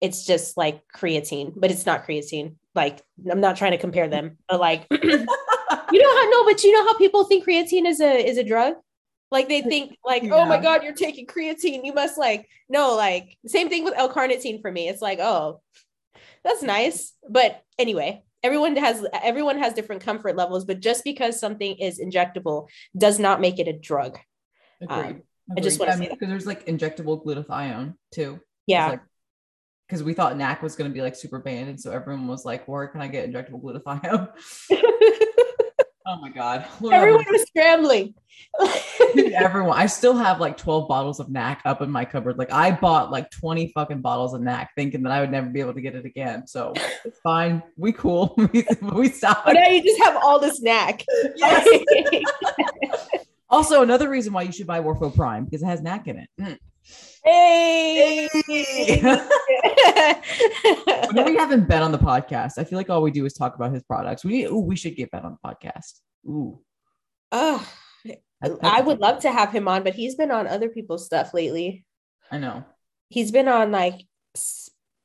it's 0.00 0.24
just 0.24 0.56
like 0.56 0.82
creatine, 0.94 1.52
but 1.56 1.70
it's 1.70 1.86
not 1.86 2.06
creatine. 2.06 2.56
Like 2.74 3.02
I'm 3.30 3.40
not 3.40 3.56
trying 3.56 3.72
to 3.72 3.78
compare 3.78 4.08
them, 4.08 4.38
but 4.48 4.60
like 4.60 4.86
you 4.90 4.98
know 5.06 6.16
how 6.16 6.28
no, 6.30 6.44
but 6.44 6.62
you 6.62 6.72
know 6.72 6.84
how 6.84 6.96
people 6.96 7.24
think 7.24 7.44
creatine 7.44 7.86
is 7.86 8.00
a 8.00 8.26
is 8.26 8.38
a 8.38 8.44
drug? 8.44 8.74
Like 9.30 9.48
they 9.48 9.60
think 9.60 9.96
like, 10.04 10.22
yeah. 10.22 10.34
oh 10.34 10.46
my 10.46 10.58
God, 10.58 10.82
you're 10.82 10.94
taking 10.94 11.26
creatine. 11.26 11.84
You 11.84 11.92
must 11.92 12.16
like, 12.16 12.48
no, 12.68 12.94
like 12.94 13.36
same 13.46 13.68
thing 13.68 13.84
with 13.84 13.94
L-carnitine 13.96 14.62
for 14.62 14.72
me. 14.72 14.88
It's 14.88 15.02
like, 15.02 15.18
oh, 15.18 15.60
that's 16.44 16.62
nice. 16.62 17.12
But 17.28 17.60
anyway, 17.78 18.22
everyone 18.42 18.76
has 18.76 19.04
everyone 19.22 19.58
has 19.58 19.74
different 19.74 20.02
comfort 20.02 20.36
levels, 20.36 20.64
but 20.64 20.80
just 20.80 21.04
because 21.04 21.38
something 21.38 21.76
is 21.76 22.00
injectable 22.00 22.68
does 22.96 23.18
not 23.18 23.40
make 23.40 23.58
it 23.58 23.68
a 23.68 23.72
drug. 23.72 24.18
Agreed. 24.80 24.98
Um, 24.98 25.22
I 25.56 25.60
just 25.60 25.78
want 25.78 25.92
to 25.92 25.98
say 25.98 26.08
because 26.08 26.28
there's 26.28 26.46
like 26.46 26.66
injectable 26.66 27.24
glutathione 27.24 27.94
too. 28.12 28.40
Yeah. 28.66 28.96
because 29.88 30.02
we 30.02 30.12
thought 30.12 30.36
NAC 30.36 30.62
was 30.62 30.76
going 30.76 30.90
to 30.90 30.94
be 30.94 31.00
like 31.00 31.16
super 31.16 31.38
banned, 31.38 31.70
and 31.70 31.80
so 31.80 31.90
everyone 31.90 32.26
was 32.26 32.44
like, 32.44 32.68
"Where 32.68 32.86
can 32.88 33.00
I 33.00 33.08
get 33.08 33.30
injectable 33.30 33.62
glutathione?" 33.62 34.28
Oh 36.10 36.16
my 36.16 36.30
god. 36.30 36.66
Lord 36.80 36.94
Everyone 36.94 37.26
was 37.30 37.42
scrambling. 37.42 38.14
Everyone. 39.34 39.78
I 39.78 39.84
still 39.84 40.16
have 40.16 40.40
like 40.40 40.56
12 40.56 40.88
bottles 40.88 41.20
of 41.20 41.28
NAC 41.28 41.60
up 41.66 41.82
in 41.82 41.90
my 41.90 42.06
cupboard. 42.06 42.38
Like 42.38 42.50
I 42.50 42.70
bought 42.70 43.10
like 43.10 43.30
20 43.30 43.72
fucking 43.74 44.00
bottles 44.00 44.32
of 44.32 44.40
NAC 44.40 44.70
thinking 44.74 45.02
that 45.02 45.12
I 45.12 45.20
would 45.20 45.30
never 45.30 45.48
be 45.48 45.60
able 45.60 45.74
to 45.74 45.82
get 45.82 45.94
it 45.94 46.06
again. 46.06 46.46
So 46.46 46.72
it's 47.04 47.20
fine. 47.20 47.62
We 47.76 47.92
cool. 47.92 48.34
we, 48.52 48.66
we 48.92 49.10
stopped. 49.10 49.44
But 49.44 49.52
now 49.52 49.68
you 49.68 49.82
just 49.82 50.02
have 50.02 50.16
all 50.22 50.38
this 50.38 50.62
NAC. 50.62 51.04
Yes. 51.36 51.68
Also, 53.50 53.82
another 53.82 54.08
reason 54.08 54.32
why 54.32 54.42
you 54.42 54.52
should 54.52 54.66
buy 54.66 54.80
Morpho 54.80 55.10
Prime 55.10 55.44
because 55.44 55.62
it 55.62 55.66
has 55.66 55.80
NAC 55.80 56.08
in 56.08 56.18
it. 56.18 56.28
Mm. 56.40 56.58
Hey. 57.24 58.28
when 61.12 61.24
we 61.24 61.36
haven't 61.36 61.68
Ben 61.68 61.82
on 61.82 61.92
the 61.92 61.98
podcast, 61.98 62.58
I 62.58 62.64
feel 62.64 62.78
like 62.78 62.90
all 62.90 63.02
we 63.02 63.10
do 63.10 63.26
is 63.26 63.34
talk 63.34 63.54
about 63.54 63.72
his 63.72 63.82
products. 63.82 64.24
We 64.24 64.44
ooh, 64.46 64.58
we 64.58 64.76
should 64.76 64.96
get 64.96 65.10
Ben 65.10 65.24
on 65.24 65.36
the 65.42 65.48
podcast. 65.48 66.00
Ooh. 66.26 66.60
Oh, 67.32 67.66
I 68.62 68.80
would 68.80 69.00
love 69.00 69.20
to 69.20 69.32
have 69.32 69.50
him 69.52 69.68
on, 69.68 69.82
but 69.82 69.94
he's 69.94 70.14
been 70.14 70.30
on 70.30 70.46
other 70.46 70.68
people's 70.68 71.04
stuff 71.04 71.34
lately. 71.34 71.84
I 72.30 72.38
know. 72.38 72.64
He's 73.08 73.32
been 73.32 73.48
on 73.48 73.72
like 73.72 74.06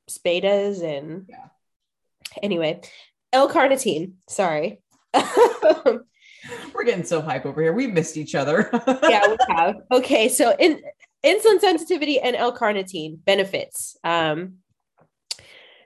spadas 0.10 0.84
and 0.84 1.26
yeah. 1.30 1.48
Anyway, 2.42 2.82
L-carnitine. 3.32 4.14
Sorry. 4.28 4.82
We're 6.74 6.84
getting 6.84 7.04
so 7.04 7.22
hype 7.22 7.46
over 7.46 7.62
here. 7.62 7.74
We 7.74 7.88
missed 7.88 8.18
each 8.18 8.36
other. 8.36 8.70
yeah, 9.04 9.28
we 9.28 9.38
have. 9.56 9.76
Okay, 9.92 10.30
so 10.30 10.56
in 10.60 10.82
insulin 11.26 11.60
sensitivity 11.60 12.20
and 12.20 12.36
L-carnitine 12.36 13.18
benefits. 13.26 13.98
Um, 14.04 14.56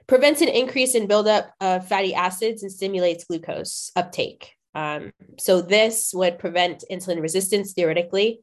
prevents 0.06 0.40
an 0.40 0.48
increase 0.48 0.94
in 0.94 1.06
buildup 1.06 1.52
of 1.60 1.86
fatty 1.86 2.14
acids 2.14 2.62
and 2.62 2.72
stimulates 2.72 3.24
glucose 3.24 3.92
uptake. 3.94 4.54
Um, 4.74 5.12
so 5.38 5.60
this 5.60 6.12
would 6.14 6.38
prevent 6.38 6.84
insulin 6.90 7.20
resistance 7.20 7.72
theoretically. 7.72 8.40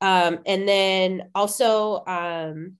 Um, 0.00 0.40
and 0.44 0.68
then 0.68 1.30
also, 1.34 2.04
um, 2.06 2.76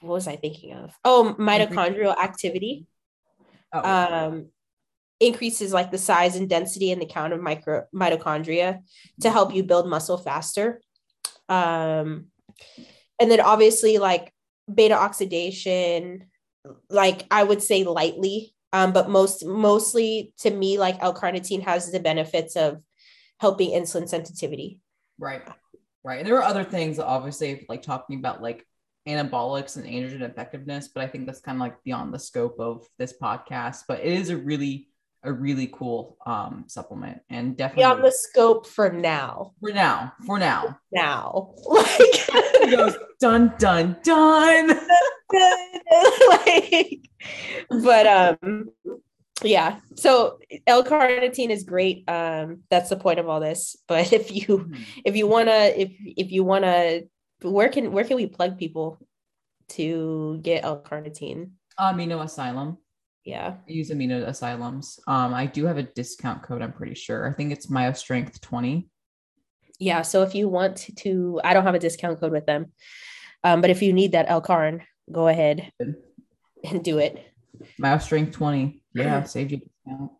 what 0.00 0.12
was 0.14 0.28
I 0.28 0.36
thinking 0.36 0.74
of? 0.74 0.92
Oh, 1.04 1.34
mitochondrial 1.38 2.16
activity. 2.16 2.86
Oh. 3.72 4.46
Increases 5.20 5.72
like 5.72 5.90
the 5.90 5.98
size 5.98 6.36
and 6.36 6.48
density 6.48 6.92
and 6.92 7.02
the 7.02 7.06
count 7.06 7.32
of 7.32 7.40
micro 7.40 7.84
mitochondria 7.94 8.80
to 9.20 9.30
help 9.30 9.52
you 9.52 9.64
build 9.64 9.88
muscle 9.88 10.16
faster. 10.18 10.80
Um, 11.48 12.26
and 13.20 13.30
then 13.30 13.40
obviously 13.40 13.98
like 13.98 14.32
beta 14.72 14.94
oxidation, 14.94 16.26
like 16.88 17.26
I 17.30 17.42
would 17.42 17.62
say 17.62 17.82
lightly, 17.82 18.54
um, 18.72 18.92
but 18.92 19.08
most 19.08 19.44
mostly 19.44 20.34
to 20.38 20.50
me, 20.50 20.78
like 20.78 21.02
L-carnitine 21.02 21.64
has 21.64 21.90
the 21.90 22.00
benefits 22.00 22.54
of 22.54 22.80
helping 23.40 23.70
insulin 23.70 24.08
sensitivity. 24.08 24.78
Right. 25.18 25.42
Right. 26.04 26.20
And 26.20 26.28
there 26.28 26.36
are 26.36 26.42
other 26.42 26.64
things 26.64 26.98
obviously 27.00 27.66
like 27.68 27.82
talking 27.82 28.18
about 28.18 28.40
like 28.40 28.64
anabolics 29.08 29.76
and 29.76 29.86
androgen 29.86 30.22
effectiveness, 30.22 30.88
but 30.88 31.02
I 31.02 31.08
think 31.08 31.26
that's 31.26 31.40
kind 31.40 31.56
of 31.56 31.60
like 31.60 31.82
beyond 31.82 32.14
the 32.14 32.18
scope 32.18 32.60
of 32.60 32.86
this 32.98 33.14
podcast. 33.20 33.82
But 33.88 34.00
it 34.00 34.12
is 34.12 34.30
a 34.30 34.36
really 34.36 34.88
a 35.24 35.32
really 35.32 35.66
cool 35.72 36.16
um 36.26 36.64
supplement 36.68 37.20
and 37.28 37.56
definitely 37.56 37.82
beyond 37.82 38.04
the 38.04 38.12
scope 38.12 38.66
for 38.66 38.90
now. 38.90 39.52
For 39.60 39.72
now, 39.72 40.12
for 40.26 40.38
now. 40.38 40.78
Now. 40.92 41.54
Like 41.68 42.70
goes 42.70 42.96
dun 43.20 43.54
dun 43.58 43.96
dun. 44.02 44.78
like 46.30 47.00
but 47.82 48.06
um 48.06 48.70
yeah 49.42 49.78
so 49.94 50.38
l-carnitine 50.66 51.50
is 51.50 51.64
great 51.64 52.08
um 52.08 52.60
that's 52.70 52.88
the 52.88 52.96
point 52.96 53.18
of 53.18 53.28
all 53.28 53.38
this 53.38 53.76
but 53.86 54.12
if 54.12 54.32
you 54.32 54.58
mm-hmm. 54.58 54.82
if 55.04 55.16
you 55.16 55.26
want 55.26 55.48
to 55.48 55.80
if 55.80 55.92
if 56.16 56.32
you 56.32 56.44
want 56.44 56.64
to 56.64 57.06
where 57.42 57.68
can 57.68 57.92
where 57.92 58.04
can 58.04 58.16
we 58.16 58.26
plug 58.26 58.58
people 58.58 58.98
to 59.68 60.40
get 60.42 60.64
l-carnitine 60.64 61.50
amino 61.78 62.22
asylum 62.22 62.78
yeah. 63.24 63.54
I 63.68 63.70
use 63.70 63.90
amino 63.90 64.26
asylums. 64.26 64.98
Um 65.06 65.34
i 65.34 65.46
do 65.46 65.66
have 65.66 65.78
a 65.78 65.82
discount 65.82 66.42
code 66.42 66.62
i'm 66.62 66.72
pretty 66.72 66.94
sure. 66.94 67.28
I 67.28 67.32
think 67.32 67.52
it's 67.52 67.70
myo 67.70 67.92
strength 67.92 68.40
20 68.40 68.88
yeah 69.80 70.02
so 70.02 70.22
if 70.22 70.34
you 70.34 70.48
want 70.48 70.76
to 70.96 71.40
i 71.44 71.54
don't 71.54 71.64
have 71.64 71.74
a 71.76 71.78
discount 71.78 72.20
code 72.20 72.32
with 72.32 72.46
them. 72.46 72.72
Um 73.44 73.60
but 73.60 73.70
if 73.70 73.82
you 73.82 73.92
need 73.92 74.12
that 74.12 74.26
l-carn 74.28 74.82
go 75.10 75.28
ahead 75.28 75.72
and 75.78 75.96
do 76.82 76.98
it. 76.98 77.24
Myo 77.78 77.98
strength 77.98 78.32
20 78.32 78.82
yeah 78.94 79.22
save 79.34 79.52
you 79.52 79.58
discount. 79.58 80.12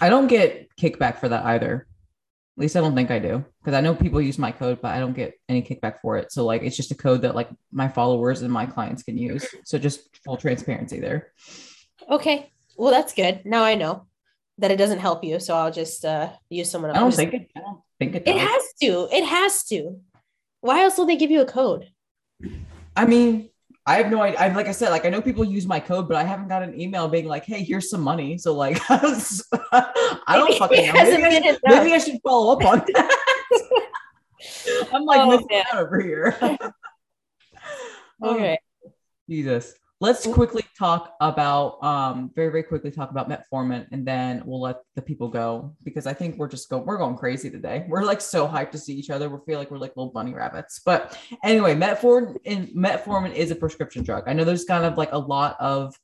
I 0.00 0.08
don't 0.10 0.26
get 0.26 0.68
kickback 0.76 1.18
for 1.18 1.28
that 1.28 1.44
either 1.46 1.86
at 2.56 2.60
least 2.62 2.76
I 2.76 2.80
don't 2.80 2.94
think 2.94 3.10
I 3.10 3.18
do 3.18 3.44
because 3.62 3.76
I 3.76 3.82
know 3.82 3.94
people 3.94 4.20
use 4.20 4.38
my 4.38 4.50
code, 4.50 4.80
but 4.80 4.94
I 4.94 4.98
don't 4.98 5.12
get 5.12 5.34
any 5.46 5.60
kickback 5.60 6.00
for 6.00 6.16
it. 6.16 6.32
So 6.32 6.46
like 6.46 6.62
it's 6.62 6.76
just 6.76 6.90
a 6.90 6.94
code 6.94 7.22
that 7.22 7.34
like 7.34 7.50
my 7.70 7.86
followers 7.86 8.40
and 8.40 8.50
my 8.50 8.64
clients 8.64 9.02
can 9.02 9.18
use. 9.18 9.46
So 9.64 9.78
just 9.78 10.00
full 10.24 10.38
transparency 10.38 10.98
there. 10.98 11.32
Okay. 12.10 12.50
Well, 12.78 12.90
that's 12.90 13.12
good. 13.12 13.42
Now 13.44 13.62
I 13.62 13.74
know 13.74 14.06
that 14.58 14.70
it 14.70 14.76
doesn't 14.76 15.00
help 15.00 15.22
you, 15.22 15.38
so 15.38 15.54
I'll 15.54 15.72
just 15.72 16.04
uh, 16.04 16.30
use 16.48 16.70
someone 16.70 16.92
else. 16.92 16.98
I 16.98 17.00
don't 17.00 17.12
think 17.30 17.34
it. 17.34 17.50
I 17.56 17.60
don't 17.60 17.80
think 17.98 18.14
it. 18.14 18.24
Does. 18.24 18.34
It 18.34 18.40
has 18.40 18.62
to. 18.80 19.08
It 19.12 19.24
has 19.26 19.64
to. 19.64 20.00
Why 20.60 20.82
else 20.82 20.96
will 20.96 21.06
they 21.06 21.16
give 21.16 21.30
you 21.30 21.42
a 21.42 21.46
code? 21.46 21.90
I 22.96 23.04
mean, 23.04 23.50
I 23.88 23.96
have 23.98 24.10
no 24.10 24.20
idea. 24.20 24.40
I 24.40 24.48
like 24.48 24.66
I 24.66 24.72
said, 24.72 24.90
like 24.90 25.04
I 25.04 25.10
know 25.10 25.22
people 25.22 25.44
use 25.44 25.66
my 25.66 25.78
code, 25.78 26.08
but 26.08 26.16
I 26.16 26.24
haven't 26.24 26.48
got 26.48 26.62
an 26.62 26.78
email 26.80 27.06
being 27.06 27.26
like, 27.26 27.44
"Hey, 27.44 27.62
here's 27.62 27.88
some 27.88 28.00
money." 28.00 28.36
So 28.36 28.52
like, 28.52 28.80
I 28.90 28.98
don't 30.28 30.48
maybe 30.48 30.58
fucking 30.58 30.86
know. 30.86 30.92
Maybe, 30.92 31.58
maybe, 31.64 31.92
I 31.92 31.98
should 31.98 32.18
follow 32.24 32.52
up 32.52 32.64
on 32.64 32.78
that. 32.94 33.16
I'm 34.92 35.04
like 35.04 35.20
oh, 35.20 35.30
missing 35.30 35.62
out 35.72 35.78
over 35.78 36.00
here. 36.00 36.36
Oh, 38.22 38.34
okay. 38.34 38.58
Oh, 38.86 38.90
Jesus 39.28 39.74
let's 40.00 40.26
quickly 40.26 40.64
talk 40.78 41.14
about 41.20 41.82
um 41.82 42.30
very 42.34 42.50
very 42.50 42.62
quickly 42.62 42.90
talk 42.90 43.10
about 43.10 43.28
metformin 43.28 43.86
and 43.92 44.06
then 44.06 44.42
we'll 44.44 44.60
let 44.60 44.80
the 44.94 45.02
people 45.02 45.28
go 45.28 45.74
because 45.84 46.06
i 46.06 46.12
think 46.12 46.36
we're 46.36 46.48
just 46.48 46.68
going 46.68 46.84
we're 46.84 46.98
going 46.98 47.16
crazy 47.16 47.50
today 47.50 47.86
we're 47.88 48.02
like 48.02 48.20
so 48.20 48.46
hyped 48.46 48.70
to 48.70 48.78
see 48.78 48.94
each 48.94 49.10
other 49.10 49.28
we 49.28 49.38
feel 49.46 49.58
like 49.58 49.70
we're 49.70 49.78
like 49.78 49.96
little 49.96 50.12
bunny 50.12 50.34
rabbits 50.34 50.80
but 50.84 51.18
anyway 51.42 51.74
metformin 51.74 52.36
and 52.44 52.68
metformin 52.68 53.32
is 53.34 53.50
a 53.50 53.56
prescription 53.56 54.02
drug 54.02 54.24
i 54.26 54.32
know 54.32 54.44
there's 54.44 54.64
kind 54.64 54.84
of 54.84 54.98
like 54.98 55.12
a 55.12 55.18
lot 55.18 55.56
of 55.60 55.94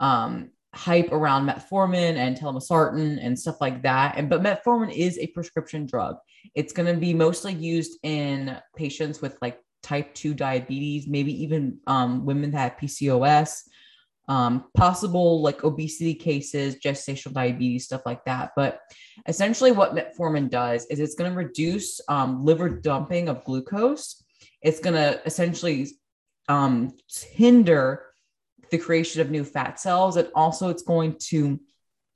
um 0.00 0.50
hype 0.72 1.10
around 1.10 1.48
metformin 1.48 2.16
and 2.16 2.36
telmisartan 2.36 3.18
and 3.24 3.38
stuff 3.38 3.60
like 3.60 3.82
that. 3.82 4.16
And 4.16 4.30
but 4.30 4.42
metformin 4.42 4.94
is 4.94 5.18
a 5.18 5.26
prescription 5.28 5.86
drug. 5.86 6.16
It's 6.54 6.72
going 6.72 6.92
to 6.92 6.98
be 6.98 7.12
mostly 7.12 7.52
used 7.52 7.98
in 8.02 8.56
patients 8.76 9.20
with 9.20 9.36
like 9.42 9.58
type 9.82 10.14
2 10.14 10.34
diabetes, 10.34 11.06
maybe 11.06 11.42
even 11.42 11.78
um, 11.86 12.24
women 12.24 12.50
that 12.50 12.58
have 12.58 12.78
PCOS, 12.78 13.62
um, 14.28 14.66
possible 14.74 15.42
like 15.42 15.64
obesity 15.64 16.14
cases, 16.14 16.76
gestational 16.76 17.32
diabetes, 17.32 17.86
stuff 17.86 18.02
like 18.06 18.24
that. 18.26 18.52
But 18.54 18.78
essentially, 19.26 19.72
what 19.72 19.94
metformin 19.94 20.48
does 20.48 20.86
is 20.86 21.00
it's 21.00 21.16
going 21.16 21.32
to 21.32 21.36
reduce 21.36 22.00
um, 22.08 22.44
liver 22.44 22.68
dumping 22.68 23.28
of 23.28 23.44
glucose. 23.44 24.22
It's 24.62 24.78
going 24.78 24.94
to 24.94 25.20
essentially 25.26 25.88
um, 26.48 26.96
hinder 27.32 28.06
the 28.70 28.78
creation 28.78 29.20
of 29.20 29.30
new 29.30 29.42
fat 29.42 29.80
cells, 29.80 30.16
and 30.16 30.28
also 30.34 30.68
it's 30.68 30.84
going 30.84 31.16
to 31.30 31.58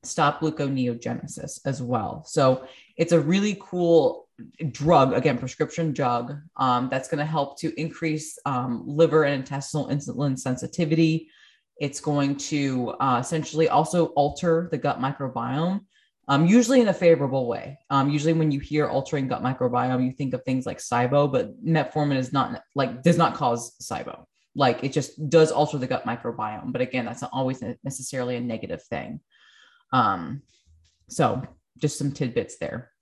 stop 0.04 0.40
gluconeogenesis 0.40 1.60
as 1.64 1.82
well. 1.82 2.24
So 2.26 2.66
it's 2.96 3.12
a 3.12 3.20
really 3.20 3.56
cool 3.60 4.23
drug, 4.70 5.12
again, 5.12 5.38
prescription 5.38 5.92
drug 5.92 6.36
um, 6.56 6.88
that's 6.90 7.08
going 7.08 7.18
to 7.18 7.24
help 7.24 7.58
to 7.60 7.78
increase 7.80 8.38
um, 8.46 8.82
liver 8.86 9.24
and 9.24 9.34
intestinal 9.34 9.88
insulin 9.88 10.38
sensitivity. 10.38 11.28
It's 11.80 12.00
going 12.00 12.36
to 12.36 12.90
uh, 13.00 13.18
essentially 13.20 13.68
also 13.68 14.06
alter 14.06 14.68
the 14.70 14.78
gut 14.78 15.00
microbiome, 15.00 15.80
um, 16.28 16.46
usually 16.46 16.80
in 16.80 16.88
a 16.88 16.94
favorable 16.94 17.46
way. 17.46 17.78
Um, 17.90 18.10
usually, 18.10 18.32
when 18.32 18.50
you 18.50 18.60
hear 18.60 18.86
altering 18.86 19.28
gut 19.28 19.42
microbiome, 19.42 20.04
you 20.04 20.12
think 20.12 20.34
of 20.34 20.42
things 20.44 20.66
like 20.66 20.78
SIBO, 20.78 21.30
but 21.30 21.62
metformin 21.64 22.16
is 22.16 22.32
not 22.32 22.62
like 22.74 23.02
does 23.02 23.18
not 23.18 23.34
cause 23.34 23.76
SIBO. 23.82 24.24
Like 24.54 24.84
it 24.84 24.92
just 24.92 25.28
does 25.28 25.50
alter 25.50 25.78
the 25.78 25.86
gut 25.86 26.04
microbiome, 26.06 26.70
but 26.70 26.80
again, 26.80 27.04
that's 27.04 27.22
not 27.22 27.30
always 27.32 27.62
necessarily 27.82 28.36
a 28.36 28.40
negative 28.40 28.82
thing. 28.84 29.20
Um, 29.92 30.42
so 31.08 31.42
just 31.78 31.98
some 31.98 32.12
tidbits 32.12 32.58
there. 32.58 32.92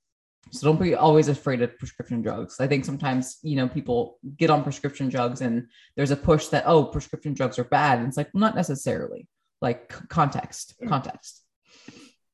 So 0.51 0.67
don't 0.67 0.81
be 0.81 0.95
always 0.95 1.29
afraid 1.29 1.63
of 1.63 1.79
prescription 1.79 2.21
drugs. 2.21 2.61
I 2.61 2.67
think 2.67 2.85
sometimes, 2.85 3.39
you 3.43 3.57
know, 3.57 3.69
people 3.69 4.19
get 4.37 4.51
on 4.51 4.63
prescription 4.63 5.09
drugs 5.09 5.41
and 5.41 5.69
there's 5.97 6.11
a 6.11 6.17
push 6.17 6.49
that, 6.49 6.65
oh, 6.67 6.85
prescription 6.85 7.33
drugs 7.33 7.59
are 7.59 7.65
bad. 7.65 7.99
And 7.99 8.09
it's 8.09 8.17
like, 8.17 8.29
well, 8.35 8.43
not 8.43 8.55
necessarily. 8.55 9.29
Like 9.63 9.89
context, 10.09 10.75
mm. 10.83 10.89
context. 10.89 11.43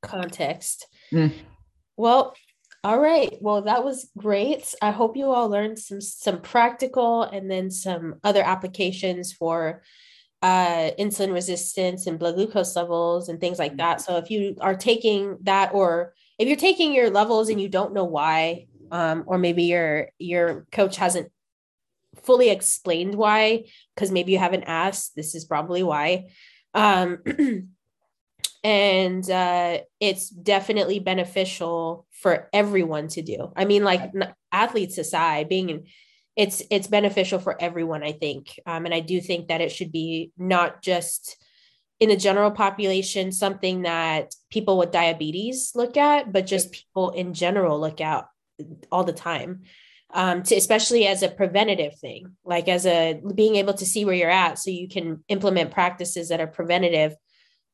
Context. 0.03 0.87
Mm. 1.13 1.33
Well, 1.97 2.35
all 2.83 2.99
right. 2.99 3.37
Well, 3.41 3.63
that 3.63 3.85
was 3.85 4.11
great. 4.17 4.75
I 4.81 4.93
hope 4.93 5.17
you 5.17 5.31
all 5.31 5.49
learned 5.49 5.79
some 5.79 6.01
some 6.01 6.41
practical 6.41 7.25
and 7.25 7.51
then 7.51 7.71
some 7.71 8.17
other 8.23 8.43
applications 8.43 9.33
for 9.33 9.83
uh, 10.43 10.93
insulin 10.99 11.33
resistance 11.33 12.07
and 12.07 12.19
blood 12.19 12.37
glucose 12.37 12.77
levels 12.77 13.29
and 13.29 13.41
things 13.41 13.59
like 13.59 13.77
that. 13.79 14.01
So 14.01 14.17
if 14.17 14.31
you 14.31 14.57
are 14.61 14.77
taking 14.77 15.39
that, 15.43 15.75
or 15.75 16.15
if 16.39 16.49
you're 16.49 16.57
taking 16.57 16.95
your 16.95 17.11
levels 17.11 17.49
and 17.49 17.61
you 17.61 17.69
don't 17.69 17.95
know 17.95 18.05
why, 18.05 18.67
um, 18.91 19.25
or 19.27 19.39
maybe 19.39 19.65
your 19.65 20.09
your 20.19 20.67
coach 20.73 20.97
hasn't 20.97 21.31
fully 22.23 22.51
explained 22.51 23.15
why, 23.15 23.65
because 23.95 24.11
maybe 24.11 24.33
you 24.33 24.39
haven't 24.39 24.65
asked, 24.65 25.15
this 25.15 25.35
is 25.35 25.45
probably 25.45 25.83
why. 25.83 26.31
Um, 26.75 27.19
and 28.65 29.31
uh, 29.31 29.79
it's 30.01 30.31
definitely 30.31 30.99
beneficial 31.01 32.07
for 32.11 32.49
everyone 32.53 33.09
to 33.09 33.23
do. 33.23 33.53
I 33.57 33.65
mean, 33.65 33.85
like 33.85 34.13
athletes 34.53 34.99
aside, 34.99 35.49
being 35.49 35.87
it's 36.39 36.63
it's 36.71 36.87
beneficial 36.87 37.41
for 37.41 37.61
everyone 37.61 38.05
i 38.05 38.13
think 38.13 38.61
um, 38.65 38.85
and 38.85 38.95
i 38.95 39.01
do 39.01 39.21
think 39.21 39.49
that 39.49 39.61
it 39.61 39.73
should 39.73 39.91
be 39.91 40.31
not 40.39 40.81
just 40.83 41.37
in 42.01 42.09
the 42.09 42.17
general 42.17 42.51
population 42.51 43.33
something 43.33 43.83
that 43.83 44.35
people 44.51 44.79
with 44.79 44.93
diabetes 44.93 45.73
look 45.75 45.97
at 45.97 46.33
but 46.33 46.47
just 46.47 46.73
people 46.73 47.11
in 47.11 47.35
general 47.35 47.79
look 47.79 48.01
at 48.01 48.27
all 48.91 49.05
the 49.05 49.13
time 49.13 49.63
um, 50.15 50.43
to 50.43 50.55
especially 50.55 51.07
as 51.07 51.23
a 51.23 51.29
preventative 51.29 51.99
thing 51.99 52.37
like 52.45 52.69
as 52.69 52.87
a 52.87 53.21
being 53.35 53.57
able 53.57 53.75
to 53.75 53.87
see 53.87 54.05
where 54.05 54.15
you're 54.15 54.31
at 54.31 54.59
so 54.59 54.71
you 54.71 54.89
can 54.89 55.23
implement 55.29 55.71
practices 55.71 56.29
that 56.29 56.41
are 56.41 56.47
preventative 56.47 57.15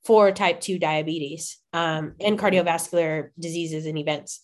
for 0.04 0.30
type 0.32 0.60
2 0.60 0.78
diabetes 0.78 1.58
um, 1.72 2.14
and 2.20 2.38
cardiovascular 2.38 3.30
diseases 3.38 3.86
and 3.86 3.96
events 3.96 4.40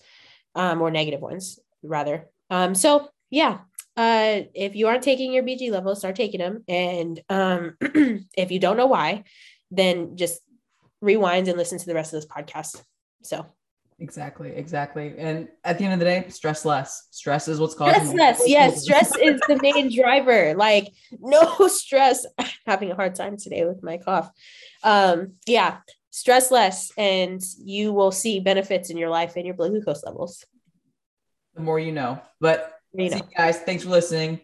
um, 0.55 0.81
or 0.81 0.91
negative 0.91 1.21
ones 1.21 1.59
rather. 1.83 2.27
Um, 2.49 2.75
so 2.75 3.09
yeah 3.29 3.59
uh, 4.01 4.43
if 4.55 4.75
you 4.75 4.87
aren't 4.87 5.03
taking 5.03 5.33
your 5.33 5.43
BG 5.43 5.71
levels, 5.71 5.99
start 5.99 6.17
taking 6.17 6.41
them. 6.41 6.65
And 6.69 7.21
um, 7.29 7.77
if 8.35 8.51
you 8.51 8.59
don't 8.59 8.79
know 8.79 8.87
why, 8.87 9.25
then 9.71 10.17
just 10.17 10.41
rewind 11.01 11.49
and 11.49 11.57
listen 11.57 11.79
to 11.79 11.87
the 11.87 11.95
rest 11.95 12.13
of 12.13 12.21
this 12.21 12.31
podcast. 12.31 12.83
So 13.23 13.47
exactly, 13.99 14.51
exactly. 14.51 15.15
And 15.19 15.49
at 15.65 15.79
the 15.79 15.85
end 15.85 15.95
of 15.95 15.99
the 15.99 16.05
day, 16.05 16.27
stress 16.29 16.65
less. 16.65 17.09
Stress 17.11 17.49
is 17.49 17.61
what's 17.61 17.75
causing 17.75 18.09
stress 18.09 18.41
less. 18.41 18.49
Yes, 18.49 18.83
stress 18.83 19.17
is 19.17 19.41
the 19.47 19.59
main 19.63 19.95
driver. 19.95 20.55
Like 20.55 20.93
no 21.19 21.57
stress. 21.69 22.27
I'm 22.39 22.47
having 22.67 22.91
a 22.91 22.95
hard 22.95 23.15
time 23.15 23.37
today 23.37 23.65
with 23.65 23.83
my 23.83 23.99
cough. 23.99 24.31
Um, 24.83 25.35
yeah, 25.47 25.79
stress 26.11 26.51
less, 26.51 26.91
and 26.97 27.41
you 27.59 27.93
will 27.93 28.13
see 28.13 28.41
benefits 28.41 28.91
in 28.91 28.97
your 28.97 29.11
life 29.11 29.37
and 29.37 29.47
your 29.47 29.55
blood 29.55 29.71
glucose 29.71 30.05
levels. 30.05 30.45
The 31.55 31.63
more 31.63 31.81
you 31.81 31.93
know, 31.93 32.21
but 32.41 32.79
you 32.93 33.11
know. 33.11 33.17
See 33.19 33.23
you 33.23 33.37
guys. 33.37 33.59
Thanks 33.61 33.85
for 33.85 33.91
listening. 33.91 34.41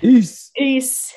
Peace. 0.00 0.50
Peace. 0.54 1.14